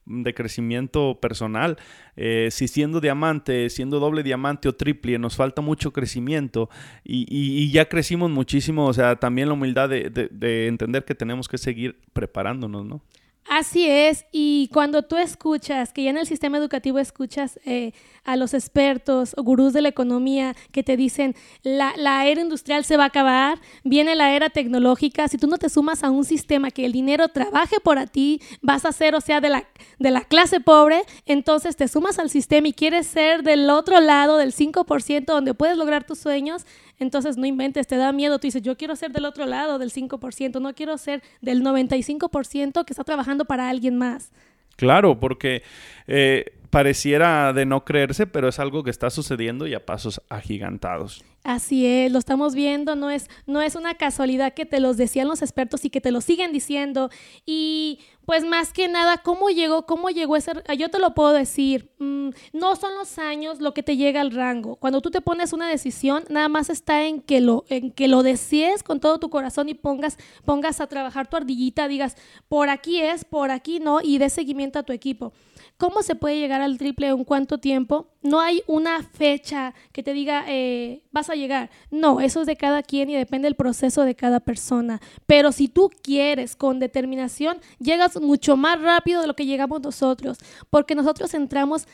de 0.08 0.34
crecimiento 0.34 1.18
personal. 1.20 1.76
Eh, 2.16 2.48
si 2.50 2.66
siendo 2.66 3.00
diamante, 3.00 3.70
siendo 3.70 4.00
doble 4.00 4.22
diamante 4.22 4.68
o 4.68 4.74
triple, 4.74 5.18
nos 5.18 5.36
falta 5.36 5.62
mucho 5.62 5.92
crecimiento 5.92 6.68
y, 7.04 7.70
ya 7.70 7.88
crecimos 7.88 8.30
muchísimo, 8.30 8.86
o 8.86 8.92
sea, 8.92 9.16
también 9.16 9.48
la 9.48 9.54
humildad 9.54 9.88
de, 9.88 10.10
de 10.10 10.66
entender 10.66 11.04
que 11.04 11.14
tenemos 11.14 11.48
que 11.48 11.58
seguir 11.58 12.00
preparándonos, 12.12 12.84
¿no? 12.84 13.02
Así 13.48 13.88
es, 13.88 14.26
y 14.30 14.68
cuando 14.74 15.04
tú 15.04 15.16
escuchas, 15.16 15.94
que 15.94 16.02
ya 16.02 16.10
en 16.10 16.18
el 16.18 16.26
sistema 16.26 16.58
educativo 16.58 16.98
escuchas 16.98 17.58
eh, 17.64 17.92
a 18.24 18.36
los 18.36 18.52
expertos 18.52 19.34
o 19.38 19.42
gurús 19.42 19.72
de 19.72 19.80
la 19.80 19.88
economía 19.88 20.54
que 20.70 20.82
te 20.82 20.98
dicen, 20.98 21.34
la, 21.62 21.94
la, 21.96 22.26
era 22.26 22.42
industrial 22.42 22.84
se 22.84 22.98
va 22.98 23.04
a 23.04 23.06
acabar, 23.06 23.58
viene 23.84 24.14
la 24.16 24.34
era 24.34 24.50
tecnológica, 24.50 25.28
si 25.28 25.38
tú 25.38 25.46
no 25.46 25.56
te 25.56 25.70
sumas 25.70 26.04
a 26.04 26.10
un 26.10 26.26
sistema 26.26 26.70
que 26.70 26.84
el 26.84 26.92
dinero 26.92 27.28
trabaje 27.28 27.80
por 27.80 27.98
ti, 28.10 28.42
vas 28.60 28.84
a 28.84 28.92
ser, 28.92 29.14
o 29.14 29.20
sea, 29.22 29.40
de 29.40 29.48
la, 29.48 29.66
de 29.98 30.10
la 30.10 30.24
clase 30.24 30.60
pobre, 30.60 31.00
entonces 31.24 31.74
te 31.74 31.88
sumas 31.88 32.18
al 32.18 32.28
sistema 32.28 32.68
y 32.68 32.74
quieres 32.74 33.06
ser 33.06 33.42
del 33.42 33.70
otro 33.70 33.98
lado, 34.00 34.36
del 34.36 34.52
5%, 34.52 35.24
donde 35.24 35.54
puedes 35.54 35.78
lograr 35.78 36.04
tus 36.04 36.18
sueños, 36.18 36.66
entonces 36.98 37.36
no 37.36 37.46
inventes, 37.46 37.86
te 37.86 37.96
da 37.96 38.12
miedo. 38.12 38.38
Tú 38.38 38.46
dices, 38.46 38.62
yo 38.62 38.76
quiero 38.76 38.96
ser 38.96 39.12
del 39.12 39.24
otro 39.24 39.46
lado, 39.46 39.78
del 39.78 39.92
5%, 39.92 40.60
no 40.60 40.74
quiero 40.74 40.98
ser 40.98 41.22
del 41.40 41.62
95% 41.62 42.84
que 42.84 42.92
está 42.92 43.04
trabajando 43.04 43.44
para 43.44 43.68
alguien 43.68 43.96
más. 43.96 44.32
Claro, 44.76 45.18
porque 45.18 45.62
eh, 46.06 46.52
pareciera 46.70 47.52
de 47.52 47.66
no 47.66 47.84
creerse, 47.84 48.26
pero 48.26 48.48
es 48.48 48.58
algo 48.58 48.84
que 48.84 48.90
está 48.90 49.10
sucediendo 49.10 49.66
y 49.66 49.74
a 49.74 49.84
pasos 49.84 50.22
agigantados. 50.28 51.24
Así 51.42 51.86
es, 51.86 52.12
lo 52.12 52.18
estamos 52.18 52.54
viendo, 52.54 52.94
no 52.94 53.10
es, 53.10 53.28
no 53.46 53.62
es 53.62 53.74
una 53.74 53.94
casualidad 53.94 54.54
que 54.54 54.66
te 54.66 54.80
los 54.80 54.96
decían 54.96 55.28
los 55.28 55.42
expertos 55.42 55.84
y 55.84 55.90
que 55.90 56.00
te 56.00 56.10
lo 56.10 56.20
siguen 56.20 56.52
diciendo. 56.52 57.10
Y 57.46 58.00
pues 58.28 58.44
más 58.44 58.74
que 58.74 58.88
nada, 58.88 59.16
¿cómo 59.16 59.48
llegó? 59.48 59.86
¿Cómo 59.86 60.10
llegó 60.10 60.36
ese? 60.36 60.52
Yo 60.76 60.90
te 60.90 60.98
lo 60.98 61.14
puedo 61.14 61.32
decir, 61.32 61.90
mm, 61.98 62.28
no 62.52 62.76
son 62.76 62.94
los 62.94 63.18
años 63.18 63.58
lo 63.58 63.72
que 63.72 63.82
te 63.82 63.96
llega 63.96 64.20
al 64.20 64.32
rango. 64.32 64.76
Cuando 64.76 65.00
tú 65.00 65.10
te 65.10 65.22
pones 65.22 65.54
una 65.54 65.66
decisión, 65.66 66.24
nada 66.28 66.50
más 66.50 66.68
está 66.68 67.06
en 67.06 67.22
que 67.22 67.40
lo, 67.40 67.64
en 67.70 67.90
que 67.90 68.06
lo 68.06 68.22
desees 68.22 68.82
con 68.82 69.00
todo 69.00 69.18
tu 69.18 69.30
corazón 69.30 69.70
y 69.70 69.74
pongas, 69.74 70.18
pongas 70.44 70.82
a 70.82 70.88
trabajar 70.88 71.30
tu 71.30 71.38
ardillita, 71.38 71.88
digas, 71.88 72.16
por 72.48 72.68
aquí 72.68 73.00
es, 73.00 73.24
por 73.24 73.50
aquí 73.50 73.80
no, 73.80 74.00
y 74.02 74.18
des 74.18 74.34
seguimiento 74.34 74.78
a 74.78 74.82
tu 74.82 74.92
equipo. 74.92 75.32
¿Cómo 75.78 76.02
se 76.02 76.16
puede 76.16 76.40
llegar 76.40 76.60
al 76.60 76.76
triple 76.76 77.06
en 77.06 77.22
cuánto 77.22 77.58
tiempo? 77.58 78.08
No 78.20 78.40
hay 78.40 78.64
una 78.66 79.04
fecha 79.04 79.74
que 79.92 80.02
te 80.02 80.12
diga, 80.12 80.44
eh, 80.48 81.04
vas 81.12 81.30
a 81.30 81.34
llegar. 81.34 81.70
No, 81.92 82.20
eso 82.20 82.40
es 82.40 82.48
de 82.48 82.56
cada 82.56 82.82
quien 82.82 83.10
y 83.10 83.14
depende 83.14 83.46
del 83.46 83.54
proceso 83.54 84.02
de 84.02 84.16
cada 84.16 84.40
persona. 84.40 85.00
Pero 85.26 85.52
si 85.52 85.68
tú 85.68 85.88
quieres 86.02 86.56
con 86.56 86.80
determinación, 86.80 87.58
llegas 87.78 88.16
mucho 88.20 88.56
más 88.56 88.80
rápido 88.80 89.20
de 89.20 89.26
lo 89.26 89.34
que 89.34 89.46
llegamos 89.46 89.82
nosotros, 89.82 90.38
porque 90.70 90.94
nosotros 90.94 91.34
entramos 91.34 91.86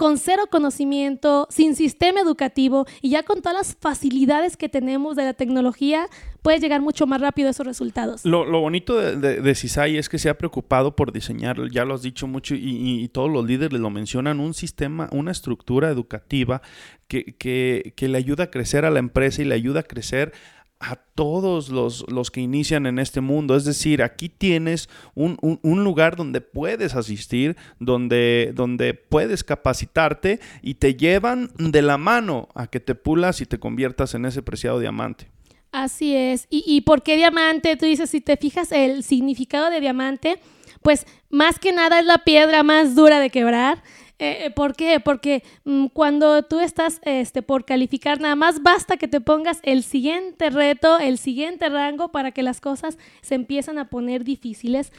con 0.00 0.16
cero 0.16 0.44
conocimiento, 0.50 1.46
sin 1.50 1.76
sistema 1.76 2.20
educativo 2.20 2.86
y 3.02 3.10
ya 3.10 3.22
con 3.22 3.42
todas 3.42 3.54
las 3.54 3.76
facilidades 3.78 4.56
que 4.56 4.70
tenemos 4.70 5.14
de 5.14 5.24
la 5.24 5.34
tecnología, 5.34 6.06
puedes 6.40 6.62
llegar 6.62 6.80
mucho 6.80 7.06
más 7.06 7.20
rápido 7.20 7.48
a 7.48 7.50
esos 7.50 7.66
resultados. 7.66 8.24
Lo, 8.24 8.46
bonito 8.62 8.96
de, 8.96 9.42
de, 9.42 9.54
CISAI 9.54 9.98
es 9.98 10.08
que 10.08 10.18
se 10.18 10.30
ha 10.30 10.38
preocupado 10.38 10.96
por 10.96 11.12
diseñar, 11.12 11.70
ya 11.70 11.84
lo 11.84 11.92
has 11.92 12.00
dicho 12.00 12.26
mucho 12.26 12.54
y, 12.56 13.10
todos 13.12 13.30
los 13.30 13.44
líderes 13.44 13.78
lo 13.78 13.90
mencionan, 13.90 14.40
un 14.40 14.54
sistema, 14.54 15.10
una 15.12 15.32
estructura 15.32 15.90
educativa 15.90 16.62
que, 17.06 17.34
que, 17.36 17.92
que 17.94 18.08
le 18.08 18.16
ayuda 18.16 18.44
a 18.44 18.50
crecer 18.50 18.86
a 18.86 18.90
la 18.90 19.00
empresa 19.00 19.42
y 19.42 19.44
le 19.44 19.54
ayuda 19.54 19.80
a 19.80 19.82
crecer 19.82 20.32
a 20.80 20.96
todos 20.96 21.68
los, 21.68 22.10
los, 22.10 22.30
que 22.30 22.40
inician 22.40 22.86
en 22.86 22.98
este 22.98 23.20
mundo. 23.20 23.54
Es 23.54 23.66
decir, 23.66 24.02
aquí 24.02 24.30
tienes 24.30 24.88
un, 25.14 25.36
un, 25.40 25.84
lugar 25.84 26.16
donde 26.16 26.40
puedes 26.40 26.94
asistir, 26.94 27.56
donde, 27.78 28.52
donde 28.54 28.94
puedes 28.94 29.44
capacitarte 29.44 30.40
y 30.62 30.74
te 30.74 30.94
llevan 30.94 31.50
de 31.58 31.82
la 31.82 31.98
mano 31.98 32.48
a 32.54 32.66
que 32.66 32.80
te 32.80 32.94
pulas 32.94 33.42
y 33.42 33.46
te 33.46 33.60
conviertas 33.60 34.14
en 34.14 34.24
ese 34.24 34.42
preciado 34.42 34.80
diamante. 34.80 35.28
Así 35.70 36.16
es. 36.16 36.46
¿Y, 36.48 36.64
y 36.66 36.80
por 36.80 37.02
qué 37.02 37.16
diamante? 37.16 37.76
Tú 37.76 37.84
dices, 37.84 38.08
si 38.08 38.22
te 38.22 38.38
fijas 38.38 38.72
el 38.72 39.04
significado 39.04 39.68
de 39.70 39.80
diamante, 39.80 40.40
pues 40.80 41.06
más 41.28 41.58
que 41.58 41.72
nada 41.72 42.00
es 42.00 42.06
la 42.06 42.24
piedra 42.24 42.62
más 42.62 42.94
dura 42.94 43.20
de 43.20 43.28
quebrar. 43.28 43.82
Eh, 44.20 44.44
eh, 44.44 44.50
¿Por 44.50 44.76
qué? 44.76 45.00
Porque 45.00 45.42
mm, 45.64 45.86
cuando 45.86 46.42
tú 46.42 46.60
estás 46.60 47.00
este, 47.04 47.40
por 47.40 47.64
calificar, 47.64 48.20
nada 48.20 48.36
más 48.36 48.62
basta 48.62 48.98
que 48.98 49.08
te 49.08 49.22
pongas 49.22 49.60
el 49.62 49.82
siguiente 49.82 50.50
reto, 50.50 50.98
el 50.98 51.16
siguiente 51.16 51.70
rango 51.70 52.12
para 52.12 52.30
que 52.30 52.42
las 52.42 52.60
cosas 52.60 52.98
se 53.22 53.34
empiezan 53.34 53.78
a 53.78 53.88
poner 53.88 54.22
difíciles 54.22 54.92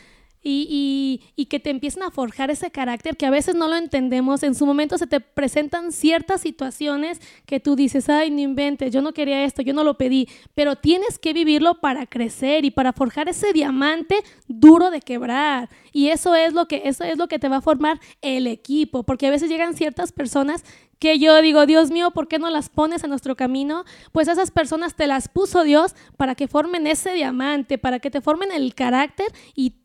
y, 0.43 1.21
y, 1.36 1.45
que 1.45 1.60
te 1.60 1.69
empiecen 1.69 2.04
a 2.04 2.12
forjar 2.12 2.49
ese 2.49 2.71
carácter 2.71 3.15
que 3.15 3.25
a 3.25 3.30
veces 3.30 3.56
no 3.56 3.67
lo 3.67 3.75
entendemos. 3.75 4.41
En 4.41 4.56
su 4.56 4.65
momento 4.65 4.97
se 4.97 5.06
te 5.06 5.19
presentan 5.19 5.91
ciertas 5.91 6.41
situaciones 6.41 7.21
que 7.45 7.60
tú 7.60 7.75
dices, 7.75 8.10
ay, 8.10 8.32
no 8.32 8.39
inventes, 8.39 8.91
yo 8.91 9.01
no 9.01 9.13
quería 9.13 9.43
esto, 9.43 9.62
yo 9.62 9.73
no 9.73 9.84
lo 9.84 9.97
pedí, 9.97 10.27
pero 10.56 10.75
tienes 10.75 11.19
que 11.19 11.34
vivirlo 11.34 11.80
para 11.80 12.08
crecer 12.08 12.65
y 12.65 12.71
para 12.71 12.93
forjar 12.93 13.30
ese 13.30 13.54
diamante 13.54 14.15
duro 14.47 14.89
de 14.89 15.01
quebrar. 15.01 15.69
Y 15.91 16.08
eso 16.08 16.34
es 16.36 16.54
lo 16.54 16.67
que, 16.67 16.84
eso 16.86 17.04
es 17.04 17.17
lo 17.17 17.27
que 17.27 17.38
te 17.39 17.49
va 17.49 17.58
a 17.58 17.62
formar 17.62 17.99
el 18.21 18.47
equipo, 18.47 19.04
porque 19.04 19.27
a 19.27 19.32
veces 19.32 19.49
llegan 19.49 19.75
ciertas 19.75 20.12
personas 20.12 20.63
que 21.01 21.17
yo 21.17 21.41
digo, 21.41 21.65
Dios 21.65 21.89
mío, 21.89 22.12
¿por 22.12 22.27
qué 22.27 22.38
no 22.38 22.51
las 22.51 22.69
pones 22.69 23.04
a 23.04 23.08
nuestro 23.08 23.36
camino? 23.36 23.86
Pues 24.12 24.27
esas 24.27 24.51
personas 24.51 24.95
te 24.95 25.08
las 25.08 25.27
puso 25.30 25.63
Dios 25.63 25.95
para 26.15 26.36
que 26.36 26.47
formen 26.47 26.86
ese 26.86 27.13
diamante, 27.13 27.80
para 27.80 27.97
que 27.97 28.12
te 28.12 28.21
formen 28.21 28.51
el 28.51 28.75
carácter 28.75 29.25
y 29.56 29.81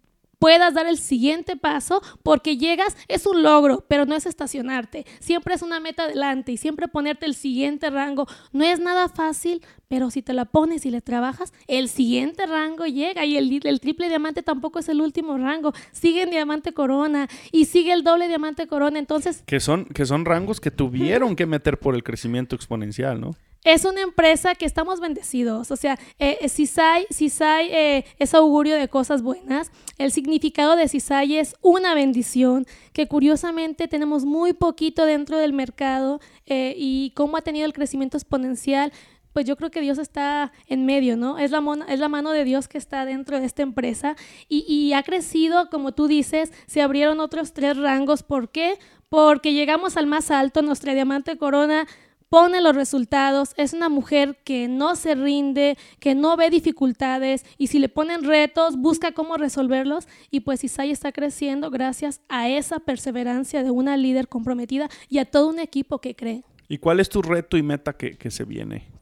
puedas 0.47 0.75
dar 0.75 0.87
el 0.87 0.97
siguiente 0.97 1.57
paso 1.57 2.01
porque 2.23 2.57
llegas, 2.57 2.97
es 3.09 3.27
un 3.27 3.43
logro, 3.43 3.85
pero 3.89 4.07
no 4.07 4.15
es 4.15 4.27
estacionarte. 4.27 5.05
Siempre 5.19 5.57
es 5.57 5.63
una 5.63 5.81
meta 5.81 6.05
adelante 6.05 6.53
y 6.53 6.57
siempre 6.57 6.87
ponerte 6.87 7.27
el 7.27 7.35
siguiente 7.35 7.91
rango. 7.91 8.29
No 8.53 8.63
es 8.63 8.79
nada 8.79 9.09
fácil, 9.09 9.61
pero 9.89 10.09
si 10.13 10.23
te 10.23 10.35
la 10.35 10.45
pones 10.45 10.87
y 10.87 10.93
le 10.93 11.01
trabajas, 11.01 11.53
el 11.67 11.89
siguiente 11.89 12.47
rango 12.47 12.87
llega 12.87 13.25
y 13.25 13.37
el, 13.37 13.81
triple 13.81 14.09
diamante 14.09 14.45
tampoco 14.45 14.79
es 14.79 14.89
el 14.89 15.01
último 15.01 15.37
rango. 15.37 15.73
Sigue 15.91 16.23
en 16.23 16.31
diamante 16.31 16.73
corona 16.73 17.27
y 17.51 17.65
sigue 17.65 17.93
el 17.93 18.05
doble 18.05 18.29
diamante 18.29 18.69
corona. 18.69 19.01
Entonces... 19.01 19.43
Que 19.47 19.59
son, 19.59 19.87
que 19.87 20.07
son 20.07 20.25
rangos 20.25 20.61
que 20.61 20.71
tuvieron 20.71 21.35
que 21.35 21.47
meter 21.47 21.81
por 21.81 21.97
el 21.97 22.05
crecimiento 22.05 22.55
exponencial, 22.55 23.21
¿no? 23.21 23.35
Es 23.65 23.85
una 23.85 24.01
empresa 24.03 24.55
que 24.55 24.65
estamos 24.65 25.01
bendecidos. 25.01 25.71
O 25.71 25.77
sea, 25.77 25.99
eh, 26.19 26.39
eh 26.41 26.49
CISAI, 26.49 27.69
eh, 27.73 28.05
es 28.19 28.35
augurio 28.35 28.77
de 28.77 28.89
cosas 28.89 29.23
buenas. 29.23 29.73
El 29.99 30.13
significado 30.13 30.77
de 30.77 30.89
CISAI 30.89 31.39
es 31.39 31.57
una 31.63 31.95
bendición 31.95 32.67
que 32.93 33.09
curiosamente 33.09 33.89
tenemos 33.89 34.25
muy 34.25 34.53
poquito 34.53 35.05
dentro 35.05 35.39
del 35.39 35.53
mercado 35.53 36.21
eh, 36.47 36.75
y 36.77 37.11
cómo 37.17 37.37
ha 37.37 37.43
tenido 37.43 37.67
el 37.67 37.73
crecimiento 37.73 38.17
exponencial. 38.17 38.93
Pues 39.33 39.45
yo 39.45 39.57
creo 39.57 39.71
que 39.71 39.81
Dios 39.81 39.99
está 39.99 40.53
en 40.67 40.87
medio, 40.87 41.17
¿no? 41.17 41.37
Es 41.37 41.51
la, 41.51 41.61
es 41.89 41.99
la 41.99 42.09
mano 42.09 42.31
de 42.31 42.45
Dios 42.45 42.69
que 42.69 42.79
está 42.79 43.05
dentro 43.05 43.39
de 43.39 43.47
esta 43.47 43.63
empresa 43.63 44.17
y, 44.49 44.65
y 44.67 44.95
ha 44.95 45.03
crecido, 45.03 45.69
como 45.69 45.93
tú 45.93 46.07
dices, 46.07 46.53
se 46.67 46.81
abrieron 46.81 47.21
otros 47.21 47.53
tres 47.53 47.77
rangos. 47.77 48.23
¿Por 48.23 48.49
qué? 48.49 48.79
Porque 49.09 49.53
llegamos 49.53 49.97
al 49.97 50.07
más 50.07 50.31
alto, 50.31 50.63
nuestra 50.63 50.95
diamante 50.95 51.37
corona 51.37 51.87
pone 52.29 52.61
los 52.61 52.75
resultados, 52.75 53.53
es 53.57 53.73
una 53.73 53.89
mujer 53.89 54.39
que 54.45 54.69
no 54.69 54.97
se 54.97 55.15
rinde, 55.15 55.77
que 56.01 56.15
no 56.15 56.37
ve 56.37 56.51
dificultades 56.51 57.45
y 57.59 57.69
si 57.69 57.79
le 57.79 57.89
ponen 57.89 58.25
retos, 58.25 58.77
busca 58.77 59.13
cómo 59.13 59.37
resolverlos 59.37 60.09
y 60.31 60.41
pues 60.41 60.65
Isai 60.65 60.91
está 60.91 61.13
creciendo 61.13 61.71
gracias 61.71 62.21
a 62.29 62.49
esa 62.49 62.81
perseverancia 62.81 63.63
de 63.63 63.71
una 63.71 63.97
líder 63.97 64.29
comprometida 64.29 64.89
y 65.09 65.19
a 65.19 65.25
todo 65.25 65.49
un 65.49 65.59
equipo 65.59 66.01
que 66.01 66.15
cree. 66.15 66.45
¿Y 66.69 66.79
cuál 66.79 67.01
es 67.01 67.09
tu 67.09 67.23
reto 67.23 67.57
y 67.57 67.63
meta 67.63 67.93
que, 67.93 68.17
que 68.17 68.31
se 68.31 68.45
viene? 68.45 68.96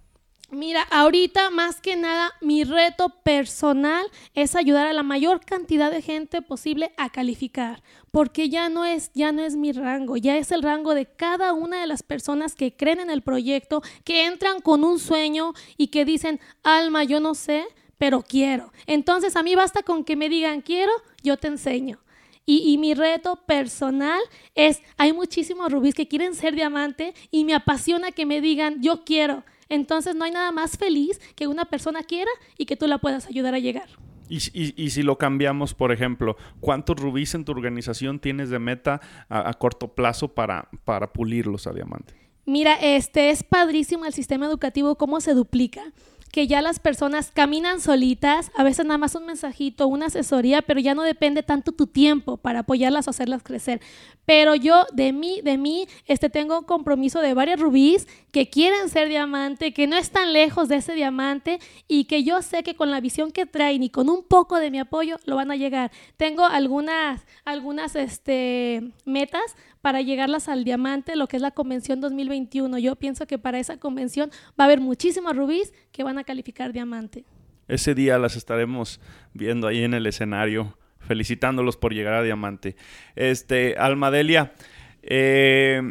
Mira, 0.54 0.82
ahorita 0.82 1.50
más 1.50 1.80
que 1.80 1.96
nada 1.96 2.32
mi 2.40 2.62
reto 2.62 3.08
personal 3.24 4.06
es 4.34 4.54
ayudar 4.54 4.86
a 4.86 4.92
la 4.92 5.02
mayor 5.02 5.40
cantidad 5.44 5.90
de 5.90 6.00
gente 6.00 6.42
posible 6.42 6.92
a 6.96 7.10
calificar, 7.10 7.82
porque 8.12 8.48
ya 8.48 8.68
no 8.68 8.84
es 8.84 9.10
ya 9.14 9.32
no 9.32 9.42
es 9.42 9.56
mi 9.56 9.72
rango, 9.72 10.16
ya 10.16 10.36
es 10.36 10.52
el 10.52 10.62
rango 10.62 10.94
de 10.94 11.06
cada 11.06 11.52
una 11.54 11.80
de 11.80 11.88
las 11.88 12.04
personas 12.04 12.54
que 12.54 12.76
creen 12.76 13.00
en 13.00 13.10
el 13.10 13.22
proyecto, 13.22 13.82
que 14.04 14.26
entran 14.26 14.60
con 14.60 14.84
un 14.84 15.00
sueño 15.00 15.54
y 15.76 15.88
que 15.88 16.04
dicen, 16.04 16.38
"Alma, 16.62 17.02
yo 17.02 17.18
no 17.18 17.34
sé, 17.34 17.64
pero 17.98 18.22
quiero." 18.22 18.72
Entonces, 18.86 19.34
a 19.34 19.42
mí 19.42 19.56
basta 19.56 19.82
con 19.82 20.04
que 20.04 20.14
me 20.14 20.28
digan, 20.28 20.60
"Quiero", 20.60 20.92
yo 21.24 21.36
te 21.36 21.48
enseño. 21.48 21.98
Y, 22.46 22.58
y, 22.70 22.76
mi 22.78 22.92
reto 22.92 23.36
personal 23.46 24.20
es, 24.54 24.82
hay 24.98 25.14
muchísimos 25.14 25.72
rubíes 25.72 25.94
que 25.94 26.06
quieren 26.08 26.34
ser 26.34 26.54
diamante 26.54 27.14
y 27.30 27.44
me 27.46 27.54
apasiona 27.54 28.12
que 28.12 28.26
me 28.26 28.42
digan, 28.42 28.82
yo 28.82 29.02
quiero. 29.02 29.44
Entonces 29.74 30.14
no 30.14 30.24
hay 30.24 30.30
nada 30.30 30.52
más 30.52 30.78
feliz 30.78 31.20
que 31.34 31.46
una 31.46 31.64
persona 31.64 32.02
quiera 32.02 32.30
y 32.56 32.66
que 32.66 32.76
tú 32.76 32.86
la 32.86 32.98
puedas 32.98 33.26
ayudar 33.26 33.54
a 33.54 33.58
llegar. 33.58 33.88
Y, 34.28 34.40
si 34.40 35.02
lo 35.02 35.18
cambiamos, 35.18 35.74
por 35.74 35.92
ejemplo, 35.92 36.36
¿cuántos 36.60 36.96
rubíes 36.96 37.34
en 37.34 37.44
tu 37.44 37.52
organización 37.52 38.18
tienes 38.18 38.48
de 38.48 38.58
meta 38.58 39.00
a, 39.28 39.52
corto 39.54 39.88
plazo 39.88 40.28
para, 40.28 40.68
para 40.84 41.12
pulirlos 41.12 41.66
a 41.66 41.72
diamante? 41.72 42.14
Mira, 42.46 42.74
este 42.74 43.30
es 43.30 43.42
padrísimo 43.42 44.06
el 44.06 44.12
sistema 44.12 44.46
educativo, 44.46 44.96
cómo 44.96 45.20
se 45.20 45.34
duplica 45.34 45.92
que 46.34 46.48
ya 46.48 46.60
las 46.62 46.80
personas 46.80 47.30
caminan 47.32 47.80
solitas, 47.80 48.50
a 48.56 48.64
veces 48.64 48.84
nada 48.84 48.98
más 48.98 49.14
un 49.14 49.24
mensajito, 49.24 49.86
una 49.86 50.06
asesoría, 50.06 50.62
pero 50.62 50.80
ya 50.80 50.92
no 50.92 51.02
depende 51.02 51.44
tanto 51.44 51.70
tu 51.70 51.86
tiempo 51.86 52.38
para 52.38 52.58
apoyarlas 52.58 53.06
o 53.06 53.10
hacerlas 53.10 53.44
crecer. 53.44 53.80
Pero 54.24 54.56
yo 54.56 54.84
de 54.92 55.12
mí, 55.12 55.42
de 55.44 55.58
mí, 55.58 55.86
este 56.06 56.30
tengo 56.30 56.58
un 56.58 56.64
compromiso 56.64 57.20
de 57.20 57.34
varios 57.34 57.60
rubíes 57.60 58.08
que 58.32 58.50
quieren 58.50 58.88
ser 58.88 59.08
diamante, 59.08 59.72
que 59.72 59.86
no 59.86 59.96
están 59.96 60.32
lejos 60.32 60.66
de 60.66 60.74
ese 60.74 60.96
diamante 60.96 61.60
y 61.86 62.06
que 62.06 62.24
yo 62.24 62.42
sé 62.42 62.64
que 62.64 62.74
con 62.74 62.90
la 62.90 63.00
visión 63.00 63.30
que 63.30 63.46
traen 63.46 63.84
y 63.84 63.90
con 63.90 64.08
un 64.08 64.24
poco 64.24 64.58
de 64.58 64.72
mi 64.72 64.80
apoyo 64.80 65.20
lo 65.26 65.36
van 65.36 65.52
a 65.52 65.56
llegar. 65.56 65.92
Tengo 66.16 66.46
algunas 66.46 67.24
algunas 67.44 67.94
este 67.94 68.82
metas 69.04 69.54
para 69.84 70.00
llegarlas 70.00 70.48
al 70.48 70.64
diamante, 70.64 71.14
lo 71.14 71.26
que 71.26 71.36
es 71.36 71.42
la 71.42 71.50
convención 71.50 72.00
2021. 72.00 72.78
Yo 72.78 72.96
pienso 72.96 73.26
que 73.26 73.36
para 73.38 73.58
esa 73.58 73.76
convención 73.76 74.30
va 74.58 74.64
a 74.64 74.64
haber 74.64 74.80
muchísimos 74.80 75.36
rubíes 75.36 75.74
que 75.92 76.02
van 76.02 76.16
a 76.16 76.24
calificar 76.24 76.72
diamante. 76.72 77.26
Ese 77.68 77.94
día 77.94 78.18
las 78.18 78.34
estaremos 78.34 78.98
viendo 79.34 79.66
ahí 79.66 79.84
en 79.84 79.92
el 79.92 80.06
escenario, 80.06 80.78
felicitándolos 81.00 81.76
por 81.76 81.92
llegar 81.92 82.14
a 82.14 82.22
diamante. 82.22 82.76
Este, 83.14 83.76
Almadelia, 83.76 84.54
eh, 85.02 85.82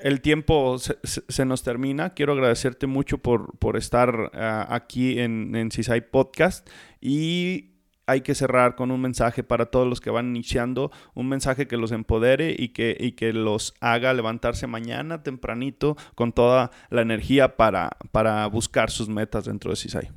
el 0.00 0.22
tiempo 0.22 0.78
se, 0.78 1.44
nos 1.44 1.62
termina. 1.62 2.14
Quiero 2.14 2.32
agradecerte 2.32 2.86
mucho 2.86 3.18
por, 3.18 3.58
por 3.58 3.76
estar 3.76 4.30
ah, 4.32 4.66
aquí 4.70 5.18
en, 5.18 5.54
en 5.54 5.70
CISAI 5.70 6.10
Podcast 6.10 6.66
y 7.02 7.70
hay 8.10 8.22
que 8.22 8.34
cerrar 8.34 8.74
con 8.74 8.90
un 8.90 9.00
mensaje 9.00 9.44
para 9.44 9.66
todos 9.66 9.86
los 9.86 10.00
que 10.00 10.10
van 10.10 10.28
iniciando, 10.28 10.90
un 11.14 11.28
mensaje 11.28 11.68
que 11.68 11.76
los 11.76 11.92
empodere 11.92 12.54
y 12.58 12.70
que, 12.70 12.96
y 12.98 13.12
que 13.12 13.32
los 13.32 13.74
haga 13.80 14.12
levantarse 14.12 14.66
mañana 14.66 15.22
tempranito 15.22 15.96
con 16.14 16.32
toda 16.32 16.72
la 16.90 17.02
energía 17.02 17.56
para, 17.56 17.90
para 18.10 18.46
buscar 18.46 18.90
sus 18.90 19.08
metas 19.08 19.44
dentro 19.44 19.70
de 19.70 19.76
CISAI. 19.76 20.10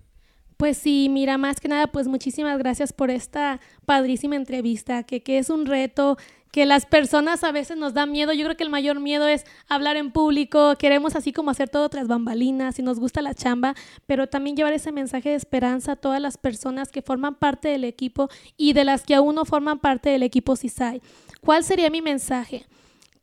Pues 0.58 0.78
sí, 0.78 1.08
mira, 1.10 1.38
más 1.38 1.60
que 1.60 1.68
nada, 1.68 1.88
pues 1.88 2.08
muchísimas 2.08 2.58
gracias 2.58 2.94
por 2.94 3.12
esta 3.12 3.60
padrísima 3.86 4.36
entrevista, 4.36 5.04
que, 5.04 5.22
que 5.22 5.38
es 5.38 5.50
un 5.50 5.66
reto 5.66 6.18
que 6.54 6.68
las 6.68 6.86
personas 6.86 7.44
a 7.44 7.52
veces 7.52 7.78
nos 7.78 7.96
da 7.96 8.06
miedo. 8.06 8.32
Yo 8.32 8.46
creo 8.46 8.56
que 8.56 8.64
el 8.64 8.70
mayor 8.70 9.00
miedo 9.00 9.28
es 9.28 9.44
hablar 9.68 9.98
en 9.98 10.12
público, 10.12 10.76
queremos 10.78 11.16
así 11.16 11.34
como 11.34 11.50
hacer 11.50 11.68
todo 11.68 11.90
tras 11.90 12.08
bambalinas 12.08 12.78
y 12.78 12.84
nos 12.84 13.00
gusta 13.00 13.24
la 13.24 13.34
chamba, 13.34 13.74
pero 14.06 14.30
también 14.30 14.56
llevar 14.56 14.72
ese 14.72 14.92
mensaje 14.92 15.30
de 15.30 15.36
esperanza 15.36 15.94
a 15.94 15.96
todas 15.96 16.22
las 16.22 16.38
personas 16.38 16.92
que 16.92 17.02
forman 17.02 17.34
parte 17.34 17.70
del 17.70 17.84
equipo 17.84 18.30
y 18.56 18.74
de 18.74 18.84
las 18.84 19.02
que 19.02 19.16
aún 19.16 19.34
no 19.34 19.46
forman 19.46 19.80
parte 19.80 20.12
del 20.12 20.22
equipo 20.22 20.56
CISAI. 20.56 21.02
¿Cuál 21.42 21.64
sería 21.64 21.90
mi 21.90 22.04
mensaje? 22.04 22.68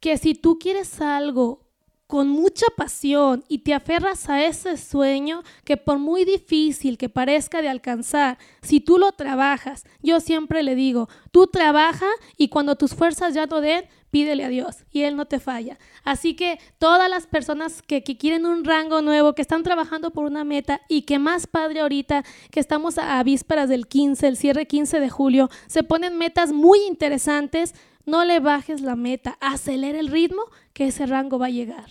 Que 0.01 0.17
si 0.17 0.35
tú 0.35 0.59
quieres 0.59 1.01
algo 1.01 1.70
con 2.11 2.29
mucha 2.29 2.67
pasión 2.77 3.45
y 3.47 3.59
te 3.59 3.73
aferras 3.73 4.29
a 4.29 4.45
ese 4.45 4.77
sueño 4.77 5.45
que 5.65 5.77
por 5.77 6.01
muy 6.01 6.25
difícil 6.25 6.99
que 6.99 7.09
parezca 7.09 7.63
de 7.63 7.69
alcanzar, 7.69 8.37
si 8.63 8.81
tú 8.81 8.99
lo 8.99 9.13
trabajas, 9.13 9.85
yo 10.03 10.19
siempre 10.19 10.65
le 10.65 10.75
digo, 10.75 11.09
tú 11.31 11.47
trabaja 11.47 12.09
y 12.37 12.49
cuando 12.49 12.75
tus 12.75 12.95
fuerzas 12.95 13.33
ya 13.33 13.47
no 13.47 13.61
den, 13.61 13.85
pídele 14.11 14.45
a 14.45 14.49
Dios 14.49 14.79
y 14.91 15.03
Él 15.03 15.15
no 15.15 15.27
te 15.27 15.39
falla. 15.39 15.79
Así 16.03 16.35
que 16.35 16.59
todas 16.81 17.09
las 17.09 17.29
personas 17.29 17.81
que, 17.81 18.03
quieren 18.03 18.45
un 18.45 18.65
rango 18.65 19.03
nuevo, 19.03 19.37
que 19.37 19.43
están 19.43 19.63
trabajando 19.63 20.11
por 20.11 20.25
una 20.25 20.43
meta 20.43 20.81
y 20.89 21.03
que 21.03 21.21
más 21.21 21.47
padre 21.47 21.79
ahorita, 21.79 22.25
que 22.51 22.59
estamos 22.59 22.99
a, 22.99 23.21
a 23.21 23.23
vísperas 23.23 23.69
del 23.69 23.87
15, 23.87 24.27
el 24.27 24.37
cierre 24.37 24.67
15 24.67 24.99
de 24.99 25.11
julio, 25.11 25.49
se 25.69 25.85
ponen 25.85 26.19
metas 26.19 26.53
muy 26.53 26.81
interesantes, 26.89 27.73
no 28.07 28.25
le 28.25 28.41
bajes 28.41 28.81
la 28.81 28.97
meta, 28.97 29.37
acelera 29.41 29.99
el 30.01 30.09
ritmo 30.09 30.43
que 30.73 30.89
ese 30.89 31.07
rango 31.07 31.39
va 31.39 31.47
a 31.47 31.51
llegar. 31.51 31.87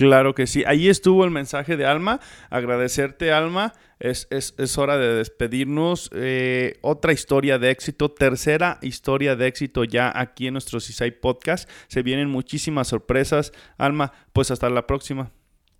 Claro 0.00 0.34
que 0.34 0.46
sí. 0.46 0.64
Ahí 0.66 0.88
estuvo 0.88 1.26
el 1.26 1.30
mensaje 1.30 1.76
de 1.76 1.84
Alma. 1.84 2.20
Agradecerte, 2.48 3.32
Alma. 3.32 3.74
Es, 3.98 4.28
es, 4.30 4.54
es 4.56 4.78
hora 4.78 4.96
de 4.96 5.14
despedirnos. 5.16 6.08
Eh, 6.14 6.78
otra 6.80 7.12
historia 7.12 7.58
de 7.58 7.70
éxito, 7.70 8.10
tercera 8.10 8.78
historia 8.80 9.36
de 9.36 9.46
éxito 9.46 9.84
ya 9.84 10.10
aquí 10.14 10.46
en 10.46 10.54
nuestro 10.54 10.80
CISAI 10.80 11.10
Podcast. 11.10 11.68
Se 11.88 12.02
vienen 12.02 12.30
muchísimas 12.30 12.88
sorpresas. 12.88 13.52
Alma, 13.76 14.12
pues 14.32 14.50
hasta 14.50 14.70
la 14.70 14.86
próxima. 14.86 15.32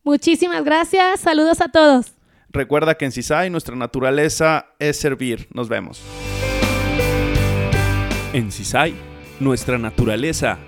Muchísimas 0.02 0.64
gracias. 0.64 1.20
Saludos 1.20 1.62
a 1.62 1.68
todos. 1.68 2.12
Recuerda 2.50 2.96
que 2.96 3.06
en 3.06 3.12
CISAI 3.12 3.48
nuestra 3.48 3.74
naturaleza 3.74 4.74
es 4.78 4.98
servir. 4.98 5.48
Nos 5.54 5.70
vemos. 5.70 6.02
En 8.34 8.52
CISAI, 8.52 8.94
nuestra 9.40 9.78
naturaleza 9.78 10.58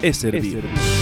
es 0.00 0.16
servir. 0.16 0.99